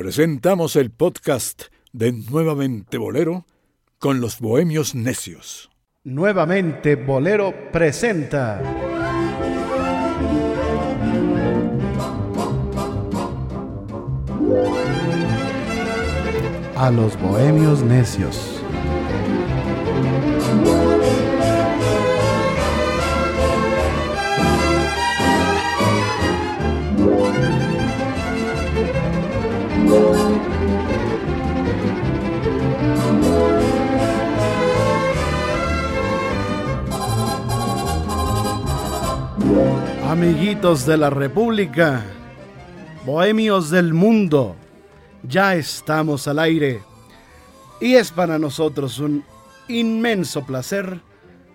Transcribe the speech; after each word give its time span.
presentamos 0.00 0.76
el 0.76 0.90
podcast 0.90 1.64
de 1.92 2.12
Nuevamente 2.12 2.96
Bolero 2.96 3.44
con 3.98 4.22
los 4.22 4.40
Bohemios 4.40 4.94
Necios. 4.94 5.70
Nuevamente 6.04 6.96
Bolero 6.96 7.52
presenta. 7.70 8.62
A 16.76 16.90
los 16.90 17.20
Bohemios 17.20 17.82
Necios. 17.82 18.62
Amiguitos 40.08 40.86
de 40.86 40.96
la 40.96 41.10
República, 41.10 42.04
bohemios 43.06 43.70
del 43.70 43.94
mundo, 43.94 44.56
ya 45.22 45.54
estamos 45.54 46.28
al 46.28 46.38
aire 46.38 46.82
y 47.80 47.94
es 47.94 48.10
para 48.10 48.38
nosotros 48.38 48.98
un 48.98 49.24
inmenso 49.68 50.44
placer 50.44 51.00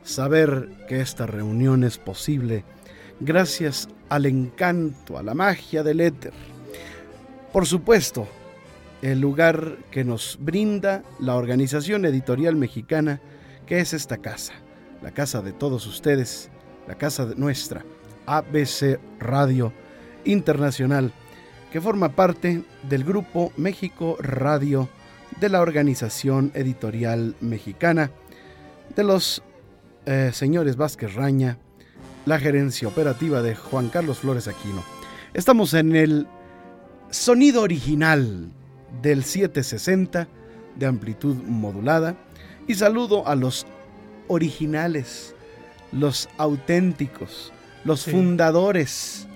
saber 0.04 0.70
que 0.88 1.02
esta 1.02 1.26
reunión 1.26 1.84
es 1.84 1.98
posible 1.98 2.64
gracias 3.20 3.88
al 4.10 4.26
encanto, 4.26 5.18
a 5.18 5.24
la 5.24 5.34
magia 5.34 5.84
del 5.84 6.02
éter. 6.02 6.55
Por 7.56 7.66
supuesto, 7.66 8.28
el 9.02 9.22
lugar 9.22 9.78
que 9.90 10.04
nos 10.04 10.38
brinda 10.42 11.04
la 11.22 11.36
organización 11.36 12.04
editorial 12.04 12.58
mexicana, 12.58 13.22
que 13.66 13.80
es 13.80 13.94
esta 13.94 14.18
casa, 14.18 14.52
la 15.02 15.12
casa 15.12 15.42
de 15.42 15.54
todos 15.54 15.88
ustedes, 15.88 16.50
la 16.86 16.96
casa 16.96 17.32
nuestra 17.38 17.86
ABC 18.26 19.00
Radio 19.22 19.72
Internacional, 20.26 21.14
que 21.72 21.80
forma 21.80 22.10
parte 22.10 22.66
del 22.90 23.06
grupo 23.06 23.54
México 23.56 24.18
Radio 24.20 24.90
de 25.40 25.48
la 25.48 25.62
Organización 25.62 26.52
Editorial 26.56 27.38
Mexicana, 27.40 28.12
de 28.98 29.04
los 29.06 29.44
eh, 30.06 30.32
señores 30.34 30.76
Vázquez 30.76 31.14
Raña, 31.14 31.58
la 32.26 32.38
gerencia 32.38 32.90
operativa 32.90 33.42
de 33.42 33.56
Juan 33.56 33.88
Carlos 33.88 34.20
Flores 34.20 34.50
Aquino. 34.50 34.84
Estamos 35.34 35.74
en 35.74 35.96
el 35.96 36.28
sonido 37.10 37.62
original 37.62 38.52
del 39.02 39.24
760 39.24 40.28
de 40.76 40.86
amplitud 40.86 41.36
modulada. 41.36 42.16
Y 42.68 42.76
saludo 42.76 43.28
a 43.28 43.36
los 43.36 43.66
originales, 44.28 45.36
los 45.92 46.28
auténticos, 46.38 47.52
los 47.84 48.06
fundadores, 48.06 49.28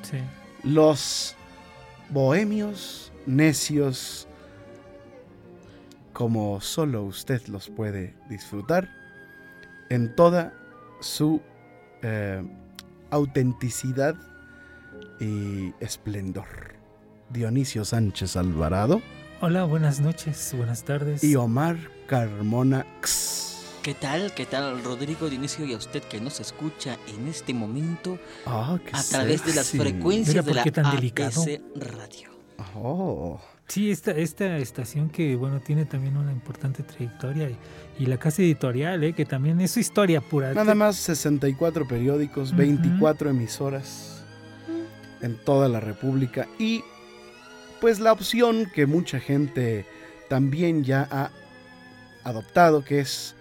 los 0.64 1.36
bohemios 2.10 3.12
necios, 3.26 4.28
como 6.14 6.60
solo 6.60 7.04
usted 7.04 7.46
los 7.48 7.70
puede 7.70 8.16
disfrutar 8.30 8.90
en 9.90 10.16
toda 10.16 10.54
su 11.00 11.42
eh, 12.02 12.44
autenticidad 13.12 14.16
y 15.20 15.74
esplendor. 15.80 16.69
Dionisio 17.30 17.86
Sánchez 17.86 18.36
Alvarado. 18.36 19.02
Hola, 19.42 19.64
buenas 19.64 20.00
noches, 20.00 20.54
buenas 20.58 20.84
tardes. 20.84 21.24
Y 21.24 21.36
Omar 21.36 21.78
Carmona 22.08 22.86
¿Qué 23.84 23.94
tal? 23.94 24.34
¿Qué 24.34 24.46
tal, 24.46 24.84
Rodrigo 24.84 25.30
Dionisio 25.30 25.66
y 25.66 25.74
a 25.74 25.78
usted 25.78 26.04
que 26.04 26.20
nos 26.20 26.40
escucha 26.42 26.98
en 27.08 27.28
este 27.28 27.54
momento 27.54 28.20
ah, 28.46 28.78
a 28.92 29.04
través 29.04 29.46
de 29.46 29.54
las 29.54 29.70
frecuencias 29.70 30.46
de 30.46 30.54
la 30.54 30.62
ABC 30.64 31.62
Radio? 31.76 32.30
Oh. 32.76 33.40
Sí, 33.68 33.90
esta, 33.90 34.12
esta 34.12 34.58
estación 34.58 35.10
que 35.10 35.36
bueno 35.36 35.62
tiene 35.62 35.86
también 35.86 36.18
una 36.18 36.32
importante 36.32 36.84
trayectoria 36.84 37.50
y, 37.98 38.06
la 38.06 38.18
casa 38.18 38.42
editorial, 38.42 39.04
eh, 39.04 39.14
que 39.14 39.26
también 39.26 39.62
es 39.62 39.72
su 39.72 39.80
historia 39.80 40.20
pura. 40.20 40.54
Nada 40.54 40.76
más 40.76 40.98
64 40.98 41.88
periódicos, 41.88 42.56
24 42.56 43.30
emisoras 43.30 44.24
en 45.22 45.38
toda 45.38 45.70
la 45.70 45.80
República 45.80 46.48
y 46.58 46.84
pues 47.80 48.00
la 48.00 48.12
opción 48.12 48.70
que 48.74 48.86
mucha 48.86 49.20
gente 49.20 49.86
también 50.28 50.84
ya 50.84 51.08
ha 51.12 51.32
adoptado, 52.24 52.84
que 52.84 53.00
es 53.00 53.36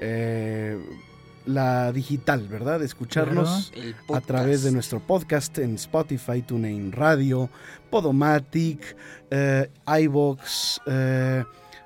eh, 0.00 0.78
la 1.46 1.92
digital, 1.92 2.48
¿verdad? 2.48 2.82
Escucharnos 2.82 3.72
a 4.12 4.20
través 4.20 4.62
de 4.62 4.72
nuestro 4.72 5.00
podcast 5.00 5.56
en 5.58 5.76
Spotify, 5.76 6.42
TuneIn 6.42 6.92
Radio, 6.92 7.48
Podomatic, 7.90 8.96
eh, 9.30 9.70
iVoox, 9.86 10.80
eh, 10.86 11.44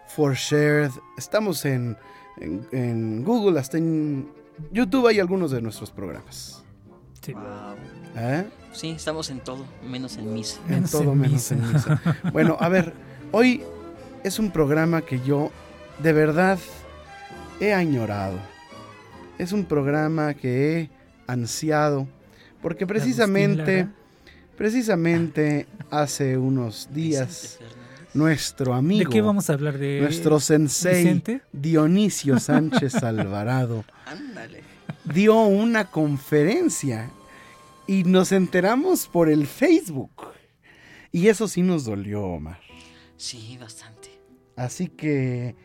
ForShared. 0.08 0.90
Estamos 1.18 1.64
en, 1.64 1.96
en, 2.38 3.22
Google, 3.22 3.60
hasta 3.60 3.78
en 3.78 4.28
YouTube 4.72 5.06
hay 5.06 5.20
algunos 5.20 5.50
de 5.50 5.60
nuestros 5.60 5.90
programas. 5.90 6.64
Sí. 7.22 7.34
¿Eh? 8.16 8.46
Sí, 8.72 8.90
estamos 8.90 9.30
en 9.30 9.40
todo, 9.40 9.64
menos 9.88 10.16
en 10.16 10.32
misa. 10.32 10.60
En 10.68 10.84
todo, 10.84 11.14
menos 11.14 11.50
en 11.52 11.72
misa. 11.72 12.00
bueno, 12.32 12.56
a 12.60 12.68
ver, 12.68 12.92
hoy 13.32 13.62
es 14.24 14.38
un 14.38 14.50
programa 14.50 15.02
que 15.02 15.20
yo 15.20 15.50
de 16.02 16.12
verdad 16.12 16.58
he 17.60 17.72
añorado. 17.72 18.38
Es 19.38 19.52
un 19.52 19.64
programa 19.64 20.34
que 20.34 20.80
he 20.80 20.90
ansiado 21.26 22.06
porque 22.62 22.86
precisamente, 22.86 23.88
precisamente 24.56 25.66
hace 25.90 26.36
unos 26.36 26.88
días 26.92 27.58
nuestro 28.12 28.74
amigo, 28.74 29.08
¿de 29.08 29.14
qué 29.14 29.22
vamos 29.22 29.48
a 29.48 29.54
hablar 29.54 29.78
de 29.78 30.00
nuestro 30.00 30.40
sensei 30.40 31.22
Dionisio 31.52 32.38
Sánchez 32.40 32.96
Alvarado 33.02 33.84
dio 35.04 35.40
una 35.42 35.86
conferencia 35.86 37.10
y 37.90 38.04
nos 38.04 38.30
enteramos 38.30 39.08
por 39.08 39.28
el 39.28 39.48
Facebook 39.48 40.12
y 41.10 41.26
eso 41.26 41.48
sí 41.48 41.60
nos 41.60 41.84
dolió, 41.84 42.22
Omar. 42.22 42.60
Sí, 43.16 43.58
bastante. 43.60 44.10
Así 44.54 44.86
que, 44.86 45.56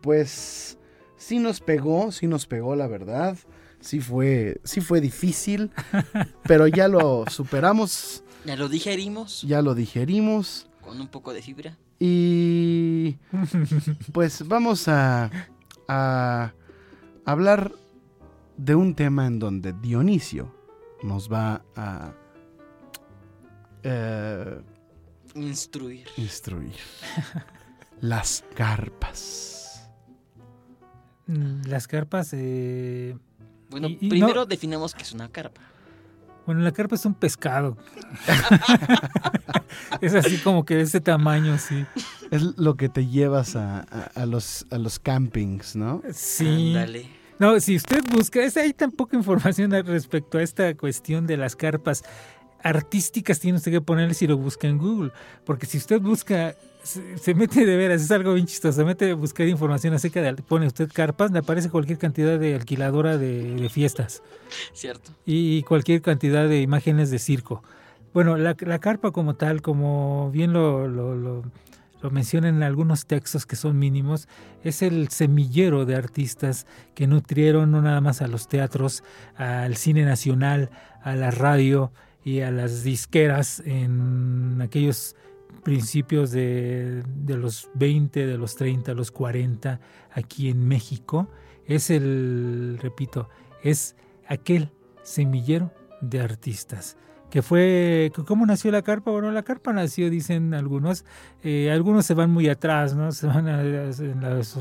pues, 0.00 0.78
sí 1.16 1.40
nos 1.40 1.58
pegó, 1.58 2.12
sí 2.12 2.28
nos 2.28 2.46
pegó 2.46 2.76
la 2.76 2.86
verdad. 2.86 3.36
Sí 3.80 3.98
fue, 3.98 4.60
sí 4.62 4.80
fue 4.80 5.00
difícil, 5.00 5.72
pero 6.44 6.68
ya 6.68 6.86
lo 6.86 7.24
superamos. 7.28 8.22
Ya 8.44 8.54
lo 8.54 8.68
digerimos. 8.68 9.42
Ya 9.42 9.60
lo 9.60 9.74
digerimos. 9.74 10.68
Con 10.82 11.00
un 11.00 11.08
poco 11.08 11.32
de 11.32 11.42
fibra. 11.42 11.76
Y 11.98 13.16
pues 14.12 14.46
vamos 14.46 14.86
a, 14.86 15.32
a 15.88 16.54
hablar 17.24 17.72
de 18.56 18.76
un 18.76 18.94
tema 18.94 19.26
en 19.26 19.40
donde 19.40 19.72
Dionisio 19.72 20.61
nos 21.02 21.30
va 21.30 21.62
a 21.76 22.12
eh, 23.82 24.60
instruir. 25.34 26.06
Instruir. 26.16 26.76
Las 28.00 28.44
carpas. 28.54 29.88
Mm, 31.26 31.62
las 31.68 31.86
carpas. 31.86 32.30
Eh, 32.32 33.16
bueno, 33.70 33.88
primero 33.96 34.44
definamos 34.44 34.92
qué 34.92 35.02
es 35.02 35.12
una 35.12 35.28
carpa. 35.28 35.60
Bueno, 36.44 36.62
la 36.62 36.72
carpa 36.72 36.96
es 36.96 37.04
un 37.06 37.14
pescado. 37.14 37.76
es 40.00 40.14
así 40.14 40.38
como 40.38 40.64
que 40.64 40.74
de 40.74 40.82
ese 40.82 41.00
tamaño, 41.00 41.56
sí. 41.58 41.86
Es 42.32 42.42
lo 42.58 42.76
que 42.76 42.88
te 42.88 43.06
llevas 43.06 43.54
a, 43.54 43.86
los, 44.26 44.66
a 44.70 44.78
los 44.78 44.98
campings, 44.98 45.76
¿no? 45.76 46.02
Sí. 46.12 46.74
No, 47.42 47.58
si 47.58 47.74
usted 47.74 48.04
busca, 48.08 48.40
es, 48.40 48.56
hay 48.56 48.72
tan 48.72 48.92
poca 48.92 49.16
información 49.16 49.72
respecto 49.84 50.38
a 50.38 50.44
esta 50.44 50.76
cuestión 50.76 51.26
de 51.26 51.36
las 51.36 51.56
carpas 51.56 52.04
artísticas 52.62 53.40
tiene 53.40 53.58
usted 53.58 53.72
que 53.72 53.80
ponerle 53.80 54.14
si 54.14 54.28
lo 54.28 54.36
busca 54.36 54.68
en 54.68 54.78
Google. 54.78 55.10
Porque 55.44 55.66
si 55.66 55.76
usted 55.76 56.00
busca 56.00 56.54
se, 56.84 57.34
mete 57.34 57.66
de 57.66 57.76
veras, 57.76 58.00
es 58.00 58.12
algo 58.12 58.34
bien 58.34 58.46
chistoso, 58.46 58.78
se 58.78 58.84
mete 58.84 59.10
a 59.10 59.16
buscar 59.16 59.48
información 59.48 59.92
acerca 59.92 60.22
de, 60.22 60.34
pone 60.34 60.68
usted 60.68 60.88
carpas, 60.92 61.32
le 61.32 61.40
aparece 61.40 61.68
cualquier 61.68 61.98
cantidad 61.98 62.38
de 62.38 62.54
alquiladora 62.54 63.18
de, 63.18 63.68
fiestas. 63.72 64.22
Cierto. 64.72 65.10
Y, 65.26 65.64
cualquier 65.64 66.00
cantidad 66.00 66.48
de 66.48 66.60
imágenes 66.60 67.10
de 67.10 67.18
circo. 67.18 67.64
Bueno, 68.14 68.36
la, 68.36 68.54
carpa 68.54 69.10
como 69.10 69.34
tal, 69.34 69.62
como 69.62 70.30
bien 70.30 70.52
lo, 70.52 70.86
lo, 70.86 71.16
lo, 71.16 71.42
mencionan 72.10 72.56
en 72.56 72.62
algunos 72.62 73.06
textos 73.06 73.46
que 73.46 73.56
son 73.56 73.78
mínimos, 73.78 74.28
es 74.64 74.82
el 74.82 75.08
semillero 75.08 75.84
de 75.84 75.96
artistas 75.96 76.66
que 76.94 77.06
nutrieron 77.06 77.70
no 77.70 77.82
nada 77.82 78.00
más 78.00 78.22
a 78.22 78.28
los 78.28 78.48
teatros, 78.48 79.04
al 79.36 79.76
cine 79.76 80.04
nacional, 80.04 80.70
a 81.02 81.14
la 81.14 81.30
radio 81.30 81.92
y 82.24 82.40
a 82.40 82.50
las 82.50 82.82
disqueras 82.82 83.62
en 83.64 84.60
aquellos 84.62 85.16
principios 85.62 86.30
de, 86.30 87.02
de, 87.06 87.36
los 87.36 87.70
20, 87.74 88.26
de 88.26 88.38
los 88.38 88.56
30, 88.56 88.94
los 88.94 89.10
40 89.10 89.80
aquí 90.12 90.48
en 90.48 90.66
México. 90.66 91.28
Es 91.66 91.90
el, 91.90 92.78
repito, 92.82 93.28
es 93.62 93.94
aquel 94.26 94.70
semillero 95.02 95.72
de 96.00 96.20
artistas. 96.20 96.96
Que 97.32 97.40
fue, 97.40 98.12
¿cómo 98.26 98.44
nació 98.44 98.70
la 98.70 98.82
carpa? 98.82 99.10
Bueno, 99.10 99.32
la 99.32 99.42
carpa 99.42 99.72
nació, 99.72 100.10
dicen 100.10 100.52
algunos, 100.52 101.06
eh, 101.42 101.70
algunos 101.72 102.04
se 102.04 102.12
van 102.12 102.28
muy 102.28 102.50
atrás, 102.50 102.94
¿no? 102.94 103.10
Se 103.10 103.26
van 103.26 103.48
a, 103.48 103.62
en 103.62 104.20
las 104.20 104.58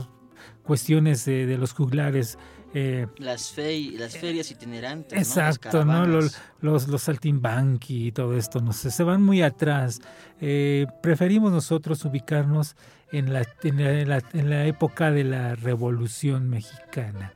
cuestiones 0.64 1.26
de, 1.26 1.46
de 1.48 1.58
los 1.58 1.74
juglares 1.74 2.38
eh, 2.74 3.08
las, 3.18 3.52
fe 3.52 3.92
las 3.98 4.18
ferias 4.18 4.50
itinerantes. 4.52 5.18
Exacto, 5.18 5.84
¿no? 5.84 6.06
Los, 6.08 6.38
los, 6.62 6.88
los, 6.88 7.02
saltimbanqui 7.02 8.08
y 8.08 8.12
todo 8.14 8.38
esto, 8.38 8.62
no 8.62 8.72
sé, 8.72 8.90
se 8.92 9.04
van 9.04 9.22
muy 9.22 9.42
atrás. 9.42 10.00
Eh, 10.40 10.88
preferimos 11.02 11.52
nosotros 11.52 12.06
ubicarnos 12.06 12.78
en 13.12 13.34
la, 13.34 13.46
en 13.64 14.08
la, 14.08 14.24
en 14.32 14.50
la 14.50 14.66
época 14.66 15.12
de 15.12 15.26
la 15.26 15.56
Revolución 15.56 16.50
Mexicana. 16.50 17.34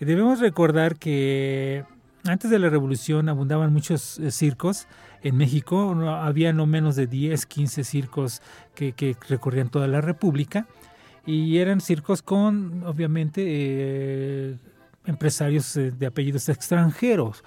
Debemos 0.00 0.40
recordar 0.40 0.96
que 0.96 1.84
antes 2.24 2.50
de 2.50 2.58
la 2.58 2.68
Revolución 2.68 3.28
abundaban 3.28 3.72
muchos 3.72 4.18
eh, 4.18 4.30
circos. 4.30 4.86
En 5.22 5.36
México 5.36 5.90
había 6.08 6.52
no 6.52 6.66
menos 6.66 6.96
de 6.96 7.06
10, 7.06 7.46
15 7.46 7.84
circos 7.84 8.42
que, 8.74 9.16
recorrían 9.28 9.70
toda 9.70 9.86
la 9.86 10.00
República 10.00 10.66
y 11.24 11.58
eran 11.58 11.80
circos 11.80 12.22
con, 12.22 12.82
obviamente, 12.84 13.42
eh, 13.46 14.56
empresarios 15.06 15.76
eh, 15.76 15.92
de 15.92 16.06
apellidos 16.06 16.48
extranjeros. 16.48 17.44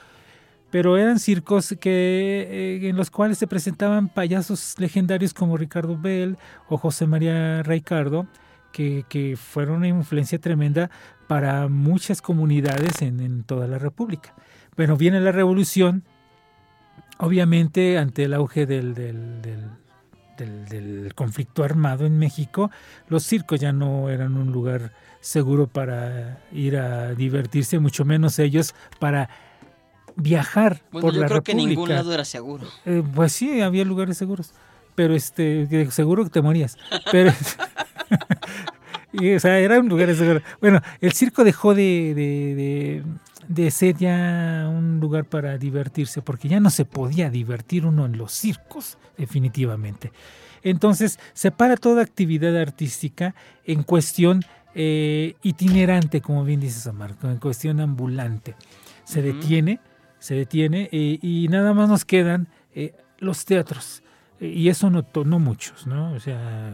Pero 0.72 0.98
eran 0.98 1.20
circos 1.20 1.76
que, 1.80 2.80
en 2.82 2.98
los 2.98 3.10
cuales 3.10 3.38
se 3.38 3.48
presentaban 3.48 4.10
payasos 4.10 4.76
legendarios 4.78 5.34
como 5.34 5.58
Ricardo 5.58 5.98
Bell 5.98 6.38
o 6.68 6.78
José 6.78 7.08
María 7.08 7.64
Ricardo, 7.64 8.28
que, 8.74 9.06
que 9.08 9.38
fueron 9.38 9.78
una 9.78 9.88
influencia 9.88 10.38
tremenda 10.38 10.90
para 11.28 11.68
muchas 11.68 12.22
comunidades 12.22 13.02
en, 13.02 13.44
toda 13.44 13.68
la 13.68 13.80
República. 13.80 14.34
Bueno, 14.78 14.98
viene 14.98 15.22
la 15.22 15.32
revolución, 15.32 16.04
obviamente 17.18 17.98
ante 17.98 18.24
el 18.24 18.34
auge 18.34 18.66
del, 18.66 18.94
del, 18.94 19.42
del, 20.38 21.14
conflicto 21.16 21.64
armado 21.64 22.06
en 22.06 22.18
México, 22.18 22.72
los 23.08 23.24
circos 23.24 23.60
ya 23.60 23.72
no 23.72 24.10
eran 24.10 24.36
un 24.36 24.52
lugar 24.52 24.92
seguro 25.22 25.68
para 25.68 26.40
ir 26.52 26.78
a 26.78 27.14
divertirse, 27.14 27.80
mucho 27.80 28.06
menos 28.06 28.38
ellos 28.38 28.76
para 29.00 29.30
viajar 30.16 30.82
bueno, 30.92 31.08
por 31.08 31.14
yo 31.14 31.22
la 31.22 31.28
creo 31.28 31.38
República. 31.38 31.64
que 31.64 31.68
ningún 31.70 31.90
lado 31.90 32.14
era 32.14 32.26
seguro. 32.26 32.68
Eh, 32.86 33.04
pues 33.14 33.32
sí, 33.32 33.62
había 33.62 33.86
lugares 33.86 34.18
seguros, 34.18 34.54
pero 34.94 35.16
este, 35.16 35.90
seguro 35.92 36.24
que 36.26 36.30
te 36.30 36.42
morías. 36.42 36.78
Pero, 37.12 37.32
y, 39.14 39.36
o 39.36 39.40
sea, 39.40 39.60
eran 39.60 39.88
lugares 39.88 40.18
seguros. 40.18 40.44
Bueno, 40.60 40.82
el 41.02 41.14
circo 41.14 41.44
dejó 41.44 41.74
de, 41.74 42.14
de, 42.16 42.56
de, 42.56 43.04
de 43.48 43.72
ser 43.72 43.98
ya 43.98 44.68
un 44.70 45.00
lugar 45.00 45.26
para 45.26 45.58
divertirse, 45.58 46.22
porque 46.22 46.48
ya 46.48 46.60
no 46.60 46.70
se 46.70 46.86
podía 46.86 47.30
divertir 47.30 47.86
uno 47.86 48.06
en 48.06 48.18
los 48.18 48.32
circos, 48.32 48.98
definitivamente. 49.18 50.12
Entonces, 50.64 51.20
separa 51.34 51.78
toda 51.78 52.02
actividad 52.02 52.58
artística 52.58 53.36
en 53.66 53.84
cuestión 53.84 54.44
eh, 54.74 55.36
itinerante, 55.44 56.22
como 56.22 56.44
bien 56.44 56.60
dices, 56.60 56.88
Omar, 56.88 57.16
en 57.24 57.38
cuestión 57.38 57.80
ambulante. 57.80 58.56
Se 59.04 59.22
detiene, 59.22 59.80
se 60.20 60.36
detiene 60.36 60.90
eh, 60.92 61.20
y 61.22 61.48
nada 61.50 61.74
más 61.74 61.88
nos 61.88 62.04
quedan 62.04 62.48
eh, 62.74 62.94
los 63.20 63.46
teatros. 63.46 64.02
Y 64.40 64.68
eso 64.70 64.90
no, 64.90 65.06
no 65.26 65.40
muchos, 65.40 65.88
¿no? 65.88 66.14
O 66.14 66.20
sea... 66.20 66.74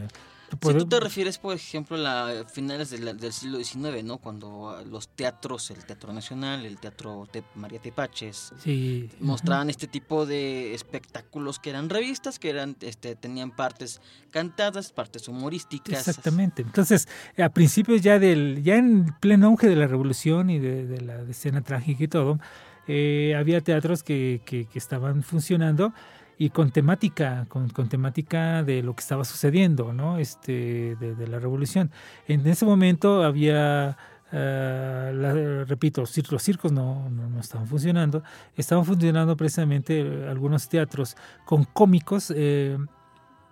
Si 0.62 0.74
tú 0.74 0.86
te 0.86 1.00
refieres, 1.00 1.38
por 1.38 1.56
ejemplo, 1.56 1.98
a 2.06 2.46
finales 2.48 2.90
de 2.90 3.00
la- 3.00 3.14
del 3.14 3.32
siglo 3.32 3.58
XIX, 3.64 4.04
¿no? 4.04 4.18
Cuando 4.18 4.84
los 4.90 5.08
teatros, 5.08 5.72
el 5.72 5.86
Teatro 5.86 6.12
Nacional, 6.14 6.66
el 6.66 6.78
Teatro 6.78 7.28
Te- 7.32 7.44
María 7.56 7.80
Tepaches, 7.80 8.54
Sí, 8.62 9.10
mostraban 9.20 9.70
este 9.70 9.88
tipo 9.88 10.26
de 10.26 10.74
espectáculos 10.74 11.60
que 11.60 11.70
eran 11.70 11.90
revistas, 11.90 12.38
que 12.40 12.50
eran, 12.50 12.76
este, 12.82 13.16
tenían 13.16 13.52
partes 13.52 14.02
cantadas, 14.32 14.92
partes 14.92 15.28
humorísticas. 15.28 16.08
Exactamente. 16.08 16.62
Entonces, 16.62 17.08
a 17.38 17.50
principios 17.50 18.02
ya 18.02 18.20
del, 18.20 18.62
ya 18.64 18.76
en 18.76 19.06
pleno 19.20 19.48
auge 19.48 19.68
de 19.68 19.76
la 19.76 19.88
revolución 19.88 20.50
y 20.50 20.60
de, 20.60 20.86
de 20.86 21.02
la 21.02 21.22
escena 21.24 21.62
trágica 21.62 22.04
y 22.04 22.08
todo, 22.08 22.40
eh, 22.88 23.36
había 23.38 23.62
teatros 23.62 24.04
que, 24.04 24.42
que- 24.46 24.66
que 24.66 24.80
estaban 24.80 25.24
funcionando 25.24 25.94
y 26.44 26.50
con 26.50 26.72
temática, 26.72 27.46
con, 27.50 27.70
con 27.70 27.88
temática 27.88 28.64
de 28.64 28.82
lo 28.82 28.96
que 28.96 29.02
estaba 29.02 29.24
sucediendo, 29.26 29.94
¿no? 29.94 30.18
Este, 30.18 30.96
de, 31.00 31.14
de 31.14 31.28
la 31.28 31.38
revolución. 31.38 31.92
En 32.28 32.48
ese 32.48 32.66
momento 32.66 33.24
había 33.24 33.96
ah, 34.32 35.12
la- 35.14 35.66
repito, 35.66 36.02
los 36.02 36.42
circos 36.42 36.72
no, 36.72 37.10
no, 37.10 37.30
no 37.30 37.40
estaban 37.40 37.68
funcionando, 37.68 38.24
estaban 38.58 38.86
funcionando 38.86 39.38
precisamente 39.38 40.00
eh, 40.02 40.30
algunos 40.30 40.68
teatros 40.68 41.16
con 41.46 41.64
cómicos. 41.66 42.34
eh, 42.36 42.76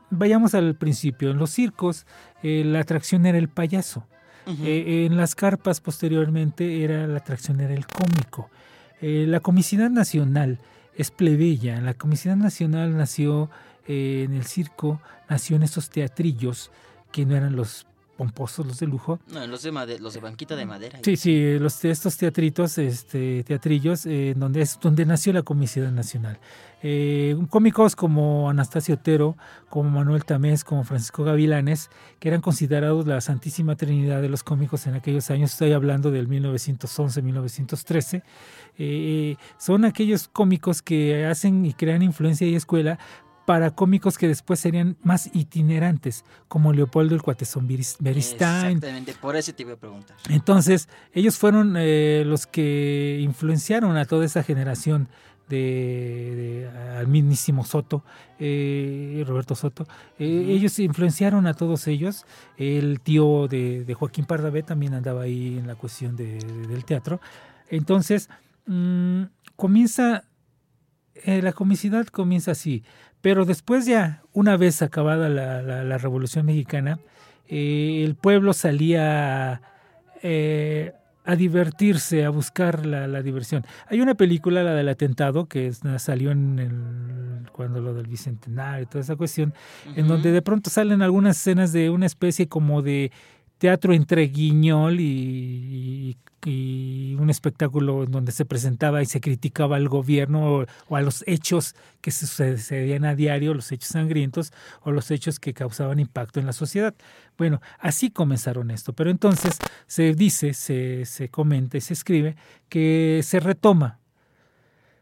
vayamos 0.09 0.55
al 0.55 0.73
principio, 0.73 1.29
en 1.29 1.37
los 1.37 1.51
circos 1.51 2.07
eh, 2.41 2.63
la 2.65 2.79
atracción 2.79 3.27
era 3.27 3.37
el 3.37 3.49
payaso. 3.49 4.07
Eh, 4.65 5.05
en 5.05 5.15
las 5.15 5.35
carpas 5.35 5.79
posteriormente 5.79 6.83
era 6.83 7.05
la 7.05 7.17
atracción 7.19 7.59
era 7.59 7.75
el 7.75 7.85
cómico. 7.85 8.49
La 8.99 9.39
comicidad 9.41 9.91
nacional 9.91 10.57
es 10.99 11.11
plebeya, 11.11 11.79
la 11.79 11.93
comicidad 11.93 12.35
nacional 12.35 12.97
nació 12.97 13.49
eh, 13.87 14.25
en 14.25 14.33
el 14.33 14.43
circo, 14.43 14.99
nació 15.29 15.55
en 15.55 15.63
esos 15.63 15.89
teatrillos 15.89 16.71
que 17.13 17.25
no 17.25 17.37
eran 17.37 17.55
los 17.55 17.87
pomposos, 18.19 18.65
los 18.67 18.77
de 18.79 18.87
lujo, 18.87 19.17
No, 19.33 19.47
los 19.47 19.63
de, 19.63 19.71
made- 19.71 19.97
los 19.99 20.13
de 20.13 20.19
banquita 20.19 20.57
de 20.57 20.65
madera. 20.65 20.99
Sí, 21.03 21.15
sí, 21.15 21.57
los, 21.57 21.85
estos 21.85 22.17
teatritos, 22.17 22.77
este, 22.77 23.45
teatrillos, 23.45 24.05
eh, 24.05 24.33
donde 24.35 24.59
es 24.61 24.77
donde 24.81 25.05
nació 25.05 25.31
la 25.31 25.41
comicidad 25.43 25.89
nacional. 25.89 26.37
Eh, 26.83 27.37
cómicos 27.49 27.95
como 27.95 28.49
Anastasio 28.49 28.95
Otero, 28.95 29.37
como 29.69 29.89
Manuel 29.89 30.25
Tamés, 30.25 30.63
como 30.65 30.83
Francisco 30.83 31.23
Gavilanes, 31.23 31.89
que 32.19 32.27
eran 32.27 32.41
considerados 32.41 33.07
la 33.07 33.21
Santísima 33.21 33.75
Trinidad 33.77 34.21
de 34.21 34.27
los 34.29 34.43
cómicos 34.43 34.85
en 34.87 34.95
aquellos 34.95 35.29
años, 35.31 35.51
estoy 35.53 35.71
hablando 35.71 36.11
del 36.11 36.27
1911-1913, 36.29 38.23
eh, 38.77 39.35
son 39.57 39.85
aquellos 39.85 40.27
cómicos 40.27 40.81
que 40.81 41.25
hacen 41.25 41.65
y 41.65 41.73
crean 41.73 42.01
influencia 42.01 42.47
y 42.47 42.55
escuela 42.55 42.99
para 43.49 43.71
cómicos 43.71 44.19
que 44.19 44.27
después 44.27 44.59
serían 44.59 44.95
más 45.01 45.31
itinerantes, 45.33 46.23
como 46.47 46.71
Leopoldo 46.71 47.15
el 47.15 47.23
Cuatezón 47.23 47.67
Beris- 47.67 47.95
Beristain, 47.99 48.77
Exactamente, 48.77 49.15
por 49.19 49.35
eso 49.35 49.51
te 49.55 49.63
iba 49.63 49.73
a 49.73 49.75
preguntar. 49.75 50.15
entonces, 50.29 50.87
ellos 51.13 51.35
fueron 51.39 51.73
eh, 51.75 52.21
los 52.27 52.45
que 52.45 53.17
influenciaron 53.23 53.97
a 53.97 54.05
toda 54.05 54.23
esa 54.25 54.43
generación 54.43 55.07
de, 55.47 56.67
de- 56.69 56.97
al 56.99 57.07
mismísimo 57.07 57.65
Soto, 57.65 58.03
eh, 58.37 59.23
Roberto 59.27 59.55
Soto. 59.55 59.87
Eh. 60.19 60.45
Ellos 60.49 60.77
influenciaron 60.77 61.47
a 61.47 61.55
todos 61.55 61.87
ellos. 61.87 62.25
El 62.55 62.99
tío 63.01 63.47
de, 63.47 63.83
de 63.83 63.93
Joaquín 63.95 64.25
Pardavé 64.25 64.61
también 64.61 64.93
andaba 64.93 65.23
ahí 65.23 65.57
en 65.57 65.65
la 65.65 65.73
cuestión 65.73 66.15
de- 66.15 66.37
de- 66.37 66.67
del 66.67 66.85
teatro. 66.85 67.19
Entonces, 67.67 68.29
mm, 68.67 69.23
comienza, 69.55 70.25
eh, 71.25 71.41
la 71.41 71.51
comicidad 71.53 72.05
comienza 72.05 72.51
así. 72.51 72.83
Pero 73.21 73.45
después 73.45 73.85
ya, 73.85 74.23
una 74.33 74.55
vez 74.57 74.81
acabada 74.81 75.27
la, 75.29 75.61
la- 75.61 75.83
la 75.83 75.97
Revolución 75.97 76.45
Mexicana, 76.45 76.99
eh, 77.47 78.03
el 78.05 78.15
pueblo 78.15 78.53
salía 78.53 79.61
eh, 80.21 80.93
a 81.25 81.35
divertirse, 81.35 82.23
a 82.25 82.29
buscar 82.29 82.85
la, 82.85 83.07
la 83.07 83.21
diversión. 83.21 83.65
Hay 83.87 84.01
una 84.01 84.15
película, 84.15 84.63
la 84.63 84.73
del 84.73 84.89
atentado, 84.89 85.47
que 85.47 85.67
es- 85.67 85.81
salió 85.97 86.31
en 86.31 86.59
el, 86.59 87.51
cuando 87.51 87.81
lo 87.81 87.93
del 87.93 88.07
Bicentenario 88.07 88.83
y 88.83 88.85
toda 88.85 89.01
esa 89.01 89.15
cuestión, 89.15 89.53
en 89.95 90.07
donde 90.07 90.31
de 90.31 90.41
pronto 90.41 90.69
salen 90.69 91.01
algunas 91.01 91.37
escenas 91.37 91.71
de 91.73 91.89
una 91.89 92.05
especie 92.05 92.47
como 92.47 92.81
de 92.81 93.11
teatro 93.57 93.93
entre 93.93 94.23
guiñol 94.27 94.99
y, 95.01 95.03
y- 95.03 96.17
y 96.45 97.15
un 97.19 97.29
espectáculo 97.29 98.03
en 98.03 98.11
donde 98.11 98.31
se 98.31 98.45
presentaba 98.45 99.01
y 99.01 99.05
se 99.05 99.21
criticaba 99.21 99.75
al 99.75 99.89
gobierno 99.89 100.65
o, 100.87 100.95
a 100.95 101.01
los 101.01 101.23
hechos 101.27 101.75
que 102.01 102.11
sucedían 102.11 103.05
a 103.05 103.15
diario, 103.15 103.53
los 103.53 103.71
hechos 103.71 103.89
sangrientos 103.89 104.53
o 104.81 104.91
los 104.91 105.11
hechos 105.11 105.39
que 105.39 105.53
causaban 105.53 105.99
impacto 105.99 106.39
en 106.39 106.45
la 106.45 106.53
sociedad. 106.53 106.95
Bueno, 107.37 107.61
así 107.79 108.11
comenzaron 108.11 108.71
esto, 108.71 108.93
pero 108.93 109.09
entonces 109.09 109.57
se 109.87 110.13
dice, 110.13 110.53
se, 110.53 111.05
se 111.05 111.29
comenta 111.29 111.77
y 111.77 111.81
se 111.81 111.93
escribe 111.93 112.35
que 112.69 113.21
se 113.23 113.39
retoma, 113.39 113.99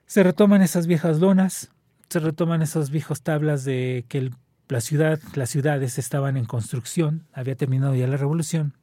se 0.05 0.23
retoman 0.23 0.61
esas 0.61 0.87
viejas 0.87 1.19
lonas, 1.19 1.71
se 2.09 2.19
retoman 2.19 2.61
esas 2.61 2.89
viejas 2.89 3.21
tablas 3.21 3.63
de 3.65 4.05
que 4.07 4.31
la 4.69 4.81
ciudad, 4.81 5.19
las 5.35 5.49
ciudades 5.49 5.97
estaban 5.97 6.37
en 6.37 6.45
construcción, 6.45 7.27
había 7.33 7.55
terminado 7.55 7.95
ya 7.95 8.07
la 8.07 8.17
revolución, 8.17 8.73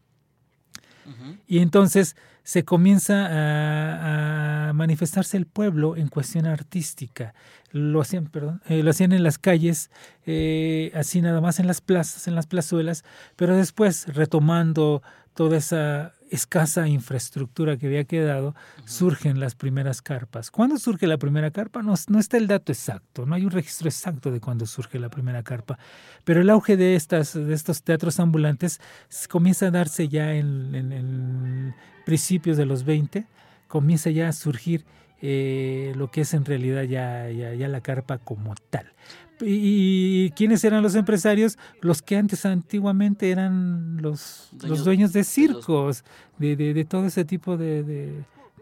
Y 1.47 1.59
entonces 1.59 2.17
se 2.43 2.65
comienza 2.65 4.69
a, 4.69 4.73
manifestarse 4.75 5.37
el 5.37 5.47
pueblo 5.47 5.97
en 5.97 6.09
cuestión 6.09 6.47
artística. 6.47 7.35
Lo 7.71 8.01
hacían, 8.01 8.27
perdón, 8.27 8.63
eh, 8.69 8.83
lo 8.83 8.91
hacían 8.91 9.13
en 9.13 9.23
las 9.23 9.39
calles, 9.39 9.91
eh, 10.27 10.93
así 10.95 11.21
nada 11.21 11.41
más 11.41 11.59
en 11.59 11.67
las 11.67 11.81
plazas, 11.81 12.29
en 12.29 12.35
las 12.35 12.47
plazuelas, 12.47 13.05
pero 13.37 13.57
después 13.57 14.07
retomando 14.15 15.03
toda 15.35 15.57
esa 15.59 16.15
escasa 16.31 16.89
infraestructura 16.89 17.77
que 17.77 17.87
había 17.87 18.05
quedado, 18.05 18.55
surgen 18.87 19.41
las 19.41 19.55
primeras 19.55 20.03
carpas. 20.03 20.51
¿Cuándo 20.51 20.79
surge 20.79 21.07
la 21.07 21.19
primera 21.19 21.51
carpa? 21.51 21.83
No, 21.83 21.95
no, 22.09 22.19
está 22.19 22.37
el 22.37 22.47
dato 22.47 22.73
exacto, 22.73 23.27
no 23.27 23.35
hay 23.35 23.45
un 23.45 23.51
registro 23.51 23.89
exacto 23.89 24.31
de 24.31 24.41
cuándo 24.41 24.67
surge 24.67 24.99
la 24.99 25.09
primera 25.09 25.43
carpa, 25.43 25.79
pero 26.25 26.41
el 26.41 26.51
auge 26.51 26.77
de, 26.77 26.97
estas, 26.97 27.35
de 27.35 27.55
estos 27.55 27.83
teatros 27.83 28.19
ambulantes 28.21 28.81
comienza 29.29 29.67
a 29.67 29.71
darse 29.71 30.09
ya 30.09 30.35
en, 30.35 30.75
en, 30.75 31.75
principios 32.05 32.57
de 32.57 32.67
los 32.67 32.85
20, 32.85 33.27
comienza 33.69 34.11
ya 34.11 34.29
a 34.29 34.33
surgir 34.33 34.85
eh, 35.23 35.93
lo 35.97 36.11
que 36.11 36.21
es 36.21 36.35
en 36.35 36.45
realidad 36.45 36.83
ya, 36.83 37.31
ya, 37.31 37.55
ya 37.55 37.69
la 37.69 37.81
carpa 37.81 38.19
como 38.19 38.55
tal. 38.71 38.93
¿Y 39.41 40.31
quiénes 40.31 40.65
eran 40.65 40.83
los 40.83 40.95
empresarios? 40.95 41.59
Los 41.81 42.03
que 42.03 42.17
antes 42.17 42.47
antiguamente 42.47 43.31
eran 43.31 43.99
los, 44.01 44.51
los 44.63 44.85
dueños 44.85 45.13
de 45.13 45.25
circos, 45.25 46.05
de, 46.39 46.57
de, 46.57 46.85
todo 46.85 47.07
ese 47.07 47.25
tipo 47.25 47.57
de, 47.57 47.83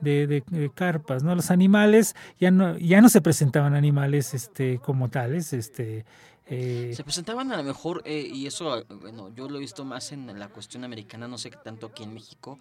de, 0.00 0.70
carpas, 0.74 1.22
¿no? 1.22 1.34
Los 1.34 1.50
animales, 1.50 2.16
ya 2.40 2.50
no, 2.50 2.76
ya 2.78 3.00
no 3.00 3.08
se 3.08 3.20
presentaban 3.20 3.74
animales 3.74 4.34
este, 4.34 4.78
como 4.78 5.10
tales, 5.10 5.52
este, 5.52 6.04
eh, 6.46 6.92
se 6.94 7.04
presentaban 7.04 7.52
a 7.52 7.56
lo 7.56 7.62
mejor, 7.62 8.02
eh, 8.04 8.28
y 8.32 8.46
eso, 8.46 8.84
bueno, 9.00 9.32
yo 9.34 9.48
lo 9.48 9.56
he 9.56 9.60
visto 9.60 9.84
más 9.84 10.12
en 10.12 10.38
la 10.38 10.48
cuestión 10.48 10.84
americana, 10.84 11.28
no 11.28 11.38
sé 11.38 11.50
qué 11.50 11.58
tanto 11.62 11.86
aquí 11.86 12.02
en 12.02 12.14
México. 12.14 12.58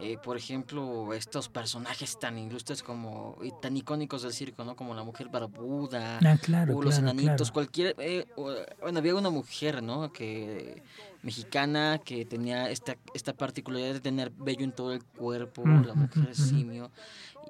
Eh, 0.00 0.18
por 0.22 0.36
ejemplo, 0.36 1.12
estos 1.14 1.48
personajes 1.48 2.18
tan 2.18 2.38
ilustres 2.38 2.82
como, 2.82 3.36
y 3.42 3.50
tan 3.60 3.76
icónicos 3.76 4.22
del 4.22 4.32
circo, 4.32 4.64
¿no? 4.64 4.76
Como 4.76 4.94
la 4.94 5.02
mujer 5.02 5.28
barbuda, 5.28 6.20
ah, 6.24 6.66
o 6.72 6.82
los 6.82 6.98
enanitos, 6.98 7.50
cualquier. 7.50 7.96
bueno, 8.36 8.98
había 8.98 9.14
una 9.14 9.30
mujer, 9.30 9.82
¿no? 9.82 10.12
Que 10.12 10.82
mexicana 11.24 12.00
que 12.04 12.24
tenía 12.24 12.70
esta, 12.70 12.96
esta 13.14 13.32
particularidad 13.32 13.94
de 13.94 14.00
tener 14.00 14.30
vello 14.30 14.62
en 14.64 14.72
todo 14.72 14.92
el 14.92 15.02
cuerpo, 15.02 15.64
la 15.66 15.94
mujer 15.94 16.34
simio 16.34 16.90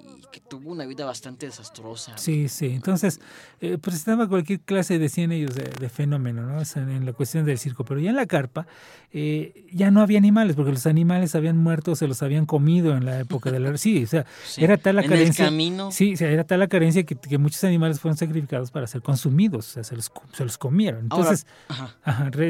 y 0.02 0.23
que 0.31 0.40
tuvo 0.40 0.73
una 0.73 0.85
vida 0.87 1.04
bastante 1.04 1.47
desastrosa. 1.47 2.16
Sí, 2.19 2.49
sí. 2.49 2.66
Entonces, 2.66 3.21
eh, 3.61 3.78
presentaba 3.78 4.28
cualquier 4.28 4.61
clase, 4.61 4.99
decían 4.99 5.33
ellos, 5.33 5.54
de, 5.54 5.64
de 5.64 5.88
fenómeno, 5.88 6.43
¿no? 6.43 6.62
en 6.75 7.07
la 7.07 7.12
cuestión 7.12 7.45
del 7.45 7.59
circo. 7.59 7.85
Pero 7.85 8.00
ya 8.00 8.11
en 8.11 8.16
la 8.16 8.26
carpa 8.26 8.66
eh, 9.12 9.64
ya 9.73 9.90
no 9.90 10.00
había 10.00 10.19
animales, 10.19 10.57
porque 10.57 10.73
los 10.73 10.87
animales 10.87 11.35
habían 11.35 11.57
muerto, 11.57 11.95
se 11.97 12.07
los 12.07 12.23
habían 12.23 12.47
comido 12.47 12.97
en 12.97 13.04
la 13.04 13.21
época 13.21 13.50
de 13.50 13.61
la... 13.61 13.76
Sí, 13.78 14.04
o 14.04 14.07
sea, 14.07 14.26
era 14.57 14.76
tal 14.76 14.97
la 14.97 15.04
carencia... 15.04 15.50
Sí, 15.90 16.14
era 16.19 16.45
tal 16.45 16.61
la 16.61 16.69
carencia 16.69 17.04
que, 17.04 17.38
muchos 17.38 17.62
animales 17.64 18.00
fueron 18.00 18.16
sacrificados 18.16 18.71
para 18.71 18.87
ser 18.87 19.02
consumidos, 19.02 19.69
o 19.69 19.71
sea, 19.71 19.85
se 19.85 19.97
los, 19.97 20.11
se 20.33 20.45
los 20.45 20.59
comieron. 20.59 21.00
Entonces, 21.00 21.47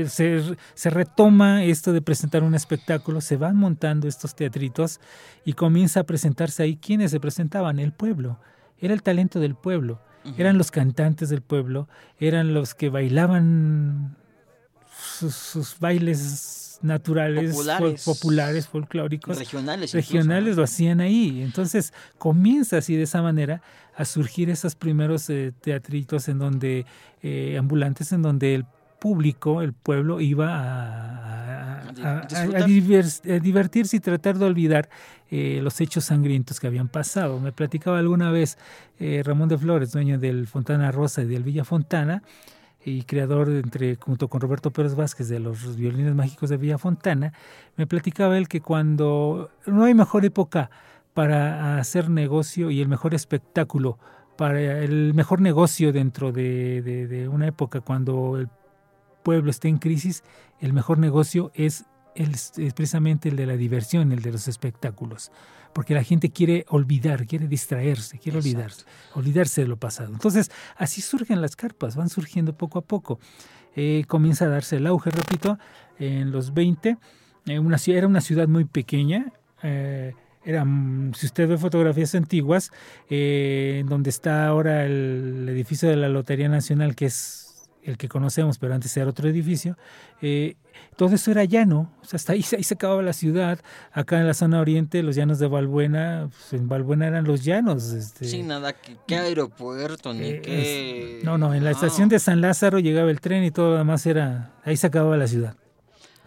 se, 0.09 0.57
se 0.75 0.90
retoma 1.14 1.62
esto 1.62 1.92
de 1.92 2.02
presentar 2.02 2.42
un 2.42 2.56
espectáculo, 2.56 3.21
se 3.21 3.37
van 3.37 3.56
montando 3.56 4.09
estos 4.09 4.35
teatritos 4.35 4.99
y 5.44 5.52
comienza 5.52 6.00
a 6.00 6.04
presentarse 6.04 6.64
ahí. 6.64 6.76
¿Quiénes 6.76 7.12
se 7.12 7.21
presentaban? 7.21 7.78
El 7.78 7.92
pueblo. 7.92 8.40
Era 8.80 8.94
el 8.94 9.02
talento 9.02 9.38
del 9.38 9.54
pueblo. 9.54 10.00
Eran 10.38 10.59
los 10.59 10.71
cantantes 10.71 11.28
del 11.28 11.42
pueblo, 11.42 11.87
eran 12.18 12.54
los 12.54 12.75
que 12.75 12.88
bailaban 12.88 14.16
sus, 14.99 15.76
bailes 15.78 16.78
naturales, 16.80 17.54
populares. 18.04 18.66
folclóricos, 18.66 19.38
regionales, 19.38 19.92
regionales 19.92 20.56
lo 20.56 20.64
hacían 20.64 21.02
ahí. 21.02 21.42
Entonces 21.42 21.92
comienza 22.16 22.78
así 22.78 22.97
de 22.97 23.02
esa 23.02 23.21
manera 23.21 23.61
a 23.94 24.06
surgir 24.06 24.49
esos 24.49 24.75
primeros 24.75 25.28
eh, 25.28 25.52
teatritos 25.61 26.28
en 26.28 26.38
donde 26.38 26.87
eh, 27.23 27.56
ambulantes 27.59 28.11
en 28.12 28.23
donde 28.23 28.54
el 28.54 28.64
público, 29.05 29.61
el 29.61 29.75
pueblo, 29.75 30.19
iba 30.19 30.49
a, 30.49 31.81
a, 31.81 32.67
divertirse 33.39 33.99
y 33.99 34.01
tratar 34.01 34.39
de 34.39 34.47
olvidar 34.47 34.89
eh, 35.31 35.61
los 35.63 35.79
hechos 35.83 36.07
sangrientos 36.07 36.59
que 36.59 36.69
habían 36.69 36.89
pasado. 36.89 37.39
Me 37.39 37.53
platicaba 37.53 37.99
alguna 37.99 38.31
vez 38.31 38.57
eh, 38.99 39.21
Ramón 39.23 39.51
de 39.51 39.59
Flores, 39.59 39.93
dueño 39.93 40.19
del 40.19 40.47
Fontana 40.47 40.91
Rosa 40.91 41.21
y 41.21 41.27
del 41.27 41.43
Villa 41.43 41.65
Fontana, 41.65 42.23
y 42.83 43.03
creador, 43.03 43.51
entre, 43.51 43.97
junto 43.97 44.29
con 44.29 44.41
Roberto 44.41 44.71
Pérez 44.71 44.95
Vázquez, 44.95 45.29
de 45.29 45.39
los 45.39 45.77
violines 45.77 46.15
mágicos 46.15 46.49
de 46.49 46.57
Villa 46.57 46.79
Fontana, 46.79 47.35
me 47.77 47.87
platicaba 47.87 48.39
él 48.39 48.49
que 48.49 48.63
cuando 48.63 49.51
no 49.67 49.85
hay 49.85 49.93
mejor 49.93 50.25
época 50.25 50.71
para 51.13 51.77
hacer 51.79 52.09
negocio 52.09 52.71
y 52.71 52.81
el 52.81 52.89
mejor 52.89 53.13
espectáculo, 53.13 53.99
para 54.39 54.79
el 54.83 55.13
mejor 55.13 55.43
negocio 55.43 55.93
dentro 55.93 56.33
de, 56.33 56.81
de 56.83 57.29
una 57.29 57.47
época 57.49 57.83
cuando 57.83 58.39
el 58.39 58.49
pueblo 59.25 59.50
está 59.50 59.66
en 59.66 59.78
crisis, 59.78 60.23
el 60.61 60.73
mejor 60.73 60.99
negocio 60.99 61.50
es, 61.54 61.87
el, 62.14 62.37
precisamente 62.76 63.31
el 63.31 63.37
de 63.37 63.47
la 63.47 63.57
diversión, 63.57 64.12
el 64.12 64.23
de 64.23 64.31
los 64.31 64.47
espectáculos. 64.47 65.33
Porque 65.73 65.95
la 65.95 66.04
gente 66.04 66.31
quiere 66.31 66.64
olvidar, 66.69 67.26
quiere 67.26 67.49
distraerse, 67.49 68.21
quiere 68.21 68.38
olvidarse, 68.38 68.85
olvidarse 69.14 69.62
de 69.62 69.66
lo 69.66 69.76
pasado. 69.76 70.12
Entonces, 70.12 70.52
así 70.76 71.00
surgen 71.00 71.40
las 71.40 71.57
carpas, 71.57 71.97
van 71.97 72.09
surgiendo 72.09 72.57
poco 72.57 72.78
a 72.78 72.83
poco. 72.83 73.19
Eh, 73.75 74.04
comienza 74.07 74.45
a 74.45 74.49
darse 74.49 74.76
el 74.76 74.87
auge, 74.87 75.11
repito, 75.11 75.59
en 75.99 76.31
los 76.31 76.54
20. 76.54 76.97
Eh, 77.47 77.59
una, 77.59 77.76
era 77.88 78.07
una 78.07 78.21
ciudad 78.21 78.47
muy 78.47 78.66
pequeña. 78.66 79.33
Eh, 79.64 80.14
era, 80.45 80.64
si 81.14 81.26
usted 81.26 81.49
ve 81.49 81.59
fotografías 81.59 82.14
antiguas, 82.14 82.71
donde 83.09 84.11
está 84.11 84.47
ahora 84.47 84.85
el 84.85 85.49
edificio 85.49 85.88
de 85.88 85.97
la 85.97 86.09
Lotería 86.09 86.50
Nacional, 86.50 86.95
que 86.95 87.07
es 87.07 87.44
el 87.85 87.97
que 87.97 88.09
conocemos, 88.09 88.59
pero 88.59 88.75
antes 88.75 88.97
era 88.97 89.09
otro 89.09 89.29
edificio, 89.29 89.76
eh, 90.23 90.57
todo 90.97 91.14
eso 91.14 91.31
era 91.31 91.45
llano, 91.45 91.93
o 92.03 92.05
sea, 92.05 92.17
hasta 92.17 92.33
ahí, 92.33 92.45
ahí, 92.57 92.62
se 92.62 92.75
acababa 92.75 93.03
la 93.03 93.12
ciudad, 93.12 93.59
acá 93.93 94.19
en 94.21 94.26
la 94.26 94.35
zona 94.35 94.61
oriente, 94.61 95.03
los 95.03 95.17
llanos 95.17 95.38
de 95.38 95.47
Balbuena, 95.47 96.29
pues 96.31 96.61
en 96.61 96.69
Balbuena 96.69 97.07
eran 97.07 97.25
los 97.25 97.45
llanos. 97.45 97.93
Este, 97.93 98.25
Sin 98.25 98.49
nada, 98.49 98.73
que, 98.73 99.17
aeropuerto, 99.17 100.12
ni 100.12 100.21
eh, 100.25 101.21
no, 101.25 101.38
no, 101.38 101.55
en 101.55 101.64
la 101.64 101.71
estación 101.71 102.09
de 102.09 102.19
San 102.19 102.41
Lázaro 102.41 102.79
llegaba 102.79 103.11
el 103.11 103.21
tren 103.21 103.45
y 103.45 103.50
todo 103.50 103.73
lo 103.73 103.79
demás 103.79 104.07
era, 104.07 104.53
ahí 104.64 104.76
se 104.76 104.87
acababa 104.87 105.17
la 105.17 105.26
ciudad. 105.26 105.57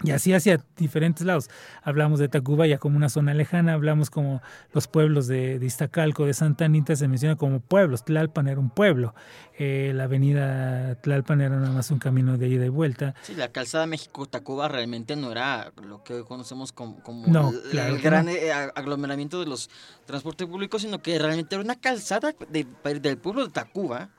Y 0.04 0.12
así 0.12 0.32
hacia 0.34 0.64
diferentes 0.78 1.26
lados. 1.26 1.50
Hablamos 1.82 2.20
de 2.20 2.28
Tacuba 2.28 2.68
ya 2.68 2.78
como 2.78 2.98
una 2.98 3.10
zona 3.10 3.34
lejana, 3.34 3.74
hablamos 3.74 4.12
como 4.12 4.42
los 4.72 4.88
pueblos 4.88 5.26
de, 5.28 5.58
de 5.58 5.66
Iztacalco, 5.66 6.26
de 6.26 6.36
Santa 6.36 6.66
Anita, 6.66 6.96
se 6.96 7.08
menciona 7.08 7.36
como 7.36 7.62
pueblos. 7.62 8.06
Tlalpan 8.06 8.48
era 8.48 8.60
un 8.60 8.70
pueblo. 8.70 9.16
Eh, 9.58 9.92
la 9.96 10.04
avenida 10.04 11.02
Tlalpan 11.02 11.42
era 11.42 11.56
nada 11.56 11.74
más 11.74 11.90
un 11.90 11.98
camino 11.98 12.38
de 12.38 12.48
ida 12.48 12.66
y 12.66 12.70
vuelta. 12.70 13.16
Sí, 13.24 13.34
la 13.34 13.52
calzada 13.52 13.88
México-Tacuba 13.88 14.68
realmente 14.68 15.16
no 15.16 15.32
era 15.32 15.72
lo 15.84 16.04
que 16.04 16.24
conocemos 16.24 16.72
como, 16.72 17.02
el, 17.72 18.00
gran 18.00 18.30
eh, 18.30 18.52
aglomeramiento 18.52 19.40
de 19.40 19.48
los 19.48 19.72
transportes 20.06 20.48
públicos, 20.48 20.84
sino 20.84 21.02
que 21.02 21.18
realmente 21.18 21.56
era 21.56 21.64
una 21.64 21.80
calzada 21.80 22.36
del 22.50 23.18
pueblo 23.18 23.48
de 23.48 23.52
Tacuba 23.52 24.12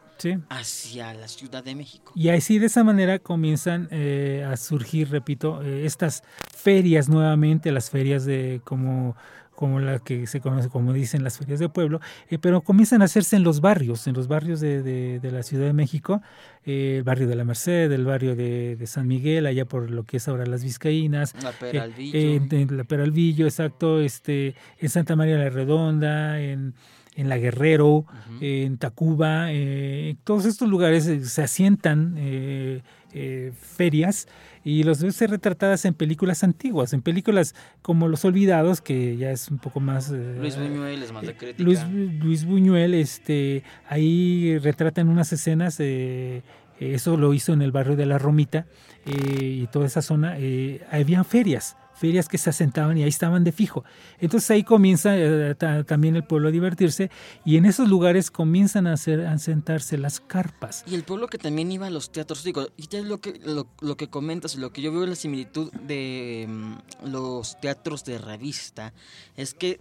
hacia 0.49 1.15
la 1.15 1.29
Ciudad 1.29 1.63
de 1.63 1.75
México. 1.75 2.13
Y 2.15 2.29
así 2.31 2.59
de 2.59 2.67
esa 2.67 2.85
manera 2.85 3.19
comienzan 3.19 3.89
eh, 3.91 4.47
a 4.51 4.57
surgir, 4.57 5.11
repito, 5.11 5.63
eh, 5.63 5.87
estas 5.87 6.23
ferias 6.57 7.09
nuevamente, 7.09 7.73
las 7.73 7.91
ferias 7.91 8.25
de 8.25 8.61
como 8.65 9.17
como 9.59 9.81
la 9.81 9.99
que 9.99 10.29
se 10.29 10.41
conoce, 10.41 10.69
como 10.69 10.93
dicen 10.93 11.25
las 11.25 11.37
ferias 11.37 11.59
de 11.59 11.69
pueblo, 11.69 12.01
eh, 12.31 12.39
pero 12.39 12.61
comienzan 12.61 13.03
a 13.03 13.07
hacerse 13.07 13.35
en 13.35 13.43
los 13.43 13.61
barrios, 13.61 14.07
en 14.07 14.15
los 14.15 14.29
barrios 14.29 14.61
de, 14.61 14.85
de, 15.19 15.31
la 15.33 15.43
Ciudad 15.43 15.67
de 15.67 15.73
México, 15.73 16.23
el 16.63 17.03
barrio 17.03 17.27
de 17.27 17.35
la 17.35 17.43
Merced, 17.43 17.91
el 17.91 18.05
barrio 18.05 18.37
de, 18.37 18.81
San 18.87 19.09
Miguel, 19.09 19.47
allá 19.47 19.65
por 19.65 19.91
lo 19.91 20.05
que 20.05 20.19
es 20.19 20.29
ahora 20.29 20.47
las 20.47 20.63
Vizcaínas, 20.63 21.35
la 21.43 21.51
Peralvillo, 21.51 22.17
en, 22.17 22.77
la 22.77 22.85
Peralvillo, 22.85 23.47
exacto, 23.47 24.01
este, 24.01 24.55
en 24.79 24.91
Santa 24.91 25.17
María 25.17 25.37
la 25.39 25.51
Redonda, 25.51 26.41
en 26.41 26.75
en 27.19 27.29
La 27.29 27.37
Guerrero, 27.37 28.07
en 28.41 28.79
Tacuba, 28.79 29.49
eh, 29.51 30.15
todos 30.23 30.45
estos 30.45 30.69
lugares 30.69 31.05
eh, 31.09 31.25
se 31.25 31.43
asientan 31.43 32.15
eh, 32.17 32.81
ferias 33.61 34.29
y 34.63 34.85
los 34.85 35.03
ves 35.03 35.21
retratadas 35.29 35.85
en 35.85 35.95
películas 35.95 36.45
antiguas, 36.45 36.93
en 36.93 37.03
películas 37.03 37.57
como 37.83 38.07
Los 38.07 38.25
Olvidados, 38.25 38.81
que 38.81 39.17
ya 39.17 39.33
es 39.33 39.51
un 39.51 39.59
poco 39.59 39.81
más... 39.81 40.11
Luis 40.11 40.57
Buñuel 40.57 41.01
les 41.01 41.11
manda 41.11 41.33
crítica. 41.33 41.65
Luis, 41.65 42.45
Buñuel, 42.45 42.95
este, 42.95 43.65
ahí 43.89 44.57
retratan 44.59 45.09
unas 45.09 45.33
escenas, 45.33 45.81
eso 45.81 47.17
lo 47.17 47.35
hizo 47.35 47.53
en 47.53 47.63
el 47.63 47.73
barrio 47.73 47.97
de 47.97 48.07
La 48.07 48.19
Romita 48.19 48.67
y 49.05 49.67
toda 49.67 49.87
esa 49.87 50.03
zona, 50.03 50.37
había 50.93 51.25
ferias, 51.25 51.77
ferias 51.99 52.29
que 52.29 52.39
se 52.39 52.51
asentaban 52.51 52.97
y 52.97 53.03
ahí 53.03 53.09
estaban 53.09 53.45
de 53.45 53.53
fijo. 53.53 53.85
Entonces 54.19 54.51
ahí 54.51 54.63
comienza 54.63 55.17
eh, 55.17 55.55
también 55.87 56.17
el 56.17 56.25
pueblo 56.25 56.49
a 56.49 56.51
divertirse 56.51 57.11
y 57.45 57.57
en 57.57 57.65
esos 57.65 57.89
lugares 57.89 58.31
comienzan 58.31 58.87
a, 58.87 58.95
hacer, 58.95 59.27
a 59.27 59.39
sentarse 59.39 59.99
las 59.99 60.21
carpas. 60.21 60.85
Y 60.87 60.95
el 60.95 61.03
pueblo 61.03 61.27
que 61.29 61.39
también 61.39 61.71
iba 61.73 61.87
a 61.87 61.91
los 61.91 62.11
teatros, 62.11 62.45
digo, 62.45 62.69
y 62.77 62.89
ya 62.89 63.01
es 63.01 63.05
lo 63.05 63.21
que, 63.21 63.41
lo, 63.45 63.97
que 63.97 64.09
comentas, 64.09 64.57
lo 64.57 64.73
que 64.73 64.83
yo 64.83 64.93
veo 64.93 65.05
en 65.05 65.11
la 65.11 65.17
similitud 65.17 65.73
de 65.73 66.47
mm, 66.49 67.09
los 67.11 67.61
teatros 67.61 68.05
de 68.05 68.19
revista, 68.19 68.93
es 69.37 69.55
que 69.55 69.81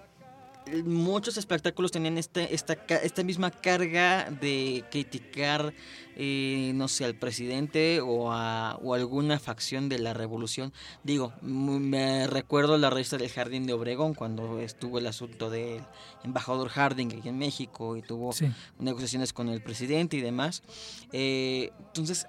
muchos 0.86 1.38
espectáculos 1.38 1.92
tenían 1.92 2.18
este, 2.18 2.54
esta, 2.54 2.74
esta 3.04 3.24
misma 3.24 3.52
carga 3.52 4.30
de 4.30 4.84
criticar, 4.92 5.74
eh, 6.16 6.72
no 6.76 6.88
sé, 6.88 7.06
al 7.06 7.16
presidente 7.16 8.02
o 8.02 8.32
a 8.32 8.78
o 8.82 8.94
alguna 8.94 9.40
facción 9.40 9.90
de 9.90 10.00
la 10.00 10.14
revolución. 10.14 10.74
Digo, 11.04 11.34
me 11.42 12.28
recuerdo 12.28 12.78
la 12.78 12.90
revista 12.90 13.18
del 13.18 13.30
Jardín 13.30 13.66
de 13.66 13.74
Obregón 13.74 14.14
cuando 14.14 14.60
estuvo 14.60 15.00
el 15.00 15.08
asunto 15.08 15.50
del 15.50 15.82
embajador 16.24 16.70
Harding 16.70 17.18
aquí 17.18 17.30
en 17.30 17.38
México 17.38 17.98
y 17.98 18.02
tuvo 18.02 18.34
negociaciones 18.80 19.34
con 19.34 19.50
el 19.50 19.62
presidente 19.62 20.18
y 20.18 20.22
demás. 20.22 20.64
Eh, 21.12 21.72
entonces, 21.80 22.28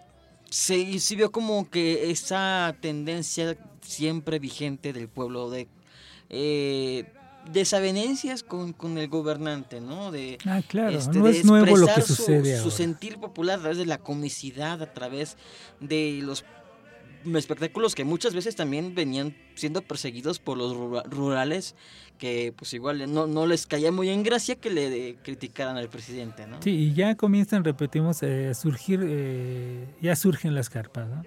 se, 0.50 0.98
se 0.98 1.16
vio 1.16 1.30
como 1.30 1.68
que 1.68 2.10
esa 2.10 2.76
tendencia 2.80 3.56
siempre 3.82 4.38
vigente 4.38 4.92
del 4.92 5.08
pueblo 5.08 5.50
de... 5.50 5.68
Eh, 6.30 7.12
desavenencias 7.52 8.42
con, 8.42 8.72
con, 8.72 8.98
el 8.98 9.08
gobernante, 9.08 9.80
¿no? 9.80 10.10
De, 10.10 10.38
ah, 10.46 10.62
claro, 10.66 10.96
este, 10.96 11.18
no 11.18 11.28
es 11.28 11.44
nuevo 11.44 11.76
lo 11.76 11.86
que 11.86 12.02
sucede 12.02 12.58
su, 12.58 12.70
sentir 12.70 13.18
popular 13.18 13.58
a 13.58 13.62
través 13.62 13.78
de 13.78 13.86
la 13.86 13.98
comicidad, 13.98 14.82
a 14.82 14.92
través 14.92 15.36
de 15.80 16.20
los 16.22 16.44
espectáculos 17.34 17.94
que 17.94 18.04
muchas 18.04 18.34
veces 18.34 18.56
también 18.56 18.94
venían 18.94 19.36
siendo 19.54 19.82
perseguidos 19.82 20.38
por 20.38 20.56
los 20.56 20.74
rurales 21.06 21.74
que 22.18 22.52
pues 22.56 22.72
igual 22.74 23.12
no, 23.12 23.26
no 23.26 23.46
les 23.46 23.66
caía 23.66 23.92
muy 23.92 24.10
en 24.10 24.22
gracia 24.22 24.56
que 24.56 24.70
le 24.70 25.16
criticaran 25.22 25.76
al 25.76 25.88
presidente, 25.88 26.46
¿no? 26.46 26.60
Sí, 26.62 26.70
y 26.70 26.92
ya 26.92 27.14
comienzan, 27.14 27.64
repetimos, 27.64 28.22
eh, 28.22 28.48
a 28.48 28.54
surgir, 28.54 29.00
eh, 29.04 29.86
ya 30.02 30.16
surgen 30.16 30.54
las 30.54 30.68
carpas, 30.68 31.08
¿no? 31.08 31.22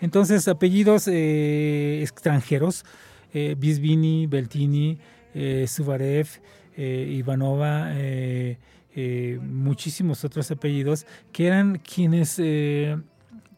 Entonces, 0.00 0.48
apellidos 0.48 1.06
eh, 1.08 2.00
extranjeros, 2.02 2.84
Bisbini, 3.32 4.26
Beltini, 4.26 4.98
eh, 5.34 5.66
Subarev, 5.68 6.28
eh, 6.76 7.06
Ivanova, 7.10 7.90
eh, 7.92 8.58
muchísimos 9.42 10.24
otros 10.24 10.50
apellidos, 10.50 11.06
que 11.32 11.46
eran 11.46 11.78
quienes 11.78 12.40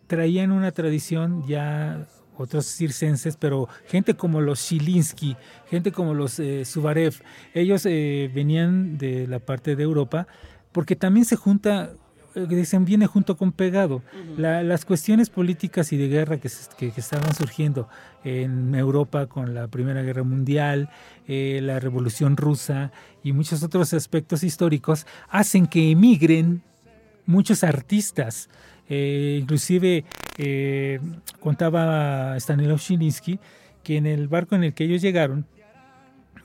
traían 0.06 0.52
una 0.52 0.72
tradición 0.72 1.46
ya 1.46 2.06
otros 2.36 2.66
circenses, 2.66 3.36
pero 3.36 3.68
gente 3.86 4.14
como 4.14 4.40
los 4.40 4.60
Shilinsky, 4.60 5.36
gente 5.70 5.90
como 5.90 6.12
los 6.12 6.40
Subarev, 6.64 7.14
ellos 7.54 7.84
venían 7.84 8.98
de 8.98 9.26
la 9.26 9.38
parte 9.38 9.74
de 9.74 9.82
Europa, 9.82 10.26
porque 10.70 10.96
también 10.96 11.24
se 11.24 11.36
junta 11.36 11.94
dicen 12.34 12.84
viene 12.84 13.06
junto 13.06 13.36
con 13.36 13.52
pegado. 13.52 14.02
las 14.36 14.84
cuestiones 14.84 15.30
políticas 15.30 15.92
y 15.92 15.96
de 15.96 16.08
guerra 16.08 16.38
que, 16.38 16.50
que, 16.76 16.92
estaban 16.96 17.34
surgiendo 17.34 17.88
en 18.24 18.74
Europa 18.74 19.26
con 19.26 19.54
la 19.54 19.68
Primera 19.68 20.02
Guerra 20.02 20.22
Mundial, 20.22 20.88
eh, 21.28 21.60
la 21.62 21.80
Revolución 21.80 22.36
Rusa 22.36 22.92
y 23.22 23.32
muchos 23.32 23.62
otros 23.62 23.94
aspectos 23.94 24.42
históricos 24.42 25.06
hacen 25.28 25.66
que 25.66 25.90
emigren 25.90 26.62
muchos 27.26 27.64
artistas. 27.64 28.48
Eh, 28.88 29.38
inclusive 29.40 30.04
eh, 30.38 31.00
contaba 31.40 32.36
Stanislav 32.36 32.78
Shilinsky 32.78 33.38
que 33.82 33.96
en 33.96 34.06
el 34.06 34.28
barco 34.28 34.54
en 34.54 34.64
el 34.64 34.74
que 34.74 34.84
ellos 34.84 35.02
llegaron, 35.02 35.46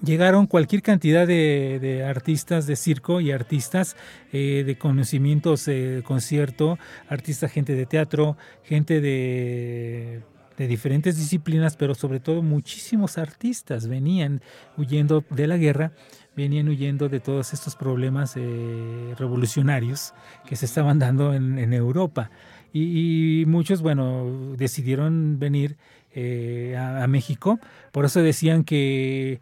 llegaron 0.04 0.48
cualquier 0.48 0.82
cantidad 0.82 1.28
de, 1.28 2.04
artistas 2.08 2.68
de 2.68 2.76
circo 2.76 3.22
y 3.22 3.32
artistas 3.32 3.96
eh, 4.32 4.64
de 4.66 4.78
conocimientos 4.78 5.66
de 5.66 6.04
concierto, 6.06 6.78
artistas, 7.10 7.52
gente 7.52 7.74
de 7.74 7.86
teatro, 7.86 8.38
gente 8.64 9.02
de, 9.02 10.22
diferentes 10.58 11.18
disciplinas, 11.18 11.78
pero 11.78 11.94
sobre 11.94 12.20
todo 12.20 12.42
muchísimos 12.42 13.18
artistas 13.18 13.88
venían 13.88 14.42
huyendo 14.76 15.24
de 15.30 15.46
la 15.46 15.58
guerra, 15.58 15.92
venían 16.36 16.68
huyendo 16.68 17.10
de 17.10 17.20
todos 17.20 17.54
estos 17.54 17.76
problemas 17.76 18.34
eh, 18.38 19.14
revolucionarios 19.18 20.14
que 20.48 20.56
se 20.56 20.66
estaban 20.66 20.98
dando 20.98 21.34
en, 21.34 21.74
Europa. 21.74 22.32
Y, 22.74 23.44
muchos, 23.48 23.82
bueno, 23.82 24.56
decidieron 24.58 25.40
venir 25.40 25.78
eh, 26.14 26.76
a 26.78 27.06
México, 27.08 27.60
por 27.92 28.06
eso 28.06 28.22
decían 28.22 28.64
que 28.64 29.40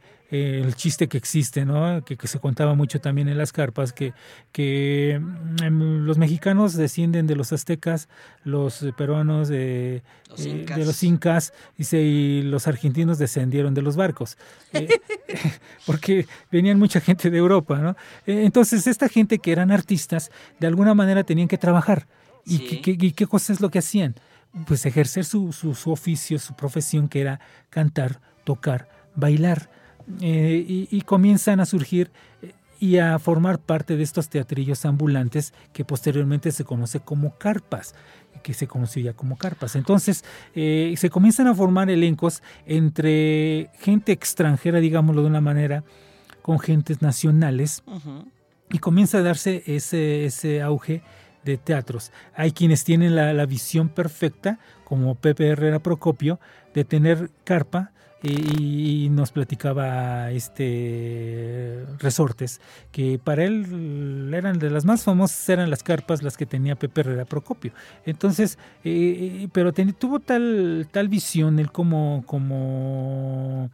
el 0.61 0.75
chiste 0.75 1.07
que 1.07 1.17
existe, 1.17 1.65
¿no? 1.65 2.03
Que, 2.03 2.17
se 2.27 2.39
contaba 2.39 2.73
mucho 2.73 2.99
también 2.99 3.29
en 3.29 3.37
las 3.37 3.51
carpas, 3.51 3.93
que, 3.93 4.13
que 4.51 5.19
mm, 5.19 6.05
los 6.05 6.17
mexicanos 6.17 6.73
descienden 6.73 7.27
de 7.27 7.35
los 7.35 7.53
aztecas, 7.53 8.07
los 8.43 8.85
peruanos 8.97 9.47
de 9.47 10.03
los 10.29 10.45
eh, 10.45 10.49
incas, 10.49 10.77
de 10.77 10.85
los 10.85 11.03
incas 11.03 11.53
y 11.77 12.41
los 12.43 12.67
argentinos 12.67 13.17
descendieron 13.17 13.73
de 13.73 13.81
los 13.81 13.95
barcos, 13.95 14.37
eh, 14.73 14.87
porque 15.85 16.25
venían 16.51 16.79
mucha 16.79 16.99
gente 16.99 17.29
de 17.29 17.37
Europa, 17.37 17.77
¿no? 17.77 17.91
Eh, 18.25 18.43
entonces, 18.45 18.87
esta 18.87 19.09
gente 19.09 19.39
que 19.39 19.51
eran 19.51 19.71
artistas, 19.71 20.31
de 20.59 20.67
alguna 20.67 20.93
manera 20.93 21.23
tenían 21.23 21.47
que 21.47 21.57
trabajar. 21.57 22.07
¿Y, 22.45 22.81
qué, 22.81 23.13
qué, 23.13 23.27
cosa 23.27 23.53
es 23.53 23.59
lo 23.59 23.69
que 23.69 23.79
hacían? 23.79 24.15
Pues 24.67 24.85
ejercer 24.85 25.25
su, 25.25 25.51
su, 25.51 25.73
su 25.73 25.91
oficio, 25.91 26.37
su 26.37 26.55
profesión, 26.55 27.07
que 27.09 27.21
era 27.21 27.39
cantar, 27.69 28.21
tocar, 28.43 28.87
bailar. 29.15 29.69
Eh, 30.21 30.87
y, 30.91 31.01
comienzan 31.01 31.59
a 31.59 31.65
surgir 31.65 32.11
eh, 32.41 32.53
y 32.79 32.97
a 32.97 33.17
formar 33.17 33.57
parte 33.57 33.97
de 33.97 34.03
estos 34.03 34.29
teatrillos 34.29 34.85
ambulantes 34.85 35.53
que 35.73 35.83
posteriormente 35.83 36.51
se 36.51 36.63
conoce 36.63 36.99
como 36.99 37.37
carpas 37.37 37.95
que 38.43 38.53
se 38.53 38.67
conoció 38.67 39.01
ya 39.01 39.13
como 39.13 39.37
carpas. 39.37 39.75
Entonces, 39.75 40.23
eh, 40.53 40.93
se 40.97 41.09
comienzan 41.09 41.47
a 41.47 41.55
formar 41.55 41.89
elencos 41.89 42.43
entre 42.67 43.71
gente 43.79 44.11
extranjera, 44.11 44.79
digámoslo 44.79 45.23
de 45.23 45.27
una 45.27 45.41
manera, 45.41 45.83
con 46.43 46.59
gentes 46.59 47.01
nacionales, 47.01 47.81
y 48.69 48.77
comienza 48.77 49.17
a 49.17 49.21
darse 49.23 49.63
ese, 49.65 50.25
ese 50.25 50.61
auge 50.61 51.01
de 51.43 51.57
teatros. 51.57 52.11
Hay 52.35 52.51
quienes 52.51 52.83
tienen 52.83 53.15
la, 53.15 53.33
la 53.33 53.47
visión 53.47 53.89
perfecta, 53.89 54.59
como 54.83 55.15
Pepe 55.15 55.47
Herrera 55.47 55.79
Procopio, 55.79 56.39
de 56.75 56.83
tener 56.83 57.31
carpa 57.45 57.93
y, 58.25 59.09
nos 59.09 59.31
platicaba 59.31 60.31
este 60.31 61.85
Resortes 61.99 62.59
que 62.91 63.19
para 63.23 63.45
él 63.45 64.31
eran 64.33 64.59
de 64.59 64.69
las 64.69 64.83
más 64.83 65.03
famosas 65.03 65.47
eran 65.47 65.69
las 65.69 65.83
carpas 65.83 66.21
las 66.21 66.35
que 66.35 66.45
tenía 66.45 66.75
Pepe 66.75 67.01
Herrera 67.01 67.25
Procopio 67.25 67.71
entonces 68.05 68.57
eh, 68.83 69.43
eh, 69.43 69.49
pero 69.53 69.71
tuvo 69.73 70.19
tal 70.19 70.87
tal 70.91 71.07
visión 71.07 71.59
él 71.59 71.71
como 71.71 72.23
como 72.25 73.69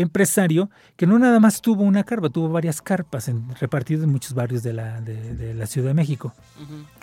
empresario 0.00 0.70
que 0.96 1.06
no 1.06 1.18
nada 1.18 1.40
más 1.40 1.60
tuvo 1.60 1.82
una 1.82 2.04
carpa, 2.04 2.28
tuvo 2.28 2.48
varias 2.48 2.80
carpas 2.80 3.28
en, 3.28 3.48
repartidas 3.56 4.04
en 4.04 4.10
muchos 4.10 4.32
barrios 4.32 4.62
de 4.62 4.72
la, 4.72 5.00
de, 5.00 5.54
la 5.54 5.66
Ciudad 5.66 5.88
de 5.88 5.94
México. 5.94 6.32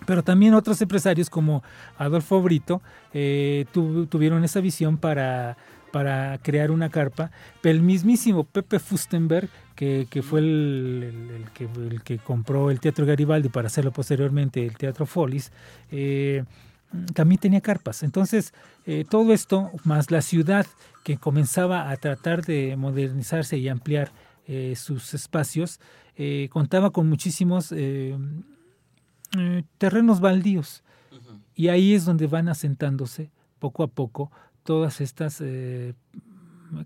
Pero 0.06 0.24
también 0.24 0.54
otros 0.54 0.82
empresarios 0.82 1.30
como 1.30 1.64
Adolfo 1.98 2.42
Brito 2.42 2.82
eh, 3.14 3.66
tuvieron 3.74 4.44
esa 4.44 4.62
visión 4.62 4.98
para 4.98 5.58
para 5.96 6.38
crear 6.40 6.72
una 6.72 6.90
carpa, 6.90 7.32
pero 7.62 7.74
el 7.74 7.82
mismísimo 7.82 8.44
Pepe 8.44 8.80
Fustenberg, 8.80 9.48
que, 9.76 10.06
fue 10.22 10.42
el, 10.42 11.46
que, 11.54 11.70
el, 11.74 12.04
que, 12.04 12.18
compró 12.18 12.70
el 12.70 12.82
Teatro 12.82 13.06
Garibaldi 13.06 13.48
para 13.48 13.68
hacerlo 13.68 13.94
posteriormente 13.94 14.66
el 14.66 14.76
Teatro 14.76 15.06
Folis, 15.06 15.54
eh, 15.94 16.44
también 17.14 17.40
tenía 17.40 17.62
carpas. 17.62 18.04
Entonces, 18.04 18.54
eh, 18.86 19.06
todo 19.10 19.32
esto, 19.32 19.72
más 19.86 20.12
la 20.12 20.22
ciudad 20.22 20.66
que 21.06 21.16
comenzaba 21.16 21.90
a 21.90 21.96
tratar 21.96 22.44
de 22.44 22.76
modernizarse 22.76 23.58
y 23.58 23.70
ampliar 23.70 24.12
eh, 24.48 24.74
sus 24.76 25.14
espacios, 25.14 25.80
contaba 26.50 26.90
con 26.90 27.08
muchísimos 27.08 27.74
terrenos 29.78 30.20
baldíos. 30.20 30.84
Y 31.56 31.70
ahí 31.70 31.94
es 31.94 32.04
donde 32.04 32.28
van 32.28 32.50
asentándose 32.50 33.32
poco 33.60 33.82
a 33.84 33.88
poco 33.88 34.30
todas 34.66 35.00
estas 35.00 35.40
eh, 35.42 35.94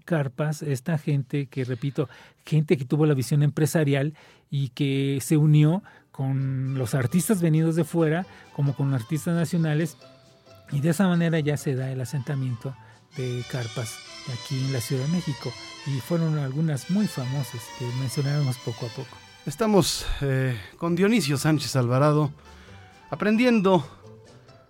carpas, 0.05 0.61
esta 0.61 0.97
gente 0.97 1.47
que, 1.47 1.63
repito, 1.63 2.09
gente 2.45 2.77
que 2.77 2.85
tuvo 2.85 3.05
la 3.05 3.15
visión 3.15 3.41
empresarial 3.41 4.13
y 4.51 4.69
que 4.69 5.19
se 5.21 5.37
unió 5.37 5.81
con 6.11 6.77
los 6.77 6.93
artistas 6.93 7.41
venidos 7.41 7.75
de 7.75 7.85
fuera, 7.85 8.25
como 8.53 8.75
con 8.75 8.93
artistas 8.93 9.33
nacionales, 9.33 9.97
y 10.71 10.81
de 10.81 10.89
esa 10.89 11.07
manera 11.07 11.39
ya 11.39 11.57
se 11.57 11.73
da 11.73 11.89
el 11.89 12.01
asentamiento 12.01 12.75
de 13.15 13.43
carpas 13.49 13.97
aquí 14.31 14.59
en 14.59 14.73
la 14.73 14.81
Ciudad 14.81 15.05
de 15.05 15.13
México. 15.13 15.51
Y 15.87 15.99
fueron 16.01 16.37
algunas 16.37 16.91
muy 16.91 17.07
famosas 17.07 17.61
que 17.79 17.85
mencionaremos 17.99 18.57
poco 18.57 18.85
a 18.85 18.89
poco. 18.89 19.17
Estamos 19.45 20.05
eh, 20.21 20.59
con 20.77 20.95
Dionisio 20.95 21.37
Sánchez 21.37 21.75
Alvarado 21.77 22.31
aprendiendo 23.09 23.87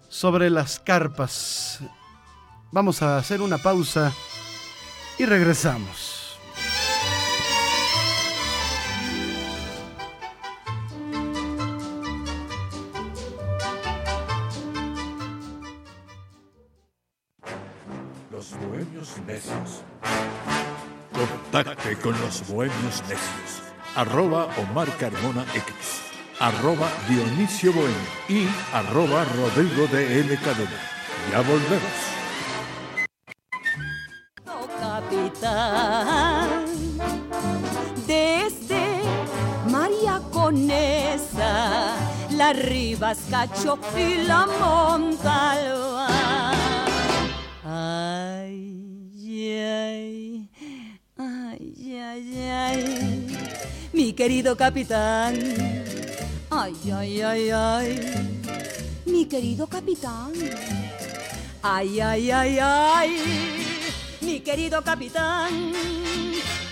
sobre 0.07 0.49
las 0.49 0.79
carpas 0.79 1.81
Vamos 2.71 3.01
a 3.01 3.17
hacer 3.17 3.41
una 3.41 3.57
pausa 3.57 4.13
y 5.17 5.25
regresamos. 5.25 6.37
Los 18.31 18.51
bohemios 18.59 19.17
necios. 19.25 19.81
Contacte 21.11 21.95
con 21.97 22.11
los 22.21 22.47
bohemios 22.47 23.01
necios. 23.01 23.63
Arroba 23.95 24.45
Omar 24.57 24.95
Carmona 24.97 25.43
X. 25.55 25.73
Arroba 26.39 26.87
Dionisio 27.09 27.73
Bohemio. 27.73 27.97
Y 28.29 28.47
arroba 28.73 29.25
Rodrigo 29.25 29.87
de 29.87 30.19
L. 30.19 30.39
Ya 31.31 31.41
volvemos. 31.41 32.08
Desde 38.05 39.01
María 39.69 40.21
Conesa, 40.33 41.95
la 42.31 42.51
Rivas 42.51 43.19
Cacho 43.29 43.79
y 43.97 44.23
la 44.23 44.45
Montalva. 44.59 46.07
Ay, 47.63 48.91
ay, 49.61 50.49
ay, 51.17 52.01
ay, 52.01 52.49
ay, 52.49 53.37
mi 53.93 54.11
querido 54.11 54.57
capitán. 54.57 55.39
Ay, 56.49 56.75
ay, 56.93 57.21
ay, 57.21 57.49
ay, 57.51 57.99
mi 59.05 59.25
querido 59.25 59.67
capitán. 59.67 60.33
Ay, 61.61 61.99
ay, 62.01 62.31
ay, 62.31 62.59
ay, 62.59 63.68
mi 64.29 64.41
querido 64.41 64.83
capitán. 64.83 65.51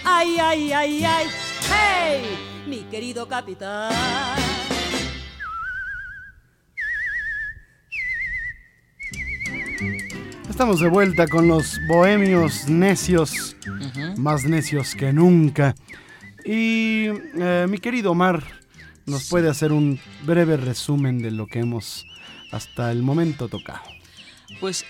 Ay, 0.04 0.38
ay, 0.39 0.72
ay, 0.72 1.04
ay, 1.04 1.28
hey, 1.72 2.22
mi 2.67 2.84
querido 2.84 3.28
capitán. 3.28 3.91
Estamos 10.48 10.80
de 10.80 10.89
vuelta 10.89 11.28
con 11.28 11.48
los 11.48 11.80
bohemios 11.88 12.70
necios, 12.70 13.56
más 14.17 14.46
necios 14.46 14.93
que 14.93 15.12
nunca. 15.12 15.74
Y 16.46 17.08
eh, 17.39 17.65
mi 17.67 17.80
querido 17.80 18.12
Omar, 18.12 18.43
¿nos 19.08 19.30
puede 19.30 19.50
hacer 19.50 19.72
un 19.72 20.00
breve 20.24 20.58
resumen 20.58 21.24
de 21.24 21.32
lo 21.32 21.48
que 21.48 21.60
hemos 21.60 22.06
hasta 22.52 22.91
el 22.91 23.02
momento 23.02 23.48
tocado? 23.48 23.82
Pues 24.60 24.86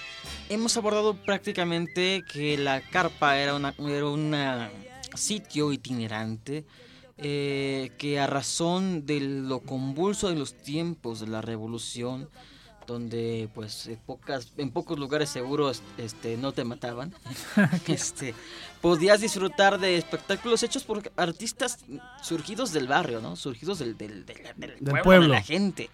hemos 0.49 0.77
abordado 0.77 1.15
prácticamente 1.15 2.23
que 2.31 2.57
la 2.57 2.81
carpa 2.81 3.37
era 3.37 3.55
una, 3.55 3.73
era 3.79 4.05
un 4.07 4.35
sitio 5.15 5.71
itinerante 5.71 6.65
eh, 7.17 7.91
que 7.97 8.19
a 8.19 8.27
razón 8.27 9.05
de 9.05 9.19
lo 9.19 9.61
convulso 9.61 10.29
de 10.29 10.35
los 10.35 10.53
tiempos 10.53 11.19
de 11.19 11.27
la 11.27 11.41
revolución, 11.41 12.29
donde 12.85 13.49
pues 13.55 13.87
en, 13.87 13.97
pocas, 13.97 14.53
en 14.57 14.69
pocos 14.69 14.99
lugares 14.99 15.29
seguros 15.29 15.81
este, 15.97 16.37
no 16.37 16.51
te 16.51 16.63
mataban, 16.63 17.13
este, 17.87 18.35
podías 18.81 19.19
disfrutar 19.19 19.79
de 19.79 19.97
espectáculos 19.97 20.61
hechos 20.61 20.83
por 20.83 21.11
artistas 21.15 21.79
surgidos 22.21 22.71
del 22.71 22.87
barrio, 22.87 23.19
¿no? 23.19 23.35
Surgidos 23.35 23.79
del, 23.79 23.97
del, 23.97 24.23
pueblo, 25.03 25.23
de 25.23 25.27
la 25.27 25.41
gente. 25.41 25.89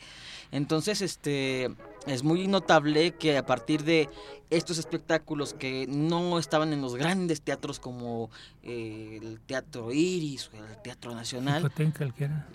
Entonces, 0.52 1.02
este, 1.02 1.72
es 2.08 2.24
muy 2.24 2.48
notable 2.48 3.12
que 3.12 3.38
a 3.38 3.46
partir 3.46 3.84
de 3.84 4.10
estos 4.50 4.78
espectáculos 4.78 5.54
que 5.54 5.88
no 5.88 6.38
estaban 6.38 6.74
en 6.74 6.82
los 6.82 6.96
grandes 6.96 7.42
teatros 7.42 7.80
como 7.80 8.30
eh, 8.62 9.20
el 9.22 9.40
Teatro 9.40 9.92
Iris 9.92 10.50
o 10.54 10.64
el 10.64 10.82
Teatro 10.84 11.16
Nacional, 11.16 11.72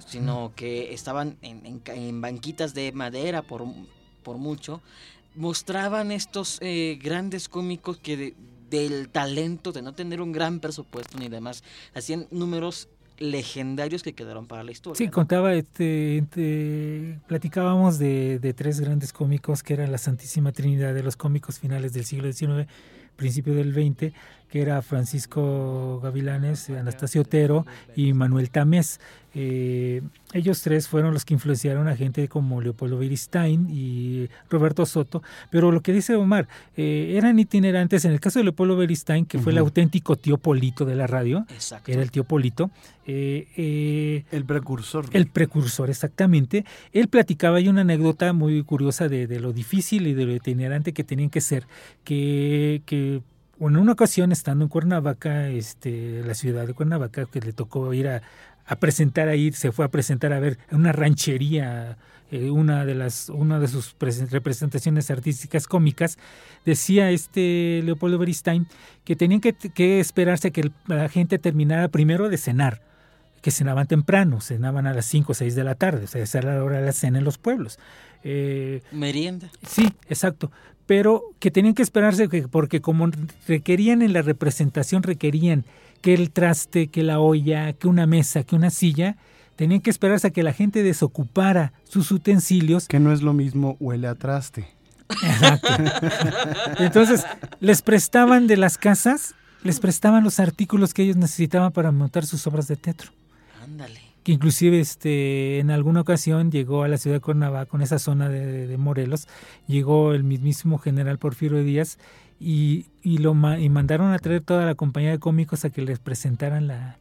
sino 0.07 0.53
que 0.55 0.93
estaban 0.93 1.37
en, 1.43 1.83
en, 1.85 2.21
banquitas 2.21 2.75
de 2.75 2.93
madera 2.93 3.43
por, 3.43 3.65
por 4.23 4.39
mucho, 4.39 4.81
mostraban 5.35 6.13
estos 6.13 6.59
eh, 6.61 6.99
grandes 7.03 7.49
cómicos 7.49 7.99
que 7.99 8.35
del 8.71 9.09
talento, 9.09 9.73
de 9.73 9.83
no 9.83 9.95
tener 9.95 10.21
un 10.21 10.33
gran 10.33 10.61
presupuesto 10.61 11.19
ni 11.19 11.29
demás, 11.29 11.65
hacían 11.95 12.27
números 12.31 12.89
legendarios 13.19 14.03
que 14.03 14.15
quedaron 14.15 14.47
para 14.47 14.65
la 14.65 14.71
historia. 14.71 14.97
Sí, 14.97 15.09
contaba, 15.09 15.55
este, 15.55 16.25
platicábamos 17.27 17.99
de, 17.99 18.39
de, 18.39 18.55
tres 18.55 18.81
grandes 18.81 19.13
cómicos 19.13 19.63
que 19.63 19.75
eran 19.75 19.93
la 19.93 19.99
Santísima 19.99 20.53
Trinidad 20.53 20.95
de 20.95 21.03
los 21.03 21.17
cómicos 21.17 21.59
finales 21.59 21.93
del 21.93 22.05
siglo 22.05 22.33
XIX, 22.33 22.69
principio 23.17 23.55
del 23.55 23.73
XX, 23.73 24.13
que 24.51 24.63
era 24.63 24.81
Francisco 24.83 26.01
Gavilanes, 26.03 26.71
Anastasio 26.71 27.23
Otero 27.23 27.67
y 27.95 28.13
Manuel 28.13 28.51
Tamés. 28.51 29.01
Eh, 29.35 30.03
ellos 30.33 30.63
tres 30.63 30.89
fueron 30.89 31.13
los 31.13 31.25
que 31.25 31.35
influenciaron 31.35 31.87
a 31.87 31.95
gente 31.95 32.27
como 32.29 32.61
Leopoldo 32.61 32.99
Beristain 32.99 33.69
y 33.71 34.29
Roberto 34.51 34.85
Soto, 34.87 35.23
pero 35.51 35.71
lo 35.71 35.83
que 35.83 35.93
dice 35.93 36.17
Omar, 36.17 36.49
eh, 36.77 37.15
eran 37.17 37.39
itinerantes, 37.39 38.05
en 38.05 38.13
el 38.13 38.21
caso 38.21 38.39
de 38.39 38.45
Leopoldo 38.45 38.77
Beristain, 38.77 39.27
que 39.27 39.39
fue 39.39 39.53
el 39.53 39.59
auténtico 39.59 40.17
tío 40.17 40.39
Polito 40.39 40.85
de 40.85 40.97
la 40.97 41.07
radio, 41.07 41.47
era 41.87 42.03
el 42.03 42.11
tío 42.11 42.25
Polito. 42.25 42.71
Eh, 43.07 44.25
el 44.33 44.45
precursor. 44.45 45.07
El 45.13 45.29
precursor, 45.29 45.89
exactamente. 45.89 46.65
Él 46.93 47.09
platicaba, 47.09 47.59
hay 47.59 47.69
una 47.69 47.83
anécdota 47.83 48.33
muy 48.33 48.63
curiosa 48.65 49.09
de, 49.09 49.27
de 49.27 49.41
lo 49.41 49.53
difícil 49.53 50.07
y 50.07 50.15
de 50.15 50.25
lo 50.27 50.35
itinerante 50.35 50.93
que 50.93 51.05
tenían 51.05 51.31
que 51.31 51.41
ser, 51.41 51.67
que, 52.05 52.83
que 52.87 53.23
en 53.61 53.77
una 53.77 53.93
ocasión 53.93 54.33
estando 54.33 54.65
en 54.65 54.69
Cuernavaca, 54.69 55.49
este, 55.49 56.23
la 56.25 56.35
ciudad 56.35 56.67
de 56.67 56.75
Cuernavaca, 56.75 57.27
que 57.27 57.41
le 57.41 57.53
tocó 57.53 57.93
ir 57.93 58.09
a, 58.09 58.23
presentar 58.79 59.29
ahí, 59.29 59.51
se 59.53 59.73
fue 59.73 59.87
a 59.87 59.89
presentar 59.89 60.33
a 60.33 60.41
ver 60.41 60.59
una 60.71 60.93
ranchería, 60.93 61.97
eh, 62.31 62.51
una 62.51 62.85
de 62.85 62.95
las, 62.95 63.31
una 63.31 63.59
de 63.59 63.67
sus 63.67 63.97
representaciones 64.31 65.11
artísticas 65.11 65.67
cómicas, 65.67 66.19
decía 66.67 67.11
este 67.11 67.81
Leopoldo 67.83 68.19
Beristain 68.19 68.67
que 69.05 69.17
tenían 69.17 69.41
que, 69.41 69.55
que 69.55 70.01
esperarse 70.01 70.49
a 70.49 70.51
que 70.51 70.71
la 70.87 71.09
gente 71.09 71.39
terminara 71.39 71.89
primero 71.89 72.29
de 72.29 72.37
cenar, 72.37 72.83
que 73.41 73.51
cenaban 73.51 73.87
temprano, 73.87 74.43
cenaban 74.43 74.87
a 74.87 74.93
las 74.93 75.07
5 75.07 75.33
o 75.33 75.35
6 75.35 75.55
de 75.55 75.65
la 75.65 75.75
tarde, 75.75 76.05
o 76.05 76.09
sea, 76.09 76.23
esa 76.23 76.39
era 76.39 76.55
la 76.57 76.65
hora 76.65 76.81
de 76.81 76.87
la 76.87 76.93
cena 76.93 77.19
en 77.19 77.25
los 77.25 77.39
pueblos. 77.39 77.79
Eh, 78.23 78.83
Merienda. 78.93 79.49
Sí, 79.67 79.89
exacto 80.09 80.51
pero 80.89 81.23
que 81.39 81.51
tenían 81.51 81.75
que 81.75 81.83
esperarse 81.83 82.29
porque 82.51 82.81
como 82.81 83.11
requerían 83.47 84.01
en 84.01 84.15
la 84.15 84.23
representación, 84.23 85.03
requerían 85.03 85.67
que 86.01 86.15
el 86.15 86.31
traste, 86.31 86.87
que 86.87 87.03
la 87.03 87.21
olla, 87.21 87.75
que 87.75 87.89
una 87.89 88.07
mesa, 88.07 88.43
que 88.43 88.57
una 88.57 88.71
silla, 88.71 89.19
tenían 89.55 89.83
que 89.83 89.91
esperarse 89.91 90.29
a 90.29 90.31
que 90.31 90.43
la 90.43 90.55
gente 90.55 90.83
desocupara 90.83 91.75
sus 91.85 92.11
utensilios. 92.11 92.89
Que 92.89 93.01
no 93.01 93.13
es 93.13 93.21
lo 93.21 93.35
mismo 93.35 93.77
huele 93.81 94.09
a 94.09 94.15
traste. 94.15 94.67
Exacto. 95.23 95.69
Entonces, 96.79 97.27
les 97.61 97.83
prestaban 97.83 98.47
de 98.47 98.57
las 98.57 98.79
casas, 98.79 99.35
les 99.65 99.81
prestaban 99.81 100.25
los 100.25 100.41
artículos 100.41 100.95
que 100.95 101.03
ellos 101.03 101.17
necesitaban 101.17 101.71
para 101.71 101.93
montar 101.93 102.25
sus 102.25 102.47
obras 102.47 102.67
de 102.67 102.77
teatro. 102.77 103.13
Que 104.29 104.35
inclusive 104.35 104.79
este, 104.79 105.59
en 105.59 105.71
alguna 105.71 106.03
ocasión 106.03 106.51
llegó 106.51 106.83
a 106.83 106.89
la 106.89 106.99
ciudad 106.99 107.17
de 107.17 107.21
Cuernavaca, 107.23 107.65
con 107.65 107.81
esa 107.81 107.99
zona 107.99 108.29
de, 108.29 108.77
Morelos, 108.77 109.27
llegó 109.67 110.13
el 110.13 110.23
mismísimo 110.23 110.77
general 110.77 111.17
Porfirio 111.17 111.65
Díaz 111.65 111.97
y, 112.39 112.89
y, 113.03 113.17
lo, 113.17 113.33
y 113.59 113.71
mandaron 113.71 114.13
a 114.13 114.19
traer 114.19 114.43
toda 114.43 114.67
la 114.67 114.75
compañía 114.75 115.13
de 115.13 115.19
cómicos 115.19 115.65
a 115.65 115.71
que 115.71 115.81
les 115.81 115.99
presentaran 115.99 116.67
la, 116.67 116.99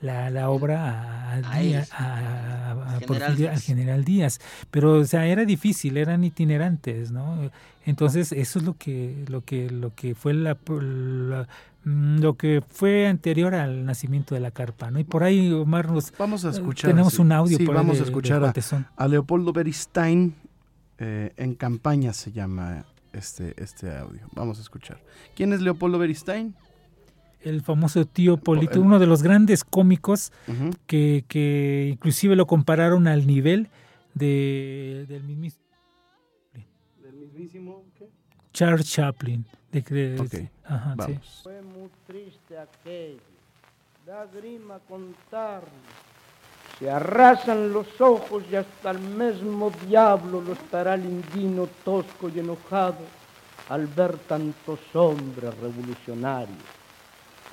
la, 0.00 0.48
obra 0.48 1.32
a, 1.32 1.34
al 1.34 1.44
general 3.60 4.04
Díaz. 4.06 4.40
Pero, 4.70 5.00
o 5.00 5.04
sea, 5.04 5.26
era 5.26 5.44
difícil, 5.44 5.98
eran 5.98 6.24
itinerantes, 6.24 7.10
¿no? 7.10 7.50
Entonces, 7.84 8.32
eso 8.32 8.58
es 8.58 8.64
lo 8.64 8.78
que, 8.78 9.26
lo 9.28 9.42
que, 9.42 9.68
lo 9.68 9.94
que 9.94 10.14
fue 10.14 10.32
la, 10.32 10.54
mm, 10.54 11.44
lo 11.84 12.34
que 12.34 12.62
fue 12.66 13.06
anterior 13.06 13.54
al 13.54 13.84
nacimiento 13.84 14.34
de 14.34 14.40
la 14.40 14.50
carpa, 14.50 14.90
¿no? 14.90 14.98
Y 14.98 15.04
por 15.04 15.22
ahí, 15.22 15.52
Omar, 15.52 15.90
nos, 15.90 16.12
vamos 16.16 16.44
a 16.44 16.50
escuchar, 16.50 16.90
tenemos 16.90 17.18
un 17.18 17.30
audio. 17.30 17.58
Sí, 17.58 17.66
vamos 17.66 18.00
a 18.00 18.04
escuchar 18.04 18.52
a, 18.96 19.08
Leopoldo 19.08 19.52
Beristain, 19.52 20.34
eh, 20.98 21.32
en 21.36 21.54
campaña 21.54 22.12
se 22.12 22.32
llama 22.32 22.84
este, 23.12 23.54
este 23.62 23.94
audio. 23.94 24.22
Vamos 24.32 24.58
a 24.58 24.62
escuchar. 24.62 24.98
¿Quién 25.34 25.52
es 25.52 25.60
Leopoldo 25.60 25.98
Beristain? 25.98 26.54
el 27.44 27.62
famoso 27.62 28.06
tío 28.06 28.38
Polito, 28.38 28.80
uno 28.80 28.98
de 28.98 29.06
los 29.06 29.22
grandes 29.22 29.64
cómicos 29.64 30.32
que, 30.86 31.24
que, 31.28 31.90
inclusive 31.92 32.36
lo 32.36 32.46
compararon 32.46 33.06
al 33.06 33.26
nivel 33.26 33.68
de, 34.14 35.04
del 35.08 35.24
mismísimo, 35.24 35.62
¿Del 37.02 37.14
mismísimo 37.16 37.84
qué? 37.98 38.08
Charles 38.52 38.90
Chaplin. 38.90 39.44
De, 39.82 40.20
okay. 40.20 40.48
ajá, 40.64 40.94
sí. 41.04 41.18
Fue 41.42 41.60
muy 41.62 41.90
triste 42.06 42.56
aquello, 42.56 43.18
da 44.06 44.24
grima 44.26 44.78
contarlo. 44.88 45.68
Se 46.78 46.88
arrasan 46.88 47.72
los 47.72 48.00
ojos 48.00 48.44
y 48.50 48.54
hasta 48.54 48.92
el 48.92 49.00
mismo 49.00 49.72
diablo 49.88 50.40
lo 50.40 50.52
estará 50.52 50.96
lindino 50.96 51.66
tosco 51.84 52.28
y 52.28 52.38
enojado 52.38 52.98
al 53.68 53.88
ver 53.88 54.16
tantos 54.28 54.78
hombres 54.94 55.56
revolucionarios 55.58 56.58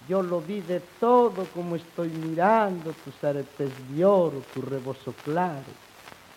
Yo 0.07 0.21
lo 0.21 0.41
vi 0.41 0.61
de 0.61 0.79
todo 0.99 1.45
como 1.55 1.75
estoy 1.75 2.09
mirando 2.09 2.93
tus 3.03 3.23
aretes 3.23 3.71
de 3.89 4.05
oro, 4.05 4.43
tu 4.53 4.61
rebozo 4.61 5.13
claro. 5.23 5.71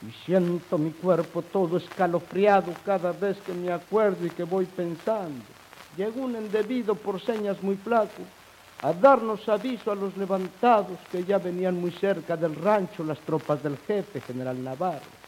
Y 0.07 0.11
siento 0.25 0.79
mi 0.79 0.93
cuerpo 0.93 1.43
todo 1.43 1.77
escalofriado 1.77 2.73
cada 2.87 3.13
vez 3.13 3.39
que 3.39 3.53
me 3.53 3.73
acuerdo 3.73 4.25
y 4.27 4.31
que 4.31 4.45
voy 4.45 4.67
pensando. 4.67 5.54
Llegó 5.97 6.23
un 6.23 6.37
endebido 6.37 6.95
por 6.95 7.21
señas 7.21 7.63
muy 7.63 7.77
flaco 7.77 8.23
a 8.83 8.93
darnos 8.93 9.49
aviso 9.49 9.93
a 9.93 9.95
los 9.95 10.17
levantados 10.17 10.99
que 11.11 11.25
ya 11.25 11.39
venían 11.39 11.81
muy 11.81 11.91
cerca 11.93 12.37
del 12.37 12.55
rancho 12.57 13.05
las 13.05 13.19
tropas 13.21 13.63
del 13.63 13.79
jefe, 13.79 14.21
general 14.21 14.63
Navarro. 14.63 15.25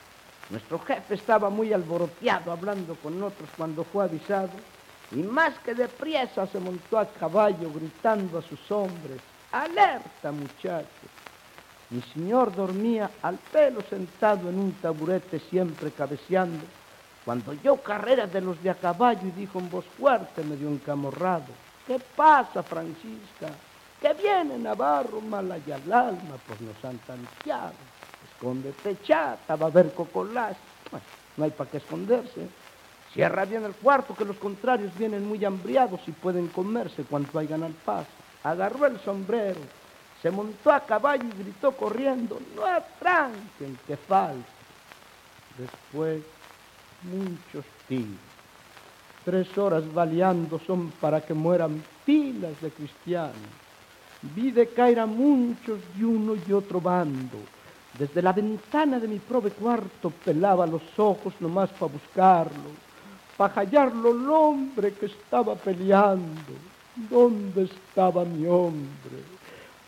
Nuestro 0.50 0.79
jefe 0.81 1.14
estaba 1.14 1.50
muy 1.50 1.72
alboroteado 1.72 2.52
hablando 2.52 2.94
con 2.96 3.22
otros 3.22 3.48
cuando 3.57 3.85
fue 3.85 4.05
avisado 4.05 4.50
y 5.12 5.16
más 5.16 5.59
que 5.61 5.74
deprisa 5.74 6.46
se 6.46 6.59
montó 6.59 6.98
a 6.98 7.07
caballo 7.07 7.72
gritando 7.72 8.38
a 8.38 8.42
sus 8.42 8.70
hombres, 8.70 9.20
alerta 9.52 10.33
muchachos. 10.33 11.11
Mi 11.90 12.02
señor 12.12 12.55
dormía 12.55 13.11
al 13.22 13.37
pelo 13.37 13.81
sentado 13.88 14.48
en 14.48 14.59
un 14.59 14.72
taburete 14.72 15.38
siempre 15.38 15.92
cabeceando, 15.92 16.64
cuando 17.27 17.51
oyó 17.51 17.77
carreras 17.83 18.33
de 18.33 18.41
los 18.41 18.62
de 18.62 18.71
a 18.71 18.75
caballo 18.77 19.27
y 19.27 19.33
dijo 19.33 19.59
en 19.59 19.69
voz 19.69 19.85
fuerte, 19.99 20.45
medio 20.45 20.69
encamorrado, 20.69 21.47
¿qué 21.85 22.01
pasa, 22.15 22.62
Francisca? 22.62 23.49
Que 24.01 24.15
viene 24.15 24.57
Navarro 24.57 25.21
mal 25.21 25.51
allá 25.51 25.75
al 25.75 25.93
alma, 25.93 26.37
pues 26.47 26.61
nos 26.61 26.85
han 26.85 26.99
tanteado. 26.99 27.73
Escóndete, 28.31 28.99
chata, 29.03 29.57
va 29.57 29.67
a 29.67 29.71
haber 29.71 29.93
cocolás. 29.93 30.57
Bueno, 30.89 31.05
no 31.37 31.45
hay 31.45 31.51
para 31.51 31.69
qué 31.69 31.79
esconderse. 31.79 32.47
Cierra 33.12 33.45
bien 33.45 33.65
el 33.65 33.75
cuarto, 33.75 34.15
que 34.15 34.25
los 34.25 34.37
contrarios 34.37 34.97
vienen 34.97 35.27
muy 35.27 35.45
hambriados 35.45 36.01
y 36.07 36.12
pueden 36.12 36.47
comerse 36.47 37.03
cuanto 37.03 37.33
vayan 37.33 37.65
al 37.65 37.73
paso. 37.73 38.07
Agarró 38.45 38.87
el 38.87 39.01
sombrero, 39.01 39.61
se 40.23 40.31
montó 40.31 40.71
a 40.71 40.79
caballo 40.79 41.25
y 41.25 41.43
gritó 41.43 41.73
corriendo, 41.73 42.39
no 42.55 42.65
atranquen, 42.65 43.77
que 43.85 43.97
falta. 43.97 44.47
Después, 45.59 46.23
muchos 47.11 47.64
tiros. 47.88 48.16
Tres 49.25 49.59
horas 49.59 49.83
baleando 49.92 50.61
son 50.66 50.92
para 51.01 51.21
que 51.21 51.35
mueran 51.35 51.83
pilas 52.05 52.61
de 52.61 52.71
cristianos. 52.71 53.35
Vi 54.35 54.51
de 54.51 54.69
caer 54.69 55.01
a 55.01 55.07
muchos 55.07 55.81
de 55.97 56.05
uno 56.05 56.35
y 56.47 56.53
otro 56.53 56.81
bando. 56.81 57.38
Desde 57.99 58.23
la 58.23 58.33
ventana 58.33 59.01
de 59.01 59.09
mi 59.09 59.19
prove 59.19 59.51
cuarto 59.51 60.11
pelaba 60.11 60.66
los 60.66 60.83
ojos 60.99 61.35
nomás 61.40 61.71
para 61.71 61.92
buscarlo 61.92 62.87
para 63.37 63.55
hallarlo 63.55 64.11
el 64.12 64.29
hombre 64.31 64.92
que 64.95 65.07
estaba 65.07 65.55
peleando. 65.55 66.53
¿Dónde 67.11 67.64
estaba 67.64 68.25
mi 68.25 68.47
hombre? 68.47 69.23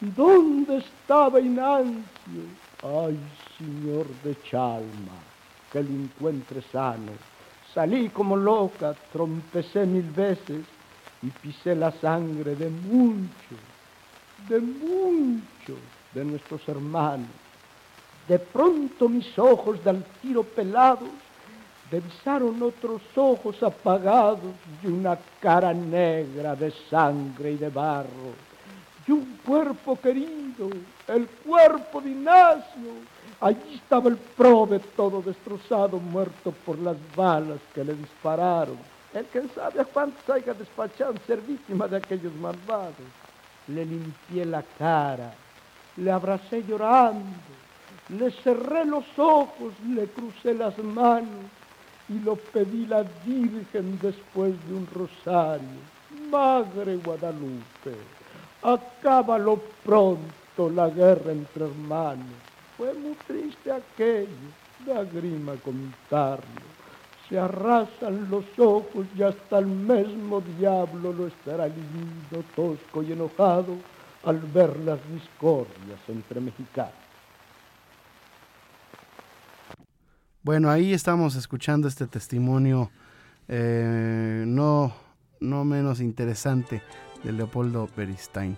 ¿Dónde 0.00 0.78
estaba 0.78 1.40
Inancio? 1.40 2.42
Ay, 2.82 3.18
señor 3.56 4.06
de 4.22 4.36
Chalma, 4.42 5.18
que 5.72 5.82
lo 5.82 5.90
encuentre 5.90 6.62
sano. 6.62 7.12
Salí 7.74 8.08
como 8.08 8.36
loca, 8.36 8.94
trompecé 9.12 9.86
mil 9.86 10.10
veces 10.10 10.64
y 11.22 11.28
pisé 11.28 11.74
la 11.74 11.92
sangre 11.92 12.54
de 12.54 12.68
muchos, 12.70 13.58
de 14.48 14.60
muchos 14.60 15.78
de 16.14 16.24
nuestros 16.24 16.66
hermanos. 16.68 17.28
De 18.26 18.38
pronto 18.38 19.08
mis 19.08 19.38
ojos 19.38 19.82
del 19.84 20.02
tiro 20.20 20.42
pelados 20.42 21.08
Devisaron 21.90 22.62
otros 22.62 23.00
ojos 23.16 23.62
apagados 23.62 24.52
y 24.82 24.88
una 24.88 25.18
cara 25.40 25.72
negra 25.72 26.54
de 26.54 26.70
sangre 26.90 27.52
y 27.52 27.56
de 27.56 27.70
barro. 27.70 28.34
Y 29.06 29.12
un 29.12 29.38
cuerpo 29.42 29.98
querido, 29.98 30.68
el 31.06 31.26
cuerpo 31.26 32.02
de 32.02 32.10
Ignacio. 32.10 32.92
Allí 33.40 33.74
estaba 33.74 34.08
el 34.08 34.16
prove 34.16 34.80
todo 34.96 35.22
destrozado, 35.22 35.98
muerto 35.98 36.52
por 36.66 36.76
las 36.78 36.96
balas 37.14 37.60
que 37.72 37.84
le 37.84 37.94
dispararon. 37.94 38.76
El 39.14 39.26
que 39.26 39.46
sabe 39.54 39.80
a 39.80 39.84
cuántos 39.84 40.28
haya 40.28 40.54
despachado 40.54 41.14
ser 41.26 41.40
víctima 41.40 41.86
de 41.86 41.98
aquellos 41.98 42.34
malvados. 42.34 42.94
Le 43.68 43.84
limpié 43.84 44.44
la 44.44 44.62
cara, 44.76 45.32
le 45.96 46.10
abracé 46.10 46.64
llorando, 46.64 47.36
le 48.08 48.30
cerré 48.30 48.84
los 48.84 49.04
ojos, 49.16 49.72
le 49.86 50.06
crucé 50.08 50.54
las 50.54 50.76
manos 50.78 51.44
y 52.08 52.18
lo 52.18 52.36
pedí 52.36 52.86
la 52.86 53.04
Virgen 53.24 53.98
después 54.02 54.54
de 54.66 54.74
un 54.74 54.86
rosario. 54.92 55.78
Madre 56.30 56.96
Guadalupe, 56.96 57.94
acábalo 58.62 59.60
pronto 59.84 60.70
la 60.74 60.88
guerra 60.88 61.32
entre 61.32 61.66
hermanos. 61.66 62.47
Fue 62.78 62.94
muy 62.94 63.16
triste 63.26 63.72
aquello, 63.72 64.28
lágrima 64.86 65.54
contarlo. 65.56 66.62
Se 67.28 67.36
arrasan 67.36 68.30
los 68.30 68.44
ojos 68.56 69.04
y 69.16 69.22
hasta 69.22 69.58
el 69.58 69.66
mismo 69.66 70.40
diablo 70.40 71.12
lo 71.12 71.26
estará 71.26 71.66
lindo, 71.66 72.44
tosco 72.54 73.02
y 73.02 73.12
enojado 73.12 73.76
al 74.22 74.38
ver 74.38 74.78
las 74.78 75.00
discordias 75.12 75.98
entre 76.06 76.40
mexicanos. 76.40 76.92
Bueno, 80.44 80.70
ahí 80.70 80.92
estamos 80.92 81.34
escuchando 81.34 81.88
este 81.88 82.06
testimonio 82.06 82.92
eh, 83.48 84.44
no, 84.46 84.94
no 85.40 85.64
menos 85.64 86.00
interesante 86.00 86.80
de 87.24 87.32
Leopoldo 87.32 87.88
Beristain. 87.96 88.56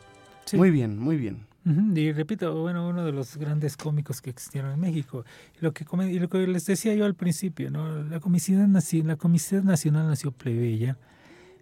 Muy 0.52 0.70
bien, 0.70 0.98
muy 0.98 1.16
bien. 1.16 1.49
Y 1.64 2.12
repito, 2.12 2.58
bueno, 2.58 2.88
uno 2.88 3.04
de 3.04 3.12
los 3.12 3.36
grandes 3.36 3.76
cómicos 3.76 4.22
que 4.22 4.30
existieron 4.30 4.72
en 4.72 4.80
México. 4.80 5.24
Lo 5.60 5.72
que, 5.72 5.84
lo 6.18 6.28
que 6.28 6.46
les 6.46 6.64
decía 6.64 6.94
yo 6.94 7.04
al 7.04 7.14
principio, 7.14 7.70
¿no? 7.70 8.02
la, 8.02 8.18
Comicidad 8.20 8.66
la 8.66 9.16
Comicidad 9.16 9.62
Nacional 9.62 10.08
nació 10.08 10.32
plebeya, 10.32 10.96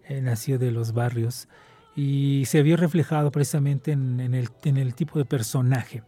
eh, 0.07 0.21
nació 0.21 0.57
de 0.57 0.71
los 0.71 0.93
barrios 0.93 1.49
y 1.95 2.43
se 2.45 2.63
vio 2.63 2.77
reflejado 2.77 3.29
precisamente 3.31 3.91
en, 3.91 4.21
en, 4.21 4.35
el, 4.35 4.49
en 4.63 4.77
el 4.77 4.95
tipo 4.95 5.19
de 5.19 5.25
personaje 5.25 6.03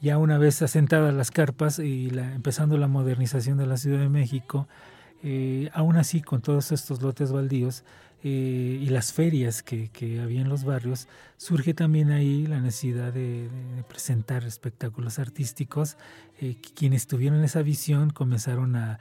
ya 0.00 0.18
una 0.18 0.38
vez 0.38 0.62
asentadas 0.62 1.14
las 1.14 1.30
carpas 1.30 1.78
y 1.78 2.10
la, 2.10 2.34
empezando 2.34 2.76
la 2.76 2.88
modernización 2.88 3.58
de 3.58 3.66
la 3.66 3.76
Ciudad 3.76 4.00
de 4.00 4.08
México, 4.08 4.68
eh, 5.22 5.70
aún 5.72 5.96
así 5.96 6.20
con 6.20 6.42
todos 6.42 6.72
estos 6.72 7.02
lotes 7.02 7.32
baldíos 7.32 7.84
eh, 8.22 8.78
y 8.82 8.86
las 8.88 9.12
ferias 9.12 9.62
que, 9.62 9.88
que, 9.90 10.20
había 10.20 10.40
en 10.40 10.48
los 10.48 10.64
barrios, 10.64 11.08
surge 11.36 11.74
también 11.74 12.10
ahí 12.10 12.46
la 12.46 12.60
necesidad 12.60 13.12
de, 13.12 13.48
presentar 13.88 14.44
espectáculos 14.44 15.18
artísticos. 15.18 15.96
Eh, 16.40 16.56
quienes 16.74 17.06
tuvieron 17.06 17.44
esa 17.44 17.62
visión 17.62 18.10
comenzaron 18.10 18.76
a, 18.76 18.98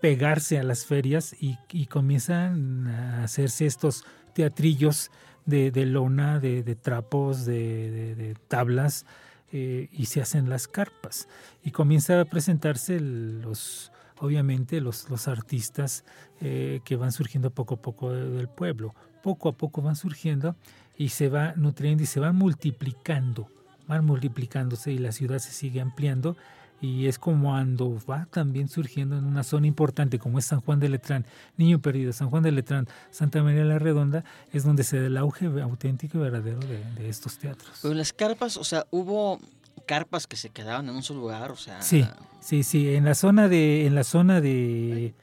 pegarse 0.00 0.58
a 0.58 0.62
las 0.62 0.86
ferias 0.86 1.34
y, 1.40 1.86
comienzan 1.86 2.86
a 2.86 3.24
hacerse 3.24 3.66
estos 3.66 4.04
teatrillos 4.32 5.10
de, 5.44 5.72
lona, 5.86 6.38
de, 6.38 6.62
trapos, 6.76 7.46
de 7.46 8.36
tablas, 8.46 9.06
eh, 9.50 9.88
y 9.92 10.04
se 10.06 10.20
hacen 10.20 10.50
las 10.50 10.68
carpas 10.68 11.26
y 11.64 11.70
comienza 11.70 12.20
a 12.20 12.26
presentarse 12.26 13.00
los 13.00 13.90
obviamente 14.18 14.82
los, 14.82 15.08
los 15.08 15.26
artistas 15.26 16.04
eh, 16.40 16.80
que 16.84 16.96
van 16.96 17.12
surgiendo 17.12 17.50
poco 17.50 17.74
a 17.74 17.82
poco 17.82 18.12
del 18.12 18.48
pueblo 18.48 18.94
poco 19.22 19.48
a 19.48 19.52
poco 19.52 19.82
van 19.82 19.96
surgiendo 19.96 20.56
y 20.96 21.10
se 21.10 21.28
va 21.28 21.52
nutriendo 21.56 22.02
y 22.02 22.06
se 22.06 22.20
van 22.20 22.36
multiplicando 22.36 23.48
van 23.86 24.04
multiplicándose 24.04 24.92
y 24.92 24.98
la 24.98 25.12
ciudad 25.12 25.38
se 25.38 25.52
sigue 25.52 25.80
ampliando 25.80 26.36
y 26.80 27.06
es 27.06 27.18
como 27.18 27.48
cuando 27.50 27.98
va 28.08 28.26
también 28.30 28.68
surgiendo 28.68 29.18
en 29.18 29.24
una 29.24 29.42
zona 29.42 29.66
importante 29.66 30.18
como 30.18 30.38
es 30.38 30.44
San 30.44 30.60
Juan 30.60 30.78
de 30.78 30.88
Letrán, 30.88 31.26
Niño 31.56 31.80
Perdido, 31.80 32.12
San 32.12 32.30
Juan 32.30 32.42
de 32.42 32.52
Letrán, 32.52 32.86
Santa 33.10 33.42
María 33.42 33.64
la 33.64 33.78
Redonda, 33.78 34.24
es 34.52 34.64
donde 34.64 34.84
se 34.84 35.00
da 35.00 35.06
el 35.06 35.16
auge 35.16 35.46
auténtico 35.46 36.18
y 36.18 36.20
verdadero 36.20 36.60
de, 36.60 37.08
estos 37.08 37.38
teatros. 37.38 37.78
Pero 37.82 37.94
las 37.94 38.12
carpas, 38.12 38.56
o 38.56 38.64
sea, 38.64 38.86
hubo 38.90 39.40
carpas 39.86 40.26
que 40.26 40.36
se 40.36 40.50
quedaban 40.50 40.88
en 40.88 40.94
un 40.94 41.02
solo 41.02 41.20
lugar, 41.20 41.50
o 41.50 41.56
sea... 41.56 41.82
Sí, 41.82 42.06
sí, 42.40 42.62
sí, 42.62 42.94
en 42.94 43.04
la 43.04 43.14
zona 43.14 43.48
de... 43.48 43.86
En 43.86 43.94
la 43.94 44.04
zona 44.04 44.40
de 44.40 45.14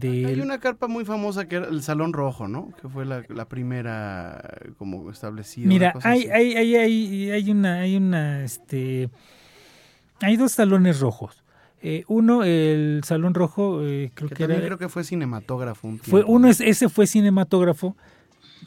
hay 0.00 0.40
una 0.40 0.58
carpa 0.58 0.88
muy 0.88 1.04
famosa 1.04 1.46
que 1.48 1.56
era 1.56 1.66
el 1.68 1.82
Salón 1.82 2.12
Rojo, 2.12 2.48
¿no? 2.48 2.72
Que 2.80 2.88
fue 2.88 3.04
la, 3.04 3.48
primera 3.48 4.58
como 4.78 5.10
establecida. 5.10 5.66
Mira, 5.68 5.94
hay, 6.02 6.28
hay, 6.28 6.54
hay, 6.54 6.76
hay, 6.76 7.30
hay, 7.30 7.50
una, 7.50 7.80
hay 7.80 7.96
una, 7.96 8.44
este, 8.44 9.10
hay 10.20 10.36
dos 10.36 10.52
salones 10.52 11.00
rojos. 11.00 11.42
Eh, 11.84 12.04
uno, 12.06 12.44
el 12.44 13.02
salón 13.04 13.34
rojo, 13.34 13.82
eh, 13.82 14.12
creo 14.14 14.28
que, 14.28 14.36
creo 14.46 14.78
que 14.78 14.88
fue 14.88 15.02
cinematógrafo. 15.02 15.88
Un 15.88 15.98
fue 15.98 16.22
uno, 16.24 16.48
ese 16.48 16.88
fue 16.88 17.06
cinematógrafo. 17.08 17.96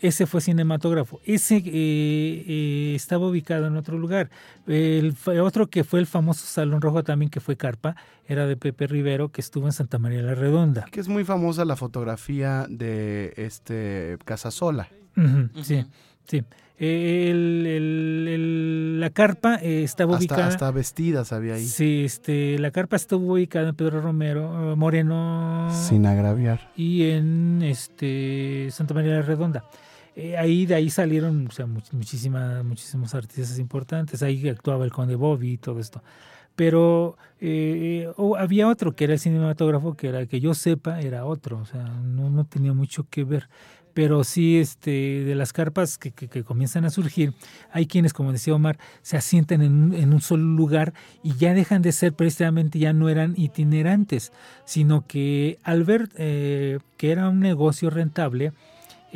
Ese 0.01 0.25
fue 0.25 0.41
cinematógrafo. 0.41 1.19
Ese 1.25 1.61
eh, 1.65 2.93
estaba 2.95 3.27
ubicado 3.27 3.67
en 3.67 3.77
otro 3.77 3.97
lugar. 3.97 4.29
El, 4.67 5.15
otro 5.41 5.67
que 5.67 5.83
fue 5.83 5.99
el 5.99 6.07
famoso 6.07 6.45
Salón 6.45 6.81
Rojo 6.81 7.03
también, 7.03 7.29
que 7.29 7.39
fue 7.39 7.55
Carpa, 7.55 7.95
era 8.27 8.47
de 8.47 8.57
Pepe 8.57 8.87
Rivero, 8.87 9.29
que 9.29 9.41
estuvo 9.41 9.67
en 9.67 9.73
Santa 9.73 9.99
María 9.99 10.21
la 10.21 10.35
Redonda. 10.35 10.85
Que 10.91 10.99
es 10.99 11.07
muy 11.07 11.23
famosa 11.23 11.65
la 11.65 11.75
fotografía 11.75 12.65
de 12.69 13.33
este 13.37 14.17
Casasola. 14.25 14.89
Sí. 15.63 15.85
Sí. 16.27 16.43
El, 16.77 17.79
la 18.99 19.09
carpa 19.09 19.55
eh, 19.61 19.83
estaba 19.83 20.17
ubicada. 20.17 20.47
Hasta 20.47 20.69
vestidas 20.71 21.31
había 21.31 21.53
ahí. 21.53 21.65
Sí, 21.65 22.03
este, 22.03 22.59
la 22.59 22.71
carpa 22.71 22.97
estuvo 22.97 23.33
ubicada 23.33 23.69
en 23.69 23.75
Pedro 23.75 24.01
Romero, 24.01 24.73
eh, 24.73 24.75
Moreno. 24.75 25.69
Sin 25.71 26.05
agraviar. 26.05 26.69
Y 26.75 27.11
en 27.11 27.61
este 27.61 28.67
Santa 28.71 28.93
María 28.93 29.11
de 29.11 29.19
la 29.19 29.25
Redonda. 29.25 29.63
Eh, 30.15 30.37
ahí 30.37 30.65
de 30.65 30.75
ahí 30.75 30.89
salieron 30.89 31.47
o 31.47 31.51
sea, 31.51 31.65
muchísimas, 31.65 32.63
muchísimos 32.63 33.13
artistas 33.15 33.59
importantes. 33.59 34.23
Ahí 34.23 34.47
actuaba 34.47 34.85
el 34.85 34.91
Conde 34.91 35.15
Bobby 35.15 35.53
y 35.53 35.57
todo 35.57 35.79
esto. 35.79 36.01
Pero 36.55 37.17
había 38.37 38.69
otro 38.69 38.95
que 38.95 39.03
era 39.03 39.13
el 39.13 39.19
cinematógrafo, 39.19 39.95
que 39.95 40.07
era 40.07 40.25
que 40.25 40.39
yo 40.39 40.53
sepa, 40.53 41.01
era 41.01 41.25
otro. 41.25 41.59
O 41.59 41.65
sea, 41.65 41.83
no, 41.83 42.29
no 42.29 42.45
tenía 42.45 42.73
mucho 42.73 43.07
que 43.09 43.23
ver 43.25 43.49
pero 43.95 44.25
sí 44.25 44.59
este, 44.59 45.23
de 45.23 45.35
las 45.35 45.53
carpas 45.53 45.97
que, 45.97 46.11
que, 46.11 46.43
comienzan 46.43 46.83
a 46.83 46.89
surgir, 46.89 47.33
hay 47.71 47.87
quienes, 47.87 48.11
como 48.11 48.33
decía 48.33 48.53
Omar, 48.53 48.77
se 49.01 49.15
asientan 49.15 49.61
en, 49.61 49.93
en, 49.93 50.13
un 50.13 50.19
solo 50.19 50.43
lugar 50.43 50.93
y 51.23 51.37
ya 51.37 51.53
dejan 51.53 51.81
de 51.81 51.93
ser 51.93 52.11
precisamente, 52.11 52.77
ya 52.77 52.91
no 52.91 53.07
eran 53.07 53.35
itinerantes, 53.37 54.33
sino 54.65 55.07
que 55.07 55.59
al 55.63 55.85
ver 55.85 56.09
eh, 56.17 56.79
que 56.97 57.13
era 57.13 57.29
un 57.29 57.39
negocio 57.39 57.89
rentable, 57.89 58.51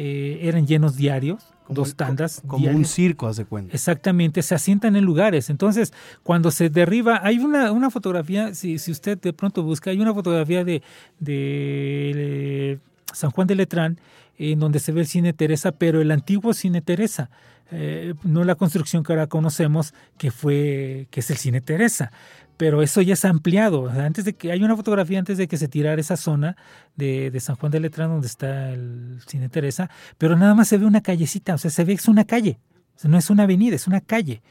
eh, 0.01 0.47
eran 0.47 0.65
llenos 0.65 0.95
diarios, 0.95 1.43
dos 1.67 1.97
tandas. 1.97 2.41
Como 2.47 2.69
un 2.69 2.85
circo, 2.85 3.27
hace 3.27 3.43
cuenta. 3.43 3.73
Exactamente, 3.73 4.41
se 4.43 4.55
asientan 4.55 4.95
en 4.95 5.03
lugares. 5.03 5.49
Entonces, 5.49 5.91
cuando 6.23 6.51
se 6.51 6.69
derriba, 6.69 7.19
hay 7.21 7.39
una, 7.39 7.73
una 7.73 7.89
fotografía, 7.89 8.55
si, 8.55 8.79
si 8.79 8.91
usted 8.91 9.19
de 9.19 9.33
pronto 9.33 9.61
busca, 9.61 9.89
hay 9.89 9.99
una 9.99 10.13
fotografía 10.13 10.63
de, 10.63 10.81
de 11.19 12.79
San 13.11 13.31
Juan 13.31 13.45
de 13.45 13.55
Letrán, 13.55 13.99
en 14.37 14.59
donde 14.59 14.79
se 14.79 14.93
ve 14.93 15.01
el 15.01 15.07
cine 15.07 15.33
Teresa, 15.33 15.73
pero 15.73 15.99
el 15.99 16.11
antiguo 16.11 16.53
cine 16.53 16.79
Teresa, 16.79 17.29
eh, 17.69 18.13
no 18.23 18.45
la 18.45 18.55
construcción 18.55 19.03
que 19.03 19.11
ahora 19.11 19.27
conocemos, 19.27 19.93
que 20.17 20.31
fue, 20.31 21.07
que 21.11 21.19
es 21.19 21.29
el 21.29 21.35
cine 21.35 21.59
Teresa. 21.59 22.13
Pero 22.59 22.83
eso 22.83 23.01
ya 23.01 23.15
ha 23.23 23.29
ampliado. 23.29 23.87
Antes 23.87 24.25
de 24.25 24.33
que 24.35 24.51
hay 24.51 24.61
una 24.61 24.75
fotografía 24.75 25.17
antes 25.17 25.37
de 25.37 25.47
que 25.47 25.55
se 25.55 25.69
tirara 25.69 26.01
esa 26.01 26.17
zona 26.17 26.57
de, 26.97 27.33
San 27.39 27.55
Juan 27.55 27.71
de 27.71 27.79
Letrán 27.79 28.09
donde 28.09 28.27
está 28.27 28.73
el 28.73 29.21
cine 29.25 29.47
Teresa, 29.47 29.89
pero 30.17 30.35
nada 30.35 30.53
más 30.55 30.67
se 30.67 30.77
ve 30.77 30.85
una 30.85 30.99
callecita, 30.99 31.53
o 31.53 31.57
sea, 31.57 31.71
se 31.71 31.85
ve 31.85 31.93
que 31.93 32.01
es 32.01 32.09
una 32.09 32.25
calle, 32.25 32.59
no 33.05 33.17
es 33.17 33.29
una 33.29 33.43
avenida, 33.43 33.77
es 33.77 33.87
una 33.87 34.01
calle 34.01 34.41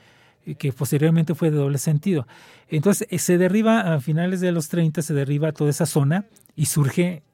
eh, 0.47 0.55
que 0.55 0.73
posteriormente 0.73 1.35
fue 1.35 1.51
de 1.51 1.59
doble 1.59 1.77
sentido. 1.77 2.27
Entonces 2.71 3.07
eh, 3.11 3.19
se 3.19 3.37
derriba 3.37 3.93
a 3.93 4.01
finales 4.01 4.41
de 4.41 4.53
los 4.53 4.71
30, 4.71 5.03
se 5.03 5.13
derriba 5.13 5.53
toda 5.53 5.69
esa 5.69 5.85
zona 5.85 6.25
y 6.57 6.65
surge 6.65 7.25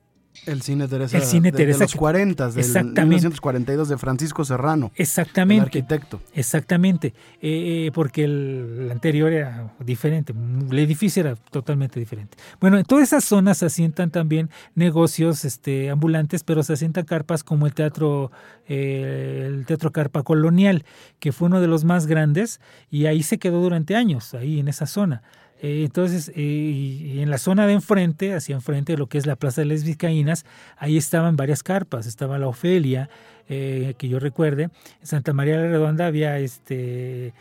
el 0.46 0.62
cine 0.62 0.88
Teresa, 0.88 1.16
el 1.16 1.22
cine 1.22 1.50
de, 1.50 1.56
Teresa 1.58 1.78
de 1.80 1.84
los 1.84 1.94
40, 1.94 2.50
del 2.50 3.06
1942 3.06 3.88
de 3.88 3.98
Francisco 3.98 4.44
Serrano. 4.44 4.90
Exactamente. 4.96 5.78
El 5.78 5.82
arquitecto. 5.82 6.20
Exactamente, 6.34 7.08
eh, 7.40 7.86
eh, 7.86 7.90
porque 7.94 8.24
el, 8.24 8.88
anterior 8.90 9.32
era 9.32 9.72
diferente, 9.80 10.32
el 10.70 10.78
edificio 10.78 11.20
era 11.20 11.34
totalmente 11.36 11.98
diferente. 11.98 12.36
Bueno, 12.60 12.78
en 12.78 12.84
todas 12.84 13.04
esas 13.04 13.24
zonas 13.24 13.58
se 13.58 13.66
asientan 13.66 14.10
también 14.10 14.50
negocios 14.74 15.44
este, 15.44 15.90
ambulantes, 15.90 16.44
pero 16.44 16.62
se 16.62 16.74
asientan 16.74 17.04
carpas 17.04 17.44
como 17.44 17.66
el 17.66 17.74
teatro, 17.74 18.30
eh, 18.68 19.44
el 19.46 19.66
teatro 19.66 19.92
Carpa 19.92 20.22
Colonial, 20.22 20.84
que 21.18 21.32
fue 21.32 21.46
uno 21.46 21.60
de 21.60 21.66
los 21.66 21.84
más 21.84 22.06
grandes 22.06 22.60
y 22.90 23.06
ahí 23.06 23.22
se 23.22 23.38
quedó 23.38 23.60
durante 23.60 23.96
años, 23.96 24.34
ahí 24.34 24.60
en 24.60 24.68
esa 24.68 24.86
zona. 24.86 25.22
Eh, 25.62 25.84
entonces, 25.84 26.30
eh, 26.34 27.20
en 27.22 27.30
la 27.30 27.38
zona 27.38 27.66
de 27.66 27.72
enfrente, 27.72 28.34
hacia 28.34 28.54
enfrente 28.54 28.92
de 28.92 28.98
lo 28.98 29.06
que 29.08 29.18
es 29.18 29.26
la 29.26 29.36
Plaza 29.36 29.62
de 29.62 29.66
las 29.66 29.84
Vizcaínas, 29.84 30.44
ahí 30.76 30.96
estaban 30.96 31.36
varias 31.36 31.62
carpas. 31.62 32.06
Estaba 32.06 32.38
la 32.38 32.48
Ofelia, 32.48 33.08
eh, 33.48 33.94
que 33.96 34.08
yo 34.08 34.18
recuerde. 34.18 34.64
En 35.00 35.06
Santa 35.06 35.32
María 35.32 35.56
la 35.56 35.68
Redonda 35.68 36.06
había 36.06 36.38
este. 36.38 37.32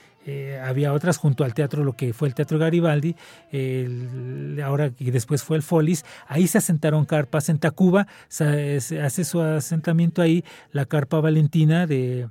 había 0.63 0.93
otras 0.93 1.17
junto 1.17 1.43
al 1.43 1.53
teatro, 1.53 1.83
lo 1.83 1.93
que 1.93 2.13
fue 2.13 2.29
el 2.29 2.33
Teatro 2.33 2.57
Garibaldi, 2.57 3.15
ahora 4.63 4.89
que 4.91 5.11
después 5.11 5.43
fue 5.43 5.57
el 5.57 5.63
Folis, 5.63 6.05
ahí 6.27 6.47
se 6.47 6.59
asentaron 6.59 7.03
carpas. 7.03 7.49
En 7.49 7.59
Tacuba 7.59 8.07
se, 8.29 8.77
hace 9.01 9.25
su 9.25 9.41
asentamiento 9.41 10.21
ahí 10.21 10.45
la 10.71 10.85
carpa 10.85 11.19
Valentina 11.19 11.87
de, 11.87 12.29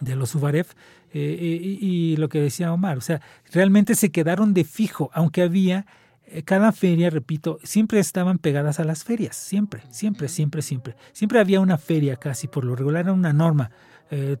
de 0.00 0.14
los 0.14 0.34
Ubarev, 0.36 0.66
eh, 1.12 1.36
eh, 1.40 1.78
y, 1.80 2.16
lo 2.16 2.28
que 2.28 2.40
decía 2.40 2.72
Omar, 2.72 2.98
o 2.98 3.00
sea, 3.00 3.20
realmente 3.52 3.96
se 3.96 4.10
quedaron 4.10 4.54
de 4.54 4.62
fijo, 4.62 5.10
aunque 5.12 5.42
había 5.42 5.86
eh, 6.26 6.42
cada 6.44 6.70
feria, 6.70 7.10
repito, 7.10 7.58
siempre 7.64 7.98
estaban 7.98 8.38
pegadas 8.38 8.78
a 8.78 8.84
las 8.84 9.02
ferias, 9.02 9.34
siempre, 9.34 9.82
siempre, 9.90 10.28
siempre, 10.28 10.62
siempre. 10.62 10.94
Siempre 11.12 11.40
había 11.40 11.60
una 11.60 11.78
feria 11.78 12.16
casi, 12.16 12.46
por 12.46 12.64
lo 12.64 12.76
regular 12.76 13.06
era 13.06 13.12
una 13.12 13.32
norma. 13.32 13.70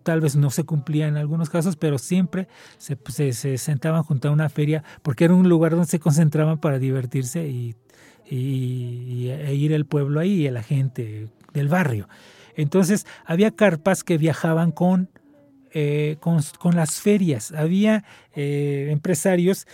tal 0.02 0.20
vez 0.20 0.34
no 0.34 0.50
se 0.50 0.64
cumplía 0.64 1.06
en 1.06 1.16
algunos 1.16 1.48
casos, 1.48 1.76
pero 1.76 1.98
siempre 1.98 2.48
se, 2.78 2.96
se, 3.32 3.56
sentaban 3.58 4.02
junto 4.02 4.28
a 4.28 4.32
una 4.32 4.48
feria 4.48 4.82
porque 5.02 5.24
era 5.24 5.34
un 5.34 5.48
lugar 5.48 5.72
donde 5.72 5.86
se 5.86 6.00
concentraban 6.00 6.58
para 6.58 6.80
divertirse 6.80 7.46
y, 7.48 7.76
y, 8.28 9.28
e 9.28 9.54
ir 9.54 9.74
al 9.74 9.86
pueblo 9.86 10.20
ahí, 10.20 10.46
a 10.46 10.52
la 10.52 10.62
gente 10.62 11.28
del 11.52 11.68
barrio. 11.68 12.08
Entonces 12.56 13.06
había 13.24 13.50
carpas 13.52 14.02
que 14.04 14.18
viajaban 14.18 14.72
con 14.72 15.08
eh, 15.72 16.16
con, 16.20 16.42
las 16.74 17.00
ferias. 17.00 17.52
Había 17.52 18.04
eh, 18.34 18.88
empresarios 18.90 19.66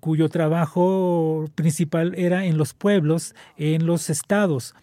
cuyo 0.00 0.28
trabajo 0.28 1.46
principal 1.54 2.14
era 2.16 2.44
en 2.44 2.58
los 2.58 2.74
pueblos, 2.74 3.34
en 3.56 3.86
los 3.86 4.10
estados. 4.10 4.74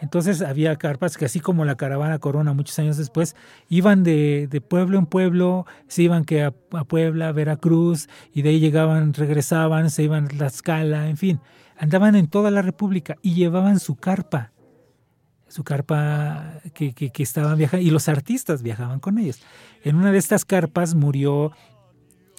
Entonces 0.00 0.42
había 0.42 0.76
carpas 0.76 1.16
que 1.16 1.24
así 1.24 1.38
como 1.38 1.64
la 1.64 1.76
caravana 1.76 2.18
Corona 2.18 2.52
muchos 2.52 2.78
años 2.80 2.96
después, 2.96 3.36
iban 3.68 4.02
de, 4.02 4.62
pueblo 4.68 4.98
en 4.98 5.06
pueblo, 5.06 5.64
se 5.86 6.02
iban 6.02 6.24
que 6.24 6.42
a, 6.42 6.50
Puebla, 6.50 7.30
Veracruz, 7.30 8.08
y 8.34 8.42
de 8.42 8.50
ahí 8.50 8.58
llegaban, 8.58 9.14
regresaban, 9.14 9.90
se 9.90 10.02
iban 10.02 10.24
a 10.24 10.28
Tlaxcala, 10.28 11.08
en 11.08 11.16
fin, 11.16 11.40
andaban 11.78 12.16
en 12.16 12.26
toda 12.26 12.50
la 12.50 12.62
República 12.62 13.16
y 13.22 13.34
llevaban 13.34 13.78
su 13.78 13.94
carpa 13.94 14.52
su 15.52 15.64
carpa 15.64 16.60
que, 16.72 16.94
que, 16.94 17.22
estaban 17.22 17.58
viajando, 17.58 17.86
y 17.86 17.90
los 17.90 18.08
artistas 18.08 18.62
viajaban 18.62 19.00
con 19.00 19.18
ellos. 19.18 19.38
En 19.84 19.96
una 19.96 20.10
de 20.10 20.18
estas 20.18 20.46
carpas 20.46 20.94
murió 20.94 21.52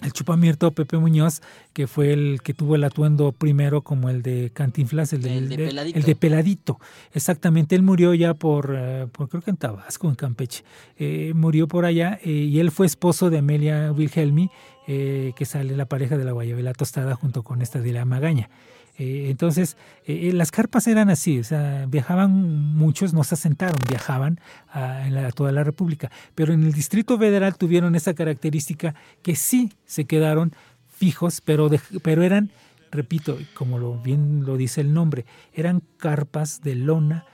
el 0.02 0.12
chupamirto 0.12 0.72
Pepe 0.72 0.98
Muñoz, 0.98 1.40
que 1.72 1.86
fue 1.86 2.12
el 2.12 2.40
que 2.42 2.54
tuvo 2.54 2.74
el 2.74 2.82
atuendo 2.82 3.30
primero 3.30 3.82
como 3.82 4.10
el 4.10 4.22
de 4.22 4.50
Cantinflas, 4.52 5.12
el 5.12 5.22
de, 5.22 5.38
el 5.38 5.48
de, 5.48 6.16
peladito. 6.16 6.80
Exactamente, 7.12 7.76
él 7.76 7.82
murió 7.82 8.12
ya 8.14 8.34
por, 8.34 8.74
eh, 8.76 9.06
por, 9.12 9.28
creo 9.28 9.42
que 9.42 9.50
en 9.50 9.56
Tabasco, 9.56 10.08
en 10.08 10.16
Campeche. 10.16 10.64
Eh, 10.98 11.32
murió 11.36 11.68
por 11.68 11.84
allá 11.84 12.18
eh, 12.24 12.30
y 12.30 12.58
él 12.58 12.72
fue 12.72 12.86
esposo 12.86 13.30
de 13.30 13.38
Amelia 13.38 13.92
Wilhelmi, 13.92 14.50
que 14.86 15.44
sale 15.46 15.76
la 15.76 15.86
pareja 15.86 16.18
de 16.18 16.24
la 16.24 16.32
Guayabela 16.32 16.74
Tostada 16.74 17.14
junto 17.14 17.42
con 17.42 17.62
esta 17.62 17.80
de 17.80 17.92
la 17.92 18.04
Magaña. 18.04 18.50
Eh, 18.96 19.26
entonces, 19.28 19.76
eh, 20.06 20.28
eh, 20.28 20.32
las 20.32 20.52
carpas 20.52 20.86
eran 20.86 21.10
así, 21.10 21.40
o 21.40 21.44
sea, 21.44 21.86
viajaban 21.88 22.30
muchos, 22.76 23.12
no 23.12 23.24
se 23.24 23.34
asentaron, 23.34 23.80
viajaban 23.88 24.38
a, 24.72 25.06
en 25.08 25.32
toda 25.32 25.50
la 25.50 25.64
República, 25.64 26.10
pero 26.34 26.52
en 26.52 26.62
el 26.62 26.72
Distrito 26.72 27.18
Federal 27.18 27.56
tuvieron 27.56 27.96
esa 27.96 28.14
característica 28.14 28.94
que 29.22 29.34
sí 29.34 29.72
se 29.84 30.04
quedaron 30.04 30.52
fijos, 30.88 31.40
pero, 31.40 31.68
pero 32.02 32.22
eran, 32.22 32.50
repito, 32.92 33.36
como 33.54 33.78
lo, 33.78 33.98
bien 33.98 34.44
lo 34.44 34.56
dice 34.56 34.80
el 34.80 34.94
nombre, 34.94 35.24
eran 35.52 35.82
carpas 35.96 36.62
de 36.62 36.74
lona, 36.76 37.26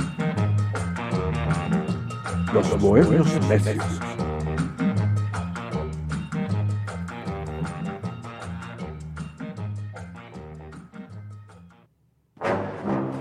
Los 2.53 2.79
Bohemios 2.81 3.41
Necios. 3.49 3.83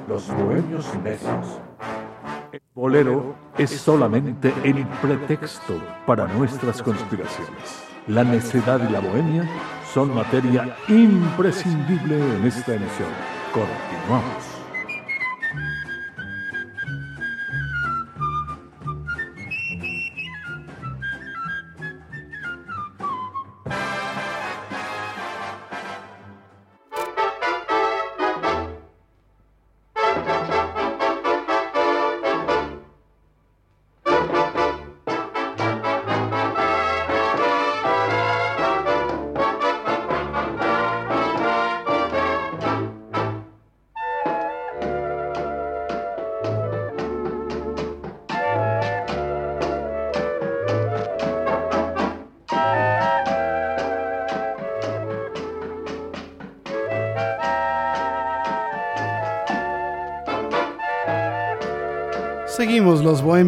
Los 0.07 0.27
Bohemios 0.35 0.95
Necios. 1.01 1.61
Bolero 2.75 3.35
es 3.59 3.71
solamente 3.71 4.53
el 4.63 4.85
pretexto 5.01 5.81
para 6.07 6.27
nuestras 6.27 6.81
conspiraciones. 6.81 7.83
La 8.07 8.23
necedad 8.23 8.79
y 8.89 8.91
la 8.91 9.01
bohemia 9.01 9.47
son 9.93 10.15
materia 10.15 10.75
imprescindible 10.87 12.15
en 12.37 12.45
esta 12.45 12.75
emisión. 12.75 13.09
Continuamos. 13.53 14.48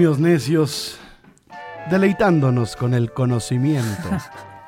Bohemios 0.02 0.20
necios 0.20 1.00
deleitándonos 1.92 2.76
con 2.76 2.96
el 2.96 3.12
conocimiento. 3.12 4.10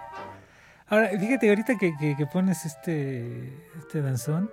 Ahora, 0.87 1.09
fíjate, 1.09 1.49
ahorita 1.49 1.75
que, 1.79 2.27
pones 2.31 2.65
este, 2.65 3.67
este 3.79 4.03
danzón, 4.03 4.51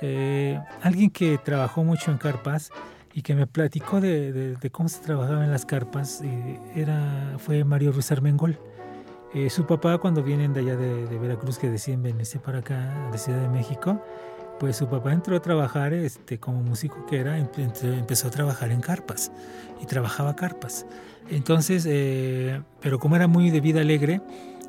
eh, 0.00 0.58
alguien 0.82 1.10
que 1.10 1.38
trabajó 1.38 1.84
mucho 1.84 2.10
en 2.10 2.18
carpas 2.18 2.70
y 3.14 3.22
que 3.22 3.36
me 3.36 3.46
platicó 3.46 4.00
de, 4.00 4.56
cómo 4.72 4.88
se 4.88 5.00
trabajaba 5.00 5.44
en 5.44 5.52
las 5.52 5.64
carpas 5.64 6.22
eh, 6.24 6.58
era, 6.74 7.36
fue 7.38 7.62
Mario 7.62 7.92
Ruiz 7.92 8.10
Armengol. 8.10 8.58
Eh, 9.32 9.48
su 9.48 9.64
papá, 9.64 9.98
cuando 9.98 10.24
vienen 10.24 10.52
de 10.52 10.60
allá 10.60 10.76
de, 10.76 11.18
Veracruz, 11.18 11.56
que 11.58 11.70
deciden 11.70 12.02
venirse 12.02 12.40
para 12.40 12.58
acá, 12.58 13.08
de 13.12 13.18
Ciudad 13.18 13.42
de 13.42 13.48
México, 13.48 14.02
pues 14.58 14.76
su 14.76 14.88
papá 14.88 15.12
entró 15.12 15.36
a 15.36 15.40
trabajar 15.40 15.92
este, 15.92 16.38
como 16.38 16.62
músico 16.62 17.06
que 17.06 17.18
era, 17.18 17.38
empezó 17.38 18.28
a 18.28 18.30
trabajar 18.30 18.70
en 18.70 18.80
carpas 18.80 19.30
y 19.82 19.86
trabajaba 19.86 20.36
carpas. 20.36 20.86
Entonces, 21.30 21.84
eh, 21.88 22.60
pero 22.80 22.98
como 22.98 23.16
era 23.16 23.26
muy 23.26 23.50
de 23.50 23.60
vida 23.60 23.80
alegre, 23.80 24.20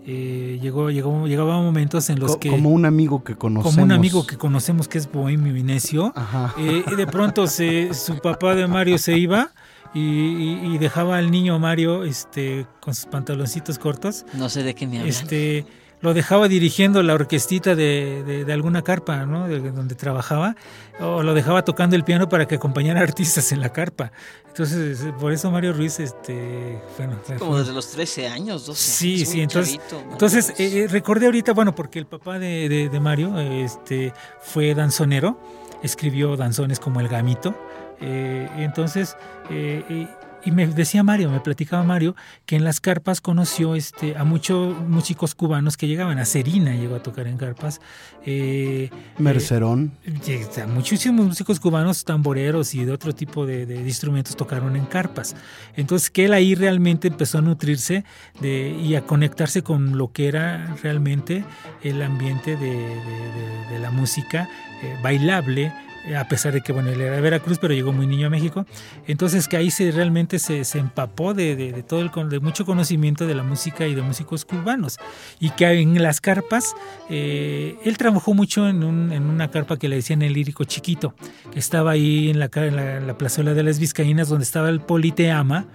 eh, 0.05 0.57
llegó, 0.61 0.89
llegó, 0.89 1.27
llegaba 1.27 1.61
momentos 1.61 2.09
en 2.09 2.19
los 2.19 2.38
que... 2.38 2.49
Como 2.49 2.69
un 2.69 2.85
amigo 2.85 3.23
que 3.23 3.35
conocemos. 3.35 3.75
Como 3.75 3.83
un 3.83 3.91
amigo 3.91 4.25
que 4.25 4.38
conocemos 4.38 4.88
que 4.88 4.97
es 4.97 5.11
Bohemio 5.11 5.53
Vinecio. 5.53 6.13
Eh, 6.57 6.83
y 6.89 6.95
de 6.95 7.07
pronto 7.07 7.47
se, 7.47 7.93
su 7.93 8.17
papá 8.19 8.55
de 8.55 8.67
Mario 8.67 8.97
se 8.97 9.17
iba 9.17 9.51
y, 9.93 10.77
dejaba 10.77 11.17
al 11.17 11.31
niño 11.31 11.59
Mario 11.59 12.03
este, 12.03 12.67
con 12.79 12.95
sus 12.95 13.05
pantaloncitos 13.05 13.79
cortos. 13.79 14.25
No 14.33 14.47
sé 14.49 14.63
de 14.63 14.75
qué 14.75 14.88
me 14.88 14.99
hablan. 14.99 15.09
Este, 15.09 15.65
lo 15.99 16.13
dejaba 16.13 16.47
dirigiendo 16.47 17.01
la 17.01 17.13
orquestita 17.13 17.75
de, 17.75 18.43
de, 18.45 18.53
alguna 18.53 18.83
carpa, 18.83 19.25
¿no? 19.25 19.47
De 19.47 19.71
donde 19.71 19.95
trabajaba, 19.95 20.55
o 20.99 21.23
lo 21.23 21.33
dejaba 21.33 21.63
tocando 21.63 21.95
el 21.95 22.03
piano 22.03 22.29
para 22.29 22.47
que 22.47 22.55
acompañara 22.55 23.01
artistas 23.01 23.51
en 23.51 23.61
la 23.61 23.69
carpa. 23.69 24.11
Entonces, 24.47 25.05
por 25.19 25.31
eso 25.31 25.51
Mario 25.51 25.73
Ruiz, 25.73 25.99
este, 25.99 26.79
bueno. 26.97 27.17
Como 27.39 27.57
desde 27.57 27.73
los 27.73 27.89
13 27.91 28.27
años, 28.27 28.65
12 28.65 28.81
Sí, 28.81 29.25
sí, 29.25 29.41
entonces, 29.41 29.79
entonces 30.11 30.49
eh, 30.57 30.83
eh, 30.83 30.87
recordé 30.87 31.27
ahorita, 31.27 31.53
bueno, 31.53 31.75
porque 31.75 31.99
el 31.99 32.05
papá 32.05 32.39
de, 32.39 32.89
de, 32.91 32.99
Mario 32.99 33.39
este, 33.39 34.13
fue 34.41 34.73
danzonero, 34.73 35.39
escribió 35.83 36.35
danzones 36.37 36.79
como 36.79 36.99
El 36.99 37.07
Gamito, 37.07 37.55
eh, 37.99 38.47
entonces, 38.57 39.15
eh, 39.49 40.07
y 40.47 40.51
me 40.51 40.65
decía 40.65 41.03
Mario, 41.03 41.29
me 41.29 41.41
platicaba 41.41 41.83
Mario, 41.83 42.15
que 42.45 42.55
en 42.55 42.63
las 42.63 42.79
carpas 42.79 43.19
conoció 43.19 43.75
este, 43.75 44.15
a 44.15 44.23
muchos 44.23 44.79
músicos 44.87 45.35
cubanos 45.35 45.75
que 45.75 45.89
llegaban. 45.89 46.19
A 46.19 46.25
Serina 46.25 46.73
llegó 46.73 46.95
a 46.95 47.03
tocar 47.03 47.27
en 47.27 47.35
carpas. 47.35 47.81
Eh, 48.25 48.89
Mercerón. 49.17 49.91
Eh, 50.05 50.47
muchísimos 50.73 51.25
músicos 51.25 51.59
cubanos, 51.59 52.05
tamboreros 52.05 52.75
y 52.75 52.85
de 52.85 52.93
otro 52.93 53.13
tipo 53.13 53.45
de, 53.45 53.63
instrumentos 53.85 54.37
tocaron 54.37 54.77
en 54.77 54.85
carpas. 54.85 55.35
Entonces, 55.75 56.09
que 56.09 56.23
él 56.23 56.33
ahí 56.33 56.55
realmente 56.55 57.09
empezó 57.09 57.39
a 57.39 57.41
nutrirse 57.41 58.05
de, 58.39 58.69
y 58.69 58.95
a 58.95 59.01
conectarse 59.01 59.63
con 59.63 59.97
lo 59.97 60.13
que 60.13 60.29
era 60.29 60.77
realmente 60.81 61.43
el 61.83 62.01
ambiente 62.01 62.55
de, 62.55 63.79
la 63.81 63.91
música 63.91 64.49
eh, 64.81 64.95
bailable 65.03 65.73
a 66.16 66.28
pesar 66.28 66.53
de 66.53 66.62
que 66.62 66.72
bueno, 66.72 66.89
él 66.89 67.01
era 67.01 67.16
de 67.16 67.22
Veracruz, 67.22 67.58
pero 67.60 67.74
llegó 67.74 67.91
muy 67.91 68.08
niño 68.08 68.28
a 68.28 68.30
México. 68.30 68.66
Entonces 69.08 69.47
que 69.47 69.58
ahí 69.58 69.72
se 69.72 69.91
realmente 69.91 70.39
se, 70.39 70.64
se 70.64 70.80
empapó 70.80 71.34
de, 71.34 71.55
de, 71.55 71.84
todo 71.84 72.01
el, 72.01 72.12
de 72.30 72.39
mucho 72.39 72.66
conocimiento 72.66 73.28
de 73.28 73.36
la 73.36 73.43
música 73.43 73.88
y 73.88 73.95
de 73.95 74.01
músicos 74.01 74.45
cubanos. 74.45 74.97
Y 75.39 75.49
que 75.51 75.66
en 75.68 76.01
las 76.01 76.22
carpas, 76.22 76.76
eh, 77.10 77.78
él 77.84 77.97
trabajó 77.97 78.34
mucho 78.34 78.68
en, 78.68 78.84
un, 78.84 79.12
en, 79.12 79.24
una 79.24 79.49
carpa 79.49 79.78
que 79.78 79.88
le 79.88 79.97
decían 79.97 80.22
el 80.22 80.34
lírico 80.34 80.64
chiquito, 80.64 81.14
que 81.51 81.60
estaba 81.60 81.91
ahí 81.91 82.30
en 82.30 82.39
la, 82.39 82.49
en 82.53 83.08
la, 83.08 83.18
plazuela 83.18 83.53
de 83.53 83.64
las 83.64 83.80
Vizcaínas, 83.80 84.30
donde 84.30 84.43
estaba 84.43 84.70
el 84.70 84.80
Politeama 84.80 85.66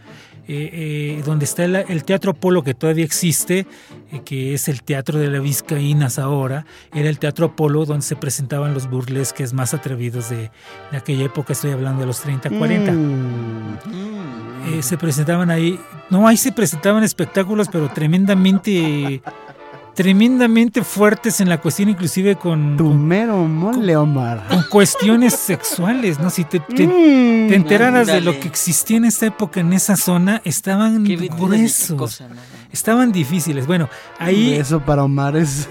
eh, 0.49 0.71
eh, 1.19 1.23
donde 1.25 1.45
está 1.45 1.65
el, 1.65 2.05
Teatro 2.05 2.35
Polo 2.35 2.65
que 2.65 2.75
todavía 2.75 3.05
existe, 3.05 3.65
eh, 4.11 4.23
que 4.25 4.55
es 4.55 4.67
el 4.67 4.83
Teatro 4.83 5.21
de 5.21 5.31
la 5.31 5.39
Vizcaínas 5.39 6.19
ahora, 6.19 6.67
era 6.93 7.09
el 7.09 7.21
Teatro 7.21 7.55
Polo 7.55 7.85
donde 7.85 8.03
se 8.03 8.17
presentaban 8.17 8.75
los 8.75 8.91
burlesques 8.91 9.53
más 9.53 9.73
atrevidos 9.73 10.31
de, 10.31 10.51
aquella 10.91 11.27
época, 11.27 11.53
estoy 11.53 11.71
hablando 11.71 12.01
de 12.01 12.07
los 12.07 12.21
30, 12.21 12.51
40. 12.51 12.93
Mm. 12.93 13.79
se 14.81 14.99
presentaban 14.99 15.51
ahí, 15.51 15.79
no, 16.11 16.27
ahí 16.27 16.37
se 16.37 16.51
presentaban 16.51 17.05
espectáculos, 17.05 17.69
pero 17.71 17.89
tremendamente 17.89 19.23
tremendamente 19.95 20.83
fuertes 20.83 21.41
en 21.41 21.49
la 21.49 21.61
cuestión, 21.61 21.89
inclusive 21.89 22.37
con. 22.37 22.77
Tu 22.77 22.93
mero 22.93 23.37
mole, 23.37 23.97
Omar. 23.97 24.47
Con 24.49 24.63
cuestiones 24.71 25.35
sexuales, 25.35 26.19
¿no? 26.19 26.31
Si 26.31 26.45
te, 26.45 26.61
te, 26.61 26.87
mm. 26.87 27.53
enteraras 27.53 28.07
de 28.07 28.21
lo 28.21 28.39
que 28.39 28.49
existía 28.49 28.97
en 28.97 29.05
esa 29.05 29.27
época, 29.27 29.61
en 29.61 29.73
esa 29.73 29.97
zona, 29.97 30.41
estaban 30.45 31.05
gruesos. 31.05 32.23
Estaban 32.71 33.13
difíciles. 33.13 33.67
Bueno, 33.67 33.89
ahí. 34.19 34.55
Eso 34.55 34.81
para 34.81 35.05
Omar 35.05 35.37
es 35.37 35.69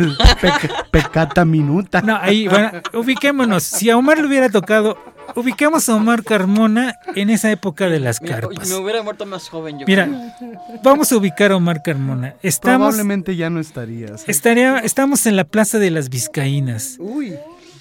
pecata 0.91 1.45
minuta. 1.45 2.01
No, 2.01 2.15
ahí, 2.15 2.47
bueno, 2.47 2.71
ubiquémonos. 2.93 3.63
Si 3.63 3.89
a 3.89 3.97
Omar 3.97 4.19
le 4.19 4.27
hubiera 4.27 4.49
tocado 4.49 4.97
ubiquemos 5.35 5.87
a 5.89 5.95
Omar 5.95 6.23
Carmona 6.23 6.95
en 7.15 7.29
esa 7.29 7.51
época 7.51 7.87
de 7.89 7.99
las 7.99 8.19
carpas. 8.19 8.69
Me 8.69 8.75
hubiera 8.75 9.03
muerto 9.03 9.25
más 9.25 9.49
joven 9.49 9.79
yo. 9.79 9.85
Mira, 9.87 10.09
vamos 10.83 11.11
a 11.11 11.17
ubicar 11.17 11.51
a 11.51 11.57
Omar 11.57 11.81
Carmona. 11.83 12.35
Estamos, 12.41 12.89
Probablemente 12.89 13.35
ya 13.35 13.49
no 13.49 13.59
estarías. 13.59 14.27
Estaría, 14.27 14.79
estamos 14.79 15.25
en 15.25 15.35
la 15.35 15.43
Plaza 15.43 15.79
de 15.79 15.91
las 15.91 16.09
Vizcaínas. 16.09 16.97
Uy. 16.99 17.35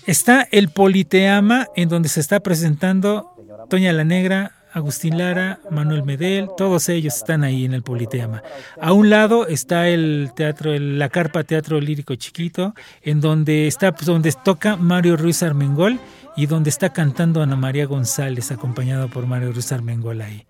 Está 0.07 0.47
el 0.51 0.71
Politeama 0.71 1.69
en 1.77 1.89
donde 1.89 2.09
se 2.09 2.21
está 2.21 2.41
presentando 2.41 3.37
Toña 3.69 3.93
la 3.93 4.05
Negra, 4.05 4.53
Agustín 4.73 5.19
Lara, 5.19 5.59
Manuel 5.71 6.05
Medel, 6.05 6.49
todos 6.57 6.89
ellos 6.89 7.17
están 7.17 7.43
ahí 7.43 7.65
en 7.65 7.75
el 7.75 7.83
Politeama. 7.83 8.43
A 8.81 8.93
un 8.93 9.11
lado 9.11 9.47
está 9.47 9.89
el 9.89 10.31
teatro, 10.35 10.79
la 10.79 11.09
carpa 11.09 11.45
Teatro 11.45 11.81
Lírico 11.81 12.15
Chiquito, 12.15 12.75
en 13.03 13.21
donde 13.21 13.67
está, 13.67 13.93
pues, 13.93 14.07
donde 14.07 14.33
toca 14.45 14.77
Mario 14.77 15.17
Ruiz 15.17 15.43
Armengol 15.43 15.99
y 16.37 16.47
donde 16.47 16.71
está 16.71 16.93
cantando 16.93 17.43
Ana 17.43 17.57
María 17.57 17.87
González, 17.87 18.51
acompañado 18.51 19.09
por 19.09 19.27
Mario 19.27 19.53
Ruiz 19.53 19.73
Armengol 19.73 20.21
ahí. 20.21 20.47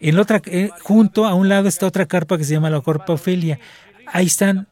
En 0.00 0.18
otra, 0.18 0.42
eh, 0.46 0.70
junto 0.82 1.26
a 1.26 1.34
un 1.34 1.48
lado 1.48 1.68
está 1.68 1.86
otra 1.86 2.06
carpa 2.06 2.36
que 2.36 2.44
se 2.44 2.52
llama 2.54 2.70
la 2.70 2.80
Corpa 2.80 3.14
Ofelia. 3.14 3.58
Ahí 4.06 4.26
están 4.26 4.68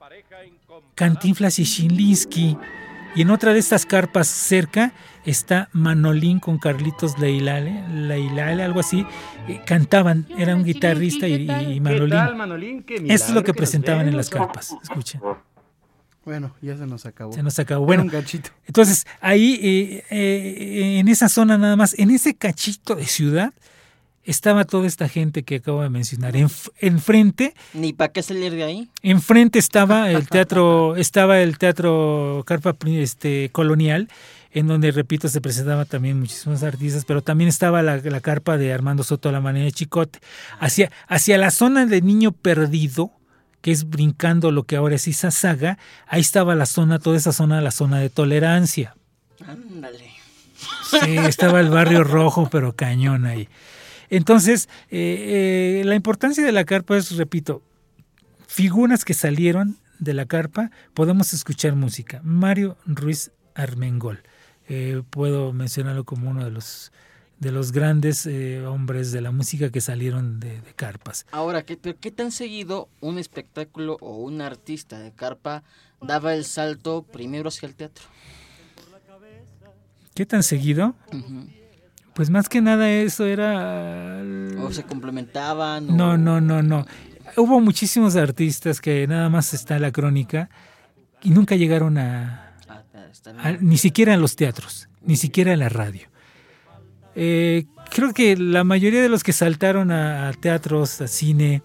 Cantinflas 0.94 1.58
y 1.58 1.64
Shinlinsky 1.64 2.56
Y 3.16 3.22
en 3.22 3.30
otra 3.30 3.52
de 3.52 3.58
estas 3.58 3.84
carpas 3.86 4.28
cerca 4.28 4.92
está 5.24 5.68
Manolín 5.72 6.40
con 6.40 6.58
Carlitos 6.58 7.18
Leilale, 7.18 7.88
Leilale 7.88 8.62
algo 8.62 8.80
así. 8.80 9.06
Eh, 9.48 9.60
cantaban, 9.64 10.26
era 10.36 10.54
un 10.54 10.64
guitarrista 10.64 11.26
y, 11.26 11.80
Manolín. 11.80 12.84
Esto 13.08 13.28
es 13.28 13.34
lo 13.34 13.42
que 13.42 13.54
presentaban 13.54 14.08
en 14.08 14.16
las 14.16 14.30
carpas. 14.30 14.74
Escuchen. 14.82 15.20
Bueno, 16.24 16.54
ya 16.62 16.76
se 16.76 16.86
nos 16.86 17.04
acabó. 17.06 17.32
Se 17.32 17.42
nos 17.42 17.58
acabó. 17.58 17.84
Bueno, 17.84 18.04
entonces 18.66 19.06
ahí, 19.20 19.58
eh, 19.62 20.04
eh, 20.10 20.98
en 20.98 21.08
esa 21.08 21.28
zona 21.28 21.58
nada 21.58 21.76
más, 21.76 21.98
en 21.98 22.10
ese 22.10 22.34
cachito 22.34 22.94
de 22.94 23.06
ciudad, 23.06 23.52
estaba 24.24 24.64
toda 24.64 24.86
esta 24.86 25.08
gente 25.08 25.42
que 25.42 25.56
acabo 25.56 25.82
de 25.82 25.90
mencionar. 25.90 26.34
enfrente. 26.80 27.54
Ni 27.74 27.92
para 27.92 28.12
qué 28.12 28.22
salir 28.22 28.52
de 28.52 28.64
ahí. 28.64 28.88
Enfrente 29.02 29.58
estaba 29.58 30.10
el 30.12 30.28
teatro, 30.28 30.96
estaba 30.96 31.40
el 31.40 31.58
teatro 31.58 32.42
Carpa 32.46 32.74
este, 32.86 33.50
Colonial, 33.52 34.08
en 34.50 34.66
donde, 34.66 34.92
repito, 34.92 35.28
se 35.28 35.40
presentaban 35.40 35.86
también 35.86 36.18
muchísimos 36.18 36.62
artistas, 36.62 37.04
pero 37.04 37.22
también 37.22 37.48
estaba 37.48 37.82
la, 37.82 38.00
carpa 38.20 38.56
de 38.56 38.72
Armando 38.72 39.02
Soto 39.02 39.30
la 39.30 39.40
manera 39.40 39.66
de 39.66 39.72
Chicote. 39.72 40.20
Hacia, 40.58 40.90
hacia 41.06 41.36
la 41.38 41.50
zona 41.50 41.86
de 41.86 42.00
Niño 42.00 42.32
Perdido, 42.32 43.10
que 43.64 43.72
es 43.72 43.88
brincando 43.88 44.50
lo 44.50 44.64
que 44.64 44.76
ahora 44.76 44.96
es 44.96 45.08
Saga, 45.16 45.78
ahí 46.06 46.20
estaba 46.20 46.54
la 46.54 46.66
zona, 46.66 46.98
toda 46.98 47.16
esa 47.16 47.32
zona, 47.32 47.62
la 47.62 47.70
zona 47.70 47.98
de 47.98 48.10
tolerancia. 48.10 48.94
Ándale. 49.40 50.10
Sí, 50.90 51.16
estaba 51.16 51.60
el 51.60 51.70
barrio 51.70 52.04
rojo, 52.04 52.50
pero 52.52 52.76
cañón 52.76 53.24
ahí. 53.24 53.48
Entonces, 54.10 54.68
eh, 54.90 55.80
eh, 55.80 55.82
la 55.86 55.94
importancia 55.94 56.44
de 56.44 56.52
la 56.52 56.66
carpa 56.66 56.98
es, 56.98 57.16
repito, 57.16 57.62
figuras 58.46 59.02
que 59.02 59.14
salieron 59.14 59.78
de 59.98 60.12
la 60.12 60.26
carpa, 60.26 60.70
podemos 60.92 61.32
escuchar 61.32 61.74
música. 61.74 62.20
Mario 62.22 62.76
Ruiz 62.84 63.30
Armengol, 63.54 64.24
eh, 64.68 65.00
puedo 65.08 65.54
mencionarlo 65.54 66.04
como 66.04 66.28
uno 66.28 66.44
de 66.44 66.50
los 66.50 66.92
de 67.44 67.52
los 67.52 67.72
grandes 67.72 68.26
hombres 68.66 69.12
de 69.12 69.20
la 69.20 69.30
música 69.30 69.70
que 69.70 69.82
salieron 69.82 70.40
de, 70.40 70.62
carpas. 70.76 71.26
Ahora, 71.30 71.62
¿qué, 71.62 71.78
¿qué 71.78 72.10
tan 72.10 72.32
seguido 72.32 72.88
un 73.00 73.18
espectáculo 73.18 73.98
o 74.00 74.16
un 74.16 74.40
artista 74.40 74.98
de 74.98 75.12
carpa 75.12 75.62
daba 76.00 76.34
el 76.34 76.46
salto 76.46 77.02
primero 77.02 77.48
hacia 77.48 77.68
el 77.68 77.74
teatro? 77.74 78.04
¿Qué 80.14 80.24
tan 80.24 80.42
seguido? 80.42 80.94
Pues 82.14 82.30
más 82.30 82.48
que 82.48 82.62
nada 82.62 82.90
eso 82.90 83.26
era... 83.26 84.22
O 84.60 84.72
se 84.72 84.84
complementaban. 84.84 85.94
No, 85.94 86.16
no, 86.16 86.40
no, 86.40 86.62
no. 86.62 86.86
Hubo 87.36 87.60
muchísimos 87.60 88.16
artistas 88.16 88.80
que 88.80 89.06
nada 89.06 89.28
más 89.28 89.52
está 89.52 89.76
en 89.76 89.82
la 89.82 89.92
crónica 89.92 90.48
y 91.22 91.30
nunca 91.30 91.56
llegaron 91.56 91.98
a... 91.98 92.54
Ah, 93.38 93.52
ni 93.60 93.76
siquiera 93.76 94.14
en 94.14 94.20
los 94.20 94.34
teatros, 94.34 94.88
ni 95.02 95.16
siquiera 95.16 95.52
en 95.52 95.58
la 95.58 95.68
radio. 95.68 96.13
Eh, 97.16 97.66
creo 97.90 98.12
que 98.12 98.36
la 98.36 98.64
mayoría 98.64 99.02
de 99.02 99.08
los 99.08 99.22
que 99.22 99.32
saltaron 99.32 99.90
a, 99.92 100.32
teatros, 100.40 101.00
a 101.00 101.08
cine, 101.08 101.62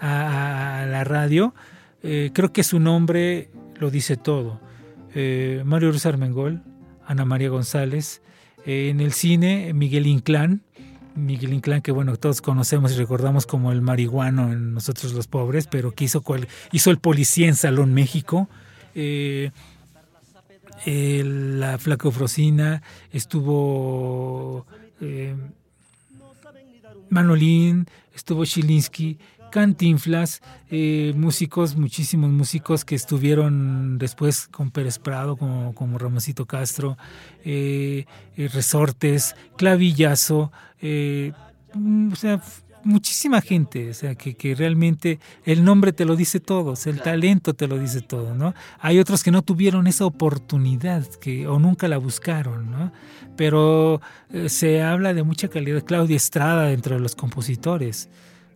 a, 0.00 0.86
la 0.88 1.04
radio, 1.04 1.54
eh, 2.02 2.30
creo 2.32 2.52
que 2.52 2.64
su 2.64 2.80
nombre 2.80 3.50
lo 3.78 3.90
dice 3.90 4.16
todo. 4.16 4.60
Eh, 5.14 5.62
Mario 5.64 5.90
Ruiz 5.90 6.06
Armengol, 6.06 6.62
Ana 7.06 7.24
María 7.24 7.48
González, 7.48 8.22
eh, 8.66 8.88
en 8.90 9.00
el 9.00 9.12
cine, 9.12 9.72
Miguel 9.72 10.06
Inclán, 10.06 10.62
Miguel 11.14 11.52
Inclán, 11.52 11.82
que 11.82 11.90
bueno, 11.90 12.16
todos 12.16 12.40
conocemos 12.40 12.92
y 12.92 12.96
recordamos 12.96 13.46
como 13.46 13.72
el 13.72 13.80
marihuano 13.80 14.52
en 14.52 14.74
Nosotros 14.74 15.12
los 15.14 15.26
Pobres, 15.26 15.66
pero 15.66 15.92
que 15.92 16.04
hizo, 16.04 16.22
hizo 16.70 16.90
el 16.90 16.98
policía 16.98 17.48
en 17.48 17.56
Salón 17.56 17.94
México. 17.94 18.48
Eh, 18.94 19.50
la 21.24 21.78
Flacofrosina, 21.78 22.82
estuvo 23.10 24.66
eh, 25.00 25.36
Manolín, 27.10 27.86
estuvo 28.14 28.44
Chilinsky, 28.44 29.18
Cantinflas, 29.50 30.42
eh, 30.70 31.12
músicos, 31.16 31.76
muchísimos 31.76 32.30
músicos 32.30 32.84
que 32.84 32.94
estuvieron 32.94 33.98
después 33.98 34.48
con 34.48 34.70
Pérez 34.70 34.98
Prado, 34.98 35.36
como, 35.36 35.74
como 35.74 35.98
Castro, 36.46 36.96
eh, 37.44 38.04
eh, 38.36 38.48
Resortes, 38.48 39.34
Clavillazo, 39.56 40.52
mm, 41.74 42.12
o 42.12 42.16
sea, 42.16 42.42
muchísima 42.88 43.40
gente, 43.40 43.90
o 43.90 43.94
sea, 43.94 44.14
que, 44.14 44.34
que, 44.34 44.54
realmente 44.54 45.20
el 45.44 45.64
nombre 45.64 45.92
te 45.92 46.04
lo 46.04 46.16
dice 46.16 46.40
todo, 46.40 46.74
el 46.86 47.00
talento 47.02 47.54
te 47.54 47.68
lo 47.68 47.78
dice 47.78 48.00
todo, 48.00 48.34
¿no? 48.34 48.54
Hay 48.80 48.98
otros 48.98 49.22
que 49.22 49.30
no 49.30 49.42
tuvieron 49.42 49.86
esa 49.86 50.06
oportunidad 50.06 51.06
que, 51.20 51.46
o 51.46 51.58
nunca 51.58 51.86
la 51.86 51.98
buscaron, 51.98 52.70
¿no? 52.70 52.92
Pero 53.36 54.00
se 54.46 54.82
habla 54.82 55.14
de 55.14 55.22
mucha 55.22 55.48
calidad. 55.48 55.84
Claudia 55.84 56.16
Estrada 56.16 56.64
dentro 56.64 56.96
de 56.96 57.00
los 57.00 57.14
compositores. 57.14 58.08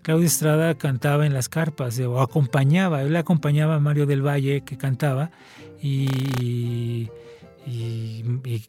Claudia 0.03 0.27
Estrada 0.27 0.75
cantaba 0.75 1.27
en 1.27 1.35
las 1.35 1.49
carpas 1.49 1.99
o 2.01 2.21
acompañaba, 2.21 3.03
él 3.03 3.15
acompañaba 3.15 3.77
a 3.77 3.81
Mario 3.81 4.07
del 4.07 4.27
Valle 4.27 4.63
que 4.63 4.77
cantaba 4.77 5.31
y, 5.81 7.09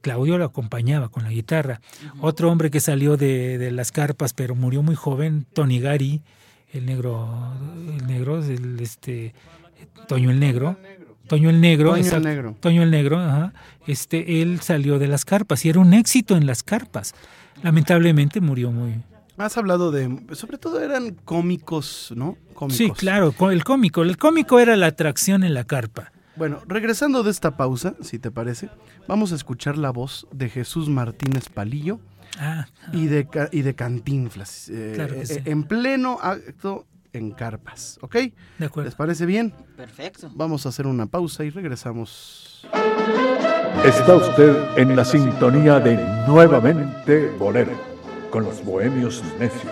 Claudio 0.02 0.38
lo 0.38 0.46
acompañaba 0.46 1.10
con 1.10 1.24
la 1.24 1.30
guitarra. 1.30 1.82
Otro 2.20 2.52
hombre 2.52 2.72
que 2.72 2.80
salió 2.80 3.18
de, 3.18 3.72
las 3.72 3.92
carpas 3.92 4.34
pero 4.34 4.56
murió 4.56 4.84
muy 4.84 4.96
joven, 4.96 5.46
Tony 5.54 5.80
Gari, 5.80 6.22
el 6.74 6.86
negro, 6.86 7.54
el 7.98 8.08
negro, 8.08 8.44
el, 8.44 8.80
este, 8.80 9.34
Toño 10.08 10.32
el 10.32 10.40
Negro. 10.40 10.78
Toño 11.28 11.50
el 11.50 11.62
Negro, 11.62 11.92
Toño 11.92 12.16
el 12.18 12.24
Negro. 12.24 12.56
Toño 12.60 12.84
el 12.84 12.92
Negro, 12.92 13.20
ajá, 13.20 13.54
este, 13.88 14.42
él 14.42 14.60
salió 14.62 15.00
de 15.00 15.08
las 15.08 15.24
carpas 15.24 15.64
y 15.66 15.70
era 15.70 15.80
un 15.80 15.94
éxito 15.94 16.36
en 16.36 16.46
las 16.46 16.64
carpas. 16.64 17.16
Lamentablemente 17.62 18.42
murió 18.42 18.72
muy, 18.72 18.96
Has 19.38 19.58
hablado 19.58 19.92
de, 19.92 20.20
sobre 20.34 20.58
todo 20.58 20.80
eran 20.80 21.16
cómicos, 21.26 22.14
¿no? 22.16 22.38
Cómicos. 22.54 22.78
Sí, 22.78 22.92
claro, 22.92 23.34
el 23.50 23.64
cómico. 23.64 24.04
El 24.04 24.18
cómico 24.18 24.60
era 24.60 24.76
la 24.76 24.88
atracción 24.88 25.44
en 25.44 25.56
la 25.56 25.64
carpa. 25.64 26.13
Bueno, 26.36 26.62
regresando 26.68 27.24
de 27.24 27.32
esta 27.32 27.58
pausa, 27.58 27.94
si 28.02 28.18
te 28.18 28.32
parece, 28.32 28.70
vamos 29.08 29.32
a 29.32 29.36
escuchar 29.36 29.78
la 29.78 29.92
voz 29.92 30.28
de 30.32 30.50
Jesús 30.50 30.90
Martínez 30.90 31.50
Palillo 31.50 32.00
ah, 32.40 32.66
y, 32.92 33.06
de, 33.06 33.28
y 33.52 33.62
de 33.62 33.76
Cantinflas. 33.76 34.70
Eh, 34.70 34.94
claro 34.96 35.14
que 35.14 35.22
eh, 35.22 35.26
sí. 35.26 35.40
En 35.46 35.64
pleno 35.64 36.18
acto 36.22 36.88
en 37.14 37.32
carpas, 37.32 38.00
¿ok? 38.02 38.16
De 38.58 38.66
acuerdo. 38.66 38.88
¿Les 38.88 38.96
parece 38.96 39.26
bien? 39.28 39.54
Perfecto. 39.78 40.32
Vamos 40.34 40.66
a 40.66 40.70
hacer 40.70 40.88
una 40.88 41.06
pausa 41.06 41.44
y 41.44 41.52
regresamos. 41.52 42.68
Está 43.86 44.16
usted 44.16 44.78
en 44.78 44.96
la 44.96 45.06
sintonía 45.06 45.80
de 45.80 45.96
Nuevamente 46.28 47.30
Bolero 47.38 47.80
con 48.32 48.44
los 48.44 48.64
bohemios 48.66 49.24
necios. 49.40 49.72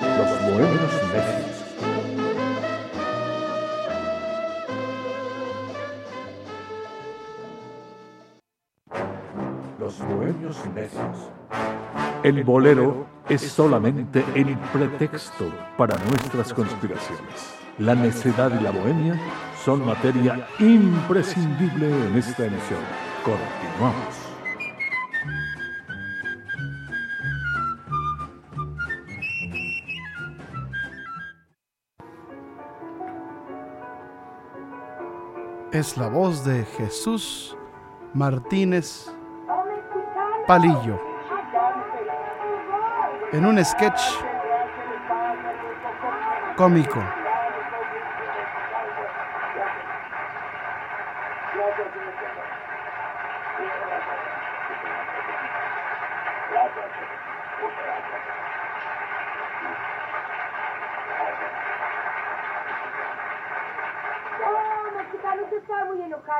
Los 0.00 0.52
bohemios 0.52 0.99
El 12.22 12.44
bolero 12.44 13.06
es 13.30 13.40
solamente 13.40 14.22
el 14.34 14.54
pretexto 14.74 15.50
para 15.78 15.96
nuestras 16.04 16.52
conspiraciones. 16.52 17.56
La 17.78 17.94
necedad 17.94 18.52
y 18.60 18.62
la 18.62 18.70
bohemia 18.70 19.18
son 19.64 19.86
materia 19.86 20.46
imprescindible 20.58 21.88
en 21.88 22.16
esta 22.16 22.44
emisión. 22.44 22.80
Continuamos. 23.24 24.30
es 35.72 35.96
la 35.96 36.08
voz 36.08 36.44
de 36.44 36.64
Jesús 36.64 37.56
Martínez 38.12 39.06
Palillo 40.48 41.09
en 43.32 43.46
un 43.46 43.64
sketch 43.64 44.00
cómico. 46.56 47.00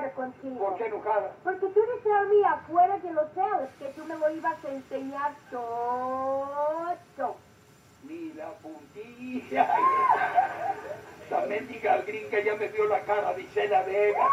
contigo. 0.09 0.59
¿Por 0.59 0.77
qué 0.77 0.87
enojada? 0.87 1.33
Porque 1.45 1.67
tú 1.67 1.81
dices 1.81 2.13
a 2.13 2.25
mí 2.25 2.43
afuera 2.45 2.99
de 2.99 3.13
los 3.13 3.33
celos 3.33 3.69
que 3.79 3.87
tú 3.97 4.05
me 4.05 4.17
lo 4.17 4.31
ibas 4.31 4.65
a 4.65 4.69
enseñar 4.69 5.33
todo. 5.51 6.97
Ni 8.05 8.33
la 8.33 8.49
puntilla. 8.63 9.69
La 11.31 11.47
mendiga 11.47 11.99
gringa 11.99 12.41
ya 12.41 12.55
me 12.57 12.69
vio 12.69 12.87
la 12.87 13.01
cara 13.01 13.35
de 13.35 13.43
Isela 13.43 13.83
Vega. 13.83 14.27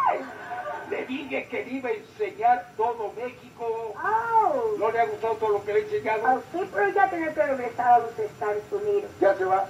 Le 0.89 1.05
dije 1.05 1.47
que 1.47 1.66
le 1.66 1.72
iba 1.72 1.89
a 1.89 1.93
enseñar 1.93 2.66
todo 2.78 3.12
México. 3.14 3.93
Oh. 3.95 4.76
¿No 4.80 4.89
le 4.89 5.01
ha 5.01 5.05
gustado 5.05 5.36
todo 5.36 5.49
lo 5.49 5.64
que 5.66 5.74
le 5.74 5.80
he 5.80 5.84
enseñado? 5.84 6.24
Oh, 6.26 6.41
sí, 6.51 6.70
pero 6.74 6.89
ya 6.89 7.10
tiene 7.10 7.34
que 7.34 7.43
regresar 7.43 7.88
a 7.88 7.99
los 7.99 8.18
Estados 8.18 8.64
Unidos. 8.72 9.12
¿Ya 9.20 9.36
se 9.36 9.43
va? 9.43 9.68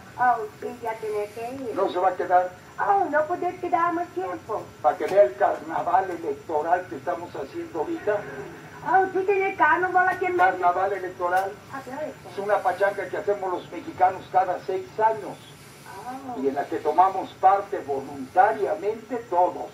Sí, 0.60 0.80
ya 0.82 0.94
tiene 0.96 1.26
que 1.36 1.64
ir. 1.64 1.76
¿No 1.76 1.90
se 1.90 2.00
va 2.00 2.10
a 2.10 2.16
quedar? 2.16 2.50
Oh, 2.80 3.06
no 3.10 3.26
puede 3.26 3.56
quedar 3.58 3.94
más 3.94 4.08
tiempo. 4.10 4.64
Para 4.82 4.98
que 4.98 5.06
vea 5.06 5.24
el 5.24 5.36
carnaval 5.36 6.10
electoral 6.10 6.86
que 6.90 6.96
estamos 6.96 7.30
haciendo 7.36 7.80
ahorita. 7.80 8.18
Oh, 8.90 9.04
¿tú 9.14 9.24
tienes 9.24 9.58
carnaval 9.58 10.08
aquí 10.08 10.26
en 10.26 10.36
México? 10.36 10.58
Carnaval 10.62 10.94
electoral. 10.94 11.52
Ah, 11.74 11.82
claro. 11.84 12.08
Es 12.32 12.38
una 12.38 12.58
pachanga 12.58 13.08
que 13.08 13.18
hacemos 13.18 13.52
los 13.52 13.72
mexicanos 13.72 14.24
cada 14.32 14.60
seis 14.66 14.88
años. 15.00 15.38
Oh. 16.08 16.42
y 16.42 16.48
en 16.48 16.56
la 16.56 16.64
que 16.66 16.78
tomamos 16.78 17.34
parte 17.34 17.80
voluntariamente 17.80 19.18
todos. 19.30 19.70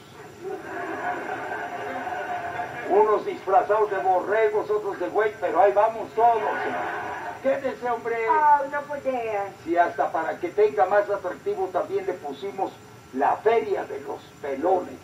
Unos 2.90 3.26
disfrazados 3.26 3.92
de 3.92 3.98
borregos, 3.98 4.70
otros 4.70 5.00
de 5.00 5.10
güey, 5.10 5.32
pero 5.40 5.62
ahí 5.62 5.72
vamos 5.74 6.10
todos. 6.16 6.42
Quédese, 7.44 7.90
hombre. 7.90 8.16
Oh, 8.30 8.66
no 8.72 8.82
puede. 8.84 9.38
Si 9.66 9.78
hasta 9.78 10.12
para 10.12 10.40
que 10.40 10.50
tenga 10.50 10.86
más 10.86 11.10
atractivo 11.10 11.68
también 11.74 12.06
le 12.06 12.14
pusimos 12.14 12.72
la 13.14 13.36
feria 13.38 13.84
de 13.84 14.00
los 14.02 14.22
pelones. 14.42 14.98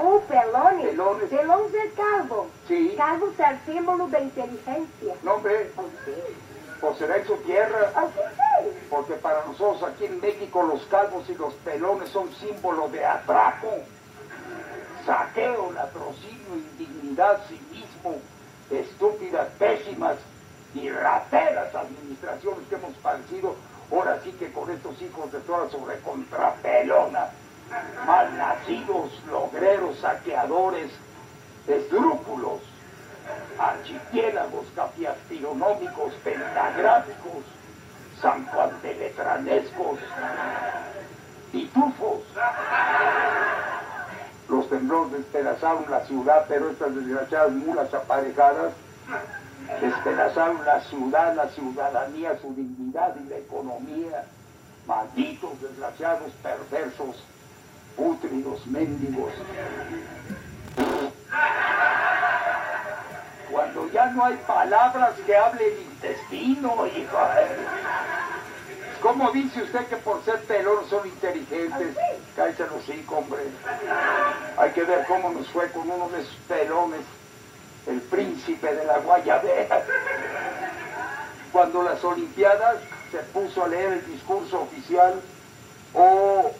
Oh, 0.00 0.20
pelones. 0.20 0.86
Pelones. 0.86 1.28
Pelones 1.28 1.74
es 1.74 1.92
calvo. 1.94 2.46
Sí. 2.68 2.94
Calvo 2.96 3.28
es 3.36 3.40
el 3.40 3.60
símbolo 3.66 4.06
de 4.08 4.20
inteligencia. 4.20 5.14
No, 5.24 5.34
hombre, 5.34 5.72
Oh, 5.76 5.82
sí. 6.04 6.12
pues 6.80 6.98
será 6.98 7.16
en 7.16 7.26
su 7.26 7.36
tierra. 7.38 7.92
Oh, 7.96 8.06
sí, 8.14 8.20
sí. 8.36 8.86
Porque 8.88 9.14
para 9.14 9.44
nosotros 9.46 9.82
aquí 9.82 10.06
en 10.06 10.20
México 10.20 10.62
los 10.62 10.82
calvos 10.86 11.28
y 11.28 11.34
los 11.34 11.52
pelones 11.54 12.08
son 12.10 12.32
símbolo 12.36 12.88
de 12.88 13.04
atraco, 13.04 13.68
saqueo, 15.04 15.72
latrocinio, 15.72 16.54
indignidad, 16.54 17.40
cinismo, 17.48 18.16
estúpidas, 18.70 19.48
pésimas 19.58 20.16
y 20.74 20.88
rateras 20.90 21.74
administraciones 21.74 22.66
que 22.68 22.74
hemos 22.76 22.94
padecido 23.02 23.56
ahora 23.90 24.20
sí 24.22 24.32
que 24.32 24.52
con 24.52 24.70
estos 24.70 25.00
hijos 25.02 25.32
de 25.32 25.40
toda 25.40 25.68
su 25.68 25.84
recontrapelona, 25.84 27.30
malnacidos, 28.06 29.10
logreros, 29.30 29.98
saqueadores, 29.98 30.90
esdrúpulos, 31.66 32.60
archipiélagos, 33.58 34.66
capiastronómicos, 34.74 36.14
pentagráficos, 36.24 37.44
sanjuanteletranescos, 38.20 39.98
pitufos. 41.52 42.20
Los 44.48 44.68
temblores 44.68 45.12
despedazaron 45.12 45.84
la 45.90 46.04
ciudad, 46.06 46.44
pero 46.48 46.70
estas 46.70 46.94
desgraciadas 46.94 47.52
mulas 47.52 47.92
aparejadas 47.94 48.72
despedazaron 49.80 50.64
la 50.64 50.80
ciudad, 50.82 51.34
la 51.34 51.48
ciudadanía, 51.48 52.38
su 52.40 52.54
dignidad 52.54 53.14
y 53.24 53.28
la 53.28 53.36
economía. 53.36 54.24
Malditos, 54.86 55.60
desgraciados, 55.60 56.32
perversos, 56.42 57.22
pútridos, 57.96 58.66
mendigos. 58.66 59.32
Cuando 63.50 63.90
ya 63.92 64.06
no 64.06 64.24
hay 64.24 64.36
palabras 64.46 65.12
que 65.26 65.36
hable 65.36 65.66
el 65.66 65.82
intestino, 65.82 66.86
hijo. 66.86 67.18
¿Cómo 69.02 69.30
dice 69.32 69.62
usted 69.62 69.86
que 69.86 69.96
por 69.96 70.22
ser 70.24 70.40
pelón 70.44 70.88
son 70.88 71.06
inteligentes? 71.06 71.96
Cállate 72.36 72.64
los 72.64 72.82
hocico, 72.82 73.16
hombre. 73.16 73.42
Hay 74.58 74.70
que 74.70 74.82
ver 74.84 75.06
cómo 75.06 75.30
nos 75.30 75.48
fue 75.48 75.70
con 75.72 75.90
uno 75.90 76.08
de 76.10 76.20
esos 76.20 76.36
pelones, 76.46 77.00
el 77.86 78.00
príncipe 78.02 78.74
de 78.74 78.84
la 78.84 78.98
Guayabera. 78.98 79.84
Cuando 81.52 81.82
las 81.82 82.02
Olimpiadas 82.04 82.76
se 83.10 83.18
puso 83.18 83.64
a 83.64 83.68
leer 83.68 83.92
el 83.94 84.06
discurso 84.06 84.62
oficial, 84.62 85.20
oh, 85.94 86.52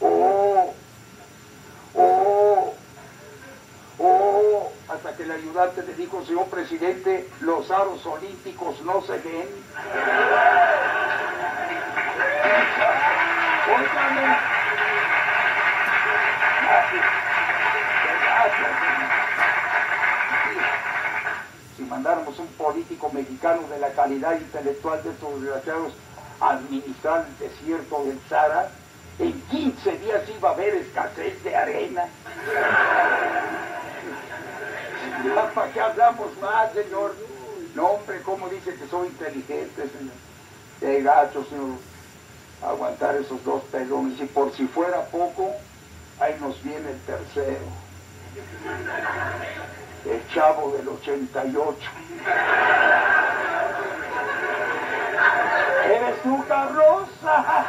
oh, 0.00 0.74
oh, 1.94 2.74
oh, 3.98 4.72
hasta 4.88 5.16
que 5.16 5.22
el 5.22 5.30
ayudante 5.30 5.82
le 5.82 5.94
dijo, 5.94 6.24
señor 6.24 6.46
presidente, 6.46 7.28
los 7.40 7.70
aros 7.70 8.04
olímpicos 8.04 8.80
no 8.82 9.02
se 9.02 9.12
ven. 9.18 9.48
Un 22.16 22.46
político 22.56 23.10
mexicano 23.12 23.68
de 23.68 23.78
la 23.78 23.90
calidad 23.90 24.32
intelectual 24.32 25.02
de 25.02 25.10
estos 25.10 25.42
desgraciados 25.42 25.92
a 26.40 26.50
administrar 26.52 27.26
el 27.26 27.48
desierto 27.48 28.04
del 28.04 28.18
Sahara, 28.28 28.70
en 29.18 29.40
15 29.50 29.98
días 29.98 30.22
iba 30.28 30.48
a 30.48 30.52
haber 30.52 30.74
escasez 30.76 31.42
de 31.42 31.54
arena. 31.54 32.04
¿Para 35.54 35.72
qué 35.72 35.80
hablamos 35.80 36.38
más, 36.40 36.72
señor? 36.72 37.14
No, 37.74 37.86
hombre, 37.86 38.22
¿cómo 38.22 38.48
dice 38.48 38.74
que 38.74 38.86
soy 38.88 39.08
inteligente, 39.08 39.88
señor? 39.88 40.14
Qué 40.80 41.02
gacho, 41.02 41.44
señor. 41.44 41.78
Aguantar 42.62 43.16
esos 43.16 43.44
dos 43.44 43.62
pelones. 43.64 44.18
Y 44.20 44.26
por 44.26 44.52
si 44.52 44.66
fuera 44.66 45.04
poco, 45.06 45.52
ahí 46.20 46.36
nos 46.40 46.62
viene 46.62 46.90
el 46.90 47.00
tercero. 47.00 47.66
El 50.08 50.26
chavo 50.32 50.72
del 50.72 50.88
88. 50.88 51.78
¿Eres 55.84 56.22
tú, 56.22 56.44
Carroza? 56.48 57.66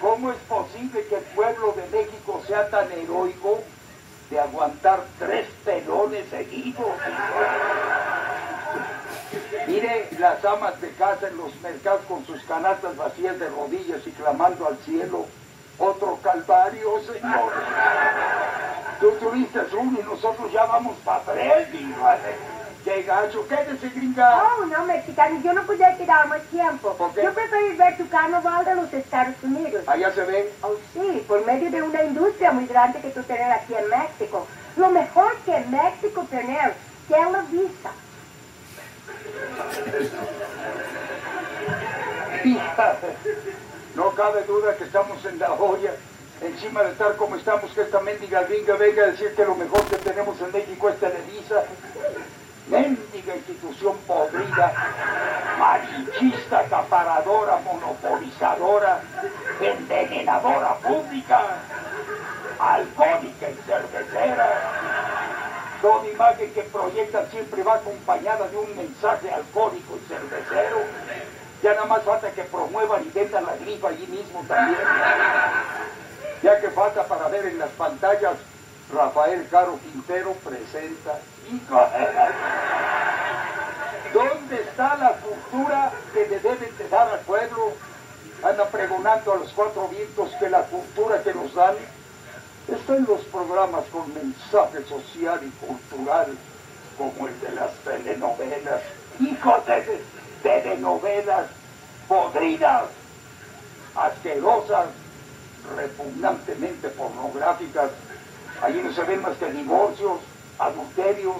¿Cómo 0.00 0.30
es 0.30 0.38
posible 0.48 1.06
que 1.06 1.16
el 1.16 1.24
pueblo 1.34 1.72
de 1.72 1.86
México 1.98 2.40
sea 2.46 2.70
tan 2.70 2.90
heroico 2.92 3.60
de 4.30 4.38
aguantar 4.38 5.00
tres 5.18 5.48
pelones 5.64 6.28
seguidos? 6.30 6.86
Mire 9.66 10.08
las 10.18 10.44
amas 10.44 10.80
de 10.80 10.90
casa 10.92 11.28
en 11.28 11.36
los 11.36 11.54
mercados 11.62 12.02
con 12.06 12.24
sus 12.26 12.42
canastas 12.44 12.96
vacías 12.96 13.38
de 13.40 13.48
rodillas 13.48 14.06
y 14.06 14.10
clamando 14.12 14.68
al 14.68 14.76
cielo. 14.78 15.26
Otro 15.78 16.18
calvario, 16.22 17.00
señor. 17.00 17.52
Tú 19.00 19.10
tuviste 19.20 19.60
uno 19.76 19.98
y 20.00 20.02
nosotros 20.04 20.52
ya 20.52 20.64
vamos 20.66 20.96
para 21.04 21.20
tres, 21.22 21.68
hijo. 21.74 22.08
¡Qué 22.84 23.02
gacho! 23.02 23.48
¡Quédese, 23.48 23.88
gringa! 23.88 24.42
Oh, 24.44 24.66
no, 24.66 24.84
mexicano, 24.84 25.40
yo 25.42 25.54
no 25.54 25.62
pude 25.62 25.96
quedar 25.96 26.28
más 26.28 26.42
tiempo. 26.42 26.92
¿Por 26.92 27.14
qué? 27.14 27.22
Yo 27.22 27.32
prefiero 27.32 27.76
ver 27.78 27.96
tu 27.96 28.06
carnaval 28.10 28.62
de 28.62 28.74
los 28.74 28.92
Estados 28.92 29.34
Unidos. 29.42 29.82
Allá 29.88 30.12
se 30.12 30.22
ve. 30.22 30.52
Oh, 30.60 30.74
sí, 30.92 31.24
por 31.26 31.44
medio 31.46 31.70
de 31.70 31.82
una 31.82 32.04
industria 32.04 32.52
muy 32.52 32.66
grande 32.66 33.00
que 33.00 33.08
tú 33.08 33.22
tienes 33.22 33.50
aquí 33.50 33.74
en 33.74 33.88
México. 33.88 34.46
Lo 34.76 34.90
mejor 34.90 35.34
que 35.46 35.58
México 35.60 36.26
tener, 36.28 36.74
Televisa. 37.08 37.90
Hija, 42.44 42.96
No 43.94 44.10
cabe 44.10 44.42
duda 44.44 44.76
que 44.76 44.84
estamos 44.84 45.24
en 45.24 45.38
la 45.38 45.52
olla. 45.52 45.94
Encima 46.40 46.82
de 46.82 46.92
estar 46.92 47.16
como 47.16 47.36
estamos, 47.36 47.70
que 47.70 47.82
esta 47.82 48.00
mendiga 48.00 48.42
gringa 48.42 48.74
venga 48.74 49.04
a 49.04 49.06
decir 49.06 49.34
que 49.36 49.44
lo 49.44 49.54
mejor 49.54 49.84
que 49.84 49.96
tenemos 49.98 50.40
en 50.40 50.50
México 50.50 50.88
es 50.88 50.98
Televisa. 50.98 51.62
Mendiga 52.66 53.36
institución 53.36 53.96
podrida, 54.06 54.72
malinchista, 55.58 56.60
acaparadora, 56.60 57.58
monopolizadora, 57.58 59.00
envenenadora 59.60 60.74
pública, 60.78 61.40
alcohólica 62.58 63.50
y 63.50 63.54
cervecera. 63.64 64.48
Toda 65.80 66.08
imagen 66.08 66.52
que 66.52 66.62
proyecta 66.62 67.26
siempre 67.30 67.62
va 67.62 67.74
acompañada 67.74 68.48
de 68.48 68.56
un 68.56 68.76
mensaje 68.76 69.30
alcohólico 69.30 69.98
y 70.02 70.08
cervecero. 70.08 70.78
Ya 71.62 71.74
nada 71.74 71.86
más 71.86 72.02
falta 72.02 72.30
que 72.30 72.42
promuevan 72.44 73.04
y 73.04 73.10
vendan 73.10 73.44
la 73.44 73.56
grifa 73.56 73.88
allí 73.88 74.06
mismo 74.06 74.44
también. 74.46 74.80
Ya 76.42 76.60
que 76.60 76.70
falta 76.70 77.06
para 77.06 77.28
ver 77.28 77.46
en 77.46 77.58
las 77.58 77.70
pantallas, 77.70 78.34
Rafael 78.92 79.48
Caro 79.50 79.78
Quintero 79.80 80.32
presenta. 80.44 81.18
¿Dónde 84.12 84.62
está 84.62 84.96
la 84.96 85.12
cultura 85.12 85.92
que 86.12 86.26
le 86.28 86.38
deben 86.40 86.76
de 86.78 86.88
dar 86.88 87.08
al 87.08 87.20
pueblo? 87.20 87.72
Anda 88.42 88.66
pregonando 88.68 89.32
a 89.32 89.36
los 89.36 89.52
cuatro 89.52 89.88
vientos 89.88 90.30
que 90.38 90.50
la 90.50 90.62
cultura 90.64 91.22
que 91.22 91.32
nos 91.32 91.54
dan 91.54 91.74
está 92.68 92.96
en 92.96 93.06
los 93.06 93.22
programas 93.22 93.84
con 93.90 94.12
mensaje 94.12 94.84
social 94.84 95.40
y 95.42 95.50
cultural, 95.64 96.26
como 96.98 97.28
el 97.28 97.40
de 97.40 97.50
las 97.52 97.72
telenovelas. 97.84 98.82
Hijo 99.18 99.62
de 99.66 100.00
telenovelas 100.44 101.46
podridas, 102.06 102.84
asquerosas, 103.96 104.86
repugnantemente 105.74 106.88
pornográficas. 106.90 107.90
Allí 108.62 108.82
no 108.82 108.92
se 108.92 109.02
ven 109.04 109.22
más 109.22 109.36
que 109.38 109.50
divorcios, 109.50 110.20
adulterios, 110.58 111.38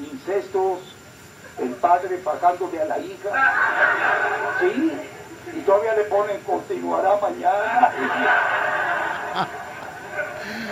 incestos, 0.00 0.80
el 1.58 1.74
padre 1.74 2.16
pagándole 2.18 2.80
a 2.80 2.86
la 2.86 2.98
hija. 2.98 3.30
Sí, 4.60 4.92
y 5.54 5.60
todavía 5.60 5.94
le 5.94 6.04
ponen 6.04 6.40
continuará 6.40 7.16
mañana. 7.18 7.92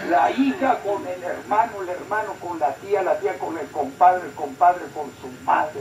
La 0.08 0.30
hija 0.30 0.78
con 0.84 1.06
el 1.06 1.22
hermano, 1.22 1.82
el 1.82 1.88
hermano 1.88 2.34
con 2.40 2.58
la 2.58 2.74
tía, 2.74 3.02
la 3.02 3.18
tía 3.18 3.38
con 3.38 3.56
el 3.56 3.66
compadre, 3.68 4.26
el 4.26 4.34
compadre 4.34 4.84
con 4.94 5.10
su 5.20 5.28
madre. 5.44 5.80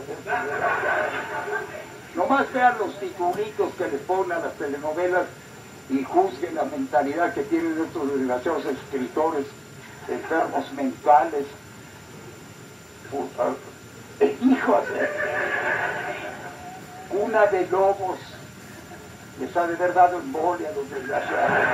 Nomás 2.15 2.51
vean 2.53 2.77
los 2.77 2.99
titulitos 2.99 3.73
que 3.75 3.87
le 3.87 3.97
ponen 3.99 4.33
a 4.33 4.39
las 4.39 4.53
telenovelas 4.55 5.27
y 5.89 6.03
juzguen 6.03 6.55
la 6.55 6.65
mentalidad 6.65 7.33
que 7.33 7.43
tienen 7.43 7.81
estos 7.85 8.11
desgraciados 8.13 8.65
escritores 8.65 9.45
enfermos 10.07 10.71
mentales. 10.73 11.45
hijos, 14.41 14.83
una 17.11 17.45
de 17.47 17.67
lobos 17.67 18.19
les 19.39 19.55
ha 19.57 19.67
de 19.67 19.75
haber 19.75 19.93
dado 19.93 20.19
embolia 20.19 20.69
a 20.69 20.71
los 20.73 20.89
desgraciados. 20.89 21.67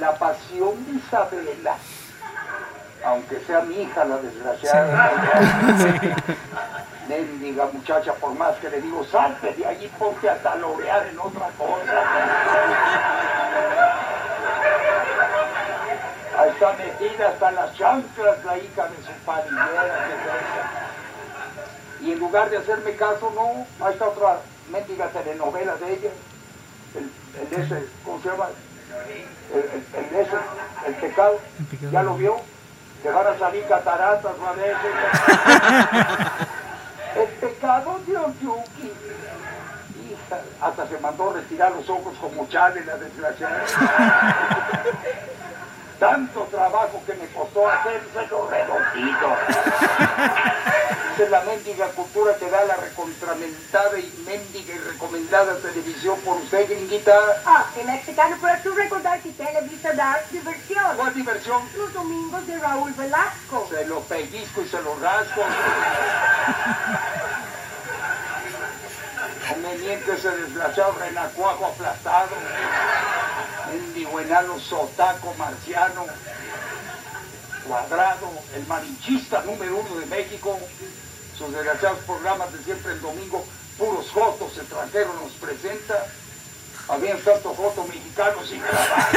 La 0.00 0.14
pasión 0.18 0.84
de 0.86 0.98
Isabela, 0.98 1.76
aunque 3.04 3.38
sea 3.40 3.60
mi 3.60 3.82
hija 3.82 4.04
la 4.04 4.16
desgraciada, 4.16 5.12
mendiga 7.08 7.66
muchacha, 7.72 8.12
por 8.14 8.34
más 8.34 8.56
que 8.56 8.70
le 8.70 8.80
digo, 8.80 9.04
salte 9.04 9.52
de 9.54 9.66
allí, 9.66 9.88
ponte 9.98 10.28
a 10.28 10.42
talorear 10.42 11.06
en 11.06 11.18
otra 11.18 11.48
cosa. 11.56 12.02
Ahí 16.38 16.50
está 16.50 16.72
metida 16.72 17.28
hasta 17.28 17.50
las 17.52 17.74
chanclas 17.76 18.44
la 18.44 18.58
hija 18.58 18.88
de 18.88 18.96
su 18.96 19.12
palillera. 19.24 20.08
Y 22.00 22.12
en 22.12 22.18
lugar 22.18 22.50
de 22.50 22.58
hacerme 22.58 22.94
caso, 22.96 23.32
no, 23.34 23.66
ahí 23.84 23.92
está 23.92 24.08
otra 24.08 24.38
mendiga 24.70 25.08
telenovela 25.08 25.76
de 25.76 25.92
ella, 25.94 26.10
el, 26.94 27.10
el 27.40 27.52
ese, 27.60 27.86
¿cómo 28.04 28.20
se 28.22 28.28
llama? 28.28 28.48
El, 29.52 29.60
el, 29.98 30.14
ese, 30.20 30.36
el 30.86 30.94
pecado, 30.94 31.40
¿ya 31.90 32.02
lo 32.02 32.16
vio? 32.16 32.40
Van 33.04 33.26
a 33.26 33.38
salir 33.38 33.64
cataratas, 33.66 34.32
a 34.46 34.52
veces. 34.52 34.76
El 37.16 37.28
pecado 37.28 37.98
de 38.06 38.16
Oyuki. 38.16 38.92
Hasta 40.60 40.86
se 40.88 40.98
mandó 40.98 41.32
retirar 41.32 41.72
los 41.72 41.88
ojos 41.88 42.14
como 42.20 42.46
chale 42.48 42.84
la 42.84 42.96
desgraciada. 42.96 43.64
Tanto 45.98 46.42
trabajo 46.50 47.02
que 47.06 47.14
me 47.14 47.26
costó 47.28 47.68
hacerse 47.68 48.26
los 48.30 48.50
redonditos. 48.50 49.32
es 51.18 51.30
la 51.30 51.40
mendiga 51.42 51.88
cultura 51.88 52.34
que 52.36 52.48
da 52.48 52.64
la 52.64 52.76
recontramentada 52.76 53.98
y 53.98 54.12
mendiga 54.24 54.74
y 54.74 54.78
recomendada 54.78 55.56
televisión 55.56 56.18
por 56.20 56.36
usted, 56.36 56.68
gringuita. 56.68 57.18
Ah, 57.44 57.66
que 57.74 57.84
mexicano, 57.84 58.36
pero 58.40 58.54
tú 58.62 58.70
recordar 58.72 59.20
que 59.20 59.30
televisa 59.30 59.92
da 59.94 60.22
diversión. 60.30 60.96
¿Cuál 60.96 61.14
diversión? 61.14 61.62
Los 61.76 61.92
domingos 61.92 62.46
de 62.46 62.58
Raúl 62.58 62.92
Velasco. 62.92 63.68
Se 63.70 63.84
lo 63.86 64.00
pellizco 64.00 64.62
y 64.62 64.68
se 64.68 64.80
lo 64.82 64.96
rasco. 65.00 65.42
Conveniente 69.48 70.12
ese 70.12 70.30
desgraciado 70.30 70.92
renacuajo 70.92 71.66
aplastado. 71.66 72.36
Mendigo 73.72 74.20
enano 74.20 74.58
sotaco 74.60 75.34
marciano. 75.34 76.06
Cuadrado, 77.68 78.30
el 78.56 78.66
marinchista 78.66 79.42
número 79.42 79.76
uno 79.76 80.00
de 80.00 80.06
México 80.06 80.58
sus 81.38 81.52
desgraciados 81.52 82.00
programas 82.00 82.52
de 82.52 82.64
siempre 82.64 82.92
el 82.92 83.00
domingo, 83.00 83.46
puros 83.78 84.10
jotos 84.10 84.58
extranjeros 84.58 85.14
nos 85.22 85.30
presenta. 85.32 86.04
Habían 86.88 87.18
tanto 87.18 87.54
joto 87.54 87.84
mexicano 87.84 88.42
sin 88.44 88.60
grabar. 88.60 89.08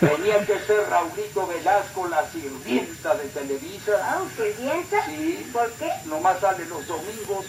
Tenía 0.00 0.44
que 0.46 0.58
ser 0.60 0.88
Raulito 0.90 1.46
Velasco, 1.46 2.06
la 2.08 2.24
sirvienta 2.30 3.14
de 3.14 3.28
Televisa. 3.28 3.92
Ah, 4.02 4.20
¿sirvienta? 4.36 5.04
Sí. 5.06 5.50
¿Por 5.52 5.70
qué? 5.72 5.90
Nomás 6.04 6.38
sale 6.40 6.66
los 6.66 6.86
domingos. 6.86 7.46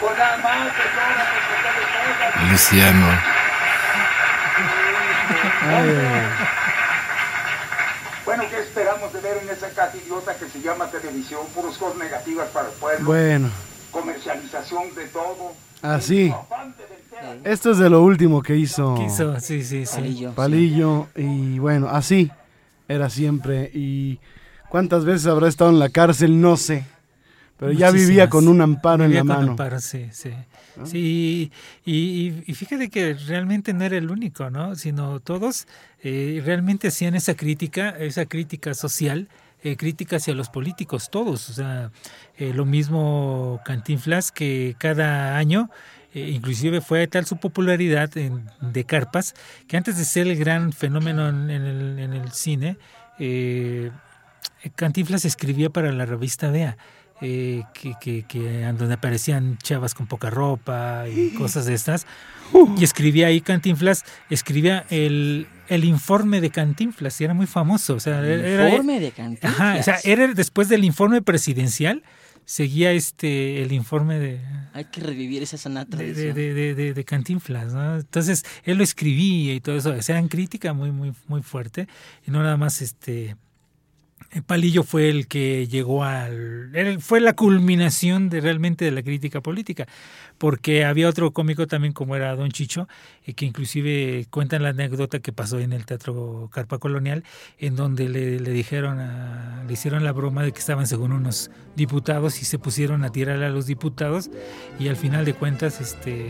Con 0.00 0.18
nada 0.18 0.36
más, 0.38 0.72
señora, 0.72 2.50
Luciano. 2.50 3.35
Bueno, 8.26 8.42
¿qué 8.50 8.58
esperamos 8.58 9.12
de 9.12 9.20
ver 9.20 9.38
en 9.40 9.48
esa 9.50 9.70
casa 9.70 9.96
idiota 9.96 10.34
que 10.36 10.48
se 10.48 10.60
llama 10.60 10.90
televisión? 10.90 11.46
Puros 11.54 11.78
cosas 11.78 11.96
negativas 11.96 12.48
para 12.48 12.66
el 12.68 12.74
pueblo. 12.74 13.06
Bueno. 13.06 13.48
Comercialización 13.92 14.92
de 14.96 15.06
todo. 15.06 15.52
Así. 15.80 16.34
Esto 17.44 17.70
es 17.70 17.78
de 17.78 17.88
lo 17.88 18.02
último 18.02 18.42
que 18.42 18.56
hizo. 18.56 18.96
Quiso, 18.96 19.38
sí, 19.38 19.62
sí, 19.62 19.86
sí. 19.86 19.94
Palillo. 19.94 20.32
Palillo. 20.32 21.06
Y 21.14 21.60
bueno, 21.60 21.88
así 21.88 22.30
era 22.88 23.08
siempre. 23.10 23.70
Y 23.72 24.18
cuántas 24.68 25.04
veces 25.04 25.28
habrá 25.28 25.46
estado 25.46 25.70
en 25.70 25.78
la 25.78 25.88
cárcel, 25.88 26.40
no 26.40 26.56
sé. 26.56 26.84
Pero 27.58 27.72
ya 27.72 27.90
vivía 27.90 28.28
con 28.28 28.48
un 28.48 28.60
amparo 28.60 29.04
en 29.04 29.14
la 29.14 29.20
con 29.20 29.28
mano. 29.28 29.50
Amparo, 29.52 29.80
sí, 29.80 30.08
sí. 30.12 30.30
Sí, 30.84 31.50
y, 31.86 32.42
y, 32.46 32.54
fíjate 32.54 32.90
que 32.90 33.14
realmente 33.14 33.72
no 33.72 33.84
era 33.84 33.96
el 33.96 34.10
único, 34.10 34.50
¿no? 34.50 34.74
Sino 34.74 35.20
todos 35.20 35.66
eh, 36.02 36.42
realmente 36.44 36.88
hacían 36.88 37.14
esa 37.14 37.34
crítica, 37.34 37.90
esa 37.90 38.26
crítica 38.26 38.74
social, 38.74 39.28
eh, 39.62 39.76
crítica 39.76 40.16
hacia 40.16 40.34
los 40.34 40.50
políticos, 40.50 41.08
todos. 41.10 41.48
O 41.48 41.52
sea, 41.54 41.90
eh, 42.36 42.52
lo 42.52 42.66
mismo 42.66 43.60
Cantinflas 43.64 44.32
que 44.32 44.76
cada 44.78 45.38
año, 45.38 45.70
eh, 46.12 46.28
inclusive 46.30 46.82
fue 46.82 47.06
tal 47.06 47.24
su 47.24 47.38
popularidad 47.38 48.14
en, 48.18 48.44
de 48.60 48.84
Carpas, 48.84 49.34
que 49.66 49.78
antes 49.78 49.96
de 49.96 50.04
ser 50.04 50.26
el 50.26 50.36
gran 50.36 50.72
fenómeno 50.72 51.28
en, 51.30 51.48
el, 51.48 51.98
en 51.98 52.12
el, 52.12 52.32
cine, 52.32 52.76
eh, 53.18 53.90
Cantinflas 54.74 55.24
escribía 55.24 55.70
para 55.70 55.90
la 55.90 56.04
revista 56.04 56.50
Vea 56.50 56.76
eh, 57.20 57.62
que, 57.72 57.94
que, 58.00 58.24
que, 58.24 58.62
donde 58.78 58.94
aparecían 58.94 59.58
chavas 59.58 59.94
con 59.94 60.06
poca 60.06 60.30
ropa 60.30 61.04
y 61.08 61.30
cosas 61.30 61.66
de 61.66 61.74
estas. 61.74 62.06
Y 62.76 62.84
escribía 62.84 63.26
ahí 63.26 63.40
Cantinflas, 63.40 64.04
escribía 64.30 64.86
el, 64.90 65.48
el 65.68 65.84
informe 65.84 66.40
de 66.40 66.50
Cantinflas 66.50 67.20
y 67.20 67.24
era 67.24 67.34
muy 67.34 67.46
famoso. 67.46 67.94
O 67.94 68.00
sea, 68.00 68.20
el 68.20 68.44
era, 68.44 68.68
informe 68.68 69.00
de 69.00 69.10
Cantinflas. 69.10 69.52
Ajá, 69.52 69.76
o 69.80 69.82
sea, 69.82 69.98
era 70.04 70.26
después 70.28 70.68
del 70.68 70.84
informe 70.84 71.22
presidencial, 71.22 72.02
seguía 72.44 72.92
este 72.92 73.62
el 73.62 73.72
informe 73.72 74.20
de... 74.20 74.40
Hay 74.74 74.84
que 74.84 75.00
revivir 75.00 75.42
esa 75.42 75.56
sanata. 75.56 75.96
De, 75.96 76.14
de, 76.14 76.32
de, 76.32 76.74
de, 76.74 76.94
de 76.94 77.04
Cantinflas, 77.04 77.72
¿no? 77.72 77.96
Entonces, 77.96 78.44
él 78.62 78.78
lo 78.78 78.84
escribía 78.84 79.54
y 79.54 79.60
todo 79.60 79.76
eso. 79.76 79.90
O 79.90 80.02
sea, 80.02 80.18
en 80.18 80.28
crítica 80.28 80.72
muy, 80.72 80.92
muy, 80.92 81.12
muy 81.26 81.42
fuerte. 81.42 81.88
Y 82.26 82.30
no 82.30 82.42
nada 82.42 82.56
más 82.56 82.80
este 82.82 83.36
Palillo 84.42 84.82
fue 84.82 85.08
el 85.08 85.28
que 85.28 85.66
llegó 85.66 86.04
al... 86.04 86.70
fue 87.00 87.20
la 87.20 87.34
culminación 87.34 88.28
de 88.28 88.40
realmente 88.40 88.84
de 88.84 88.90
la 88.90 89.02
crítica 89.02 89.40
política, 89.40 89.86
porque 90.38 90.84
había 90.84 91.08
otro 91.08 91.32
cómico 91.32 91.66
también 91.66 91.92
como 91.92 92.16
era 92.16 92.34
Don 92.36 92.50
Chicho, 92.50 92.88
eh, 93.24 93.34
que 93.34 93.46
inclusive 93.46 94.26
cuentan 94.30 94.62
la 94.62 94.70
anécdota 94.70 95.20
que 95.20 95.32
pasó 95.32 95.58
en 95.58 95.72
el 95.72 95.86
Teatro 95.86 96.48
Carpa 96.52 96.78
Colonial, 96.78 97.24
en 97.58 97.76
donde 97.76 98.08
le, 98.08 98.40
le 98.40 98.50
dijeron, 98.50 98.98
a, 98.98 99.64
le 99.66 99.72
hicieron 99.72 100.04
la 100.04 100.12
broma 100.12 100.42
de 100.42 100.52
que 100.52 100.58
estaban 100.58 100.86
según 100.86 101.12
unos 101.12 101.50
diputados 101.74 102.40
y 102.42 102.44
se 102.44 102.58
pusieron 102.58 103.04
a 103.04 103.10
tirar 103.10 103.42
a 103.42 103.50
los 103.50 103.66
diputados 103.66 104.30
y 104.78 104.88
al 104.88 104.96
final 104.96 105.24
de 105.24 105.34
cuentas 105.34 105.80
este 105.80 106.26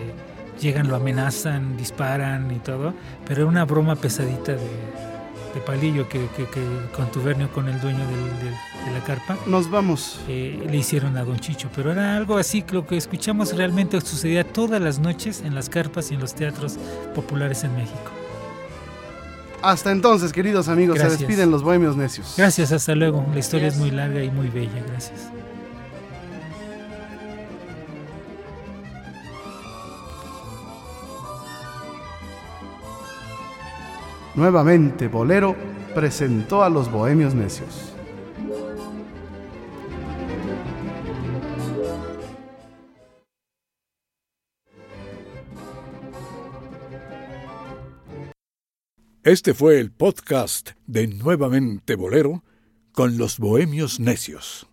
llegan, 0.60 0.88
lo 0.88 0.96
amenazan, 0.96 1.76
disparan 1.76 2.50
y 2.50 2.58
todo, 2.58 2.94
pero 3.26 3.42
era 3.42 3.50
una 3.50 3.64
broma 3.64 3.96
pesadita 3.96 4.52
de 4.52 5.05
de 5.56 5.62
palillo 5.62 6.06
que, 6.08 6.28
que, 6.36 6.44
que 6.44 6.60
contubernio 6.94 7.50
con 7.50 7.66
el 7.68 7.80
dueño 7.80 7.98
del, 8.06 8.24
del, 8.44 8.54
de 8.84 8.90
la 8.92 9.02
carpa. 9.04 9.38
Nos 9.46 9.70
vamos. 9.70 10.20
Eh, 10.28 10.62
le 10.70 10.76
hicieron 10.76 11.16
a 11.16 11.24
Don 11.24 11.40
Chicho, 11.40 11.70
pero 11.74 11.92
era 11.92 12.14
algo 12.16 12.36
así 12.36 12.60
que 12.62 12.74
lo 12.74 12.86
que 12.86 12.96
escuchamos 12.98 13.56
realmente 13.56 13.98
sucedía 14.02 14.44
todas 14.44 14.80
las 14.82 14.98
noches 14.98 15.40
en 15.40 15.54
las 15.54 15.70
carpas 15.70 16.10
y 16.10 16.14
en 16.14 16.20
los 16.20 16.34
teatros 16.34 16.76
populares 17.14 17.64
en 17.64 17.74
México. 17.74 18.10
Hasta 19.62 19.90
entonces, 19.90 20.32
queridos 20.32 20.68
amigos, 20.68 20.96
Gracias. 20.98 21.18
se 21.18 21.26
despiden 21.26 21.50
los 21.50 21.62
bohemios 21.62 21.96
necios. 21.96 22.34
Gracias, 22.36 22.70
hasta 22.70 22.94
luego. 22.94 23.26
La 23.32 23.38
historia 23.38 23.68
es 23.68 23.78
muy 23.78 23.90
larga 23.90 24.22
y 24.22 24.30
muy 24.30 24.48
bella. 24.48 24.84
Gracias. 24.88 25.35
Nuevamente 34.36 35.08
Bolero 35.08 35.56
presentó 35.94 36.62
a 36.62 36.68
los 36.68 36.92
Bohemios 36.92 37.34
Necios. 37.34 37.94
Este 49.24 49.54
fue 49.54 49.80
el 49.80 49.90
podcast 49.90 50.72
de 50.86 51.06
Nuevamente 51.08 51.96
Bolero 51.96 52.44
con 52.92 53.16
los 53.16 53.38
Bohemios 53.38 53.98
Necios. 53.98 54.68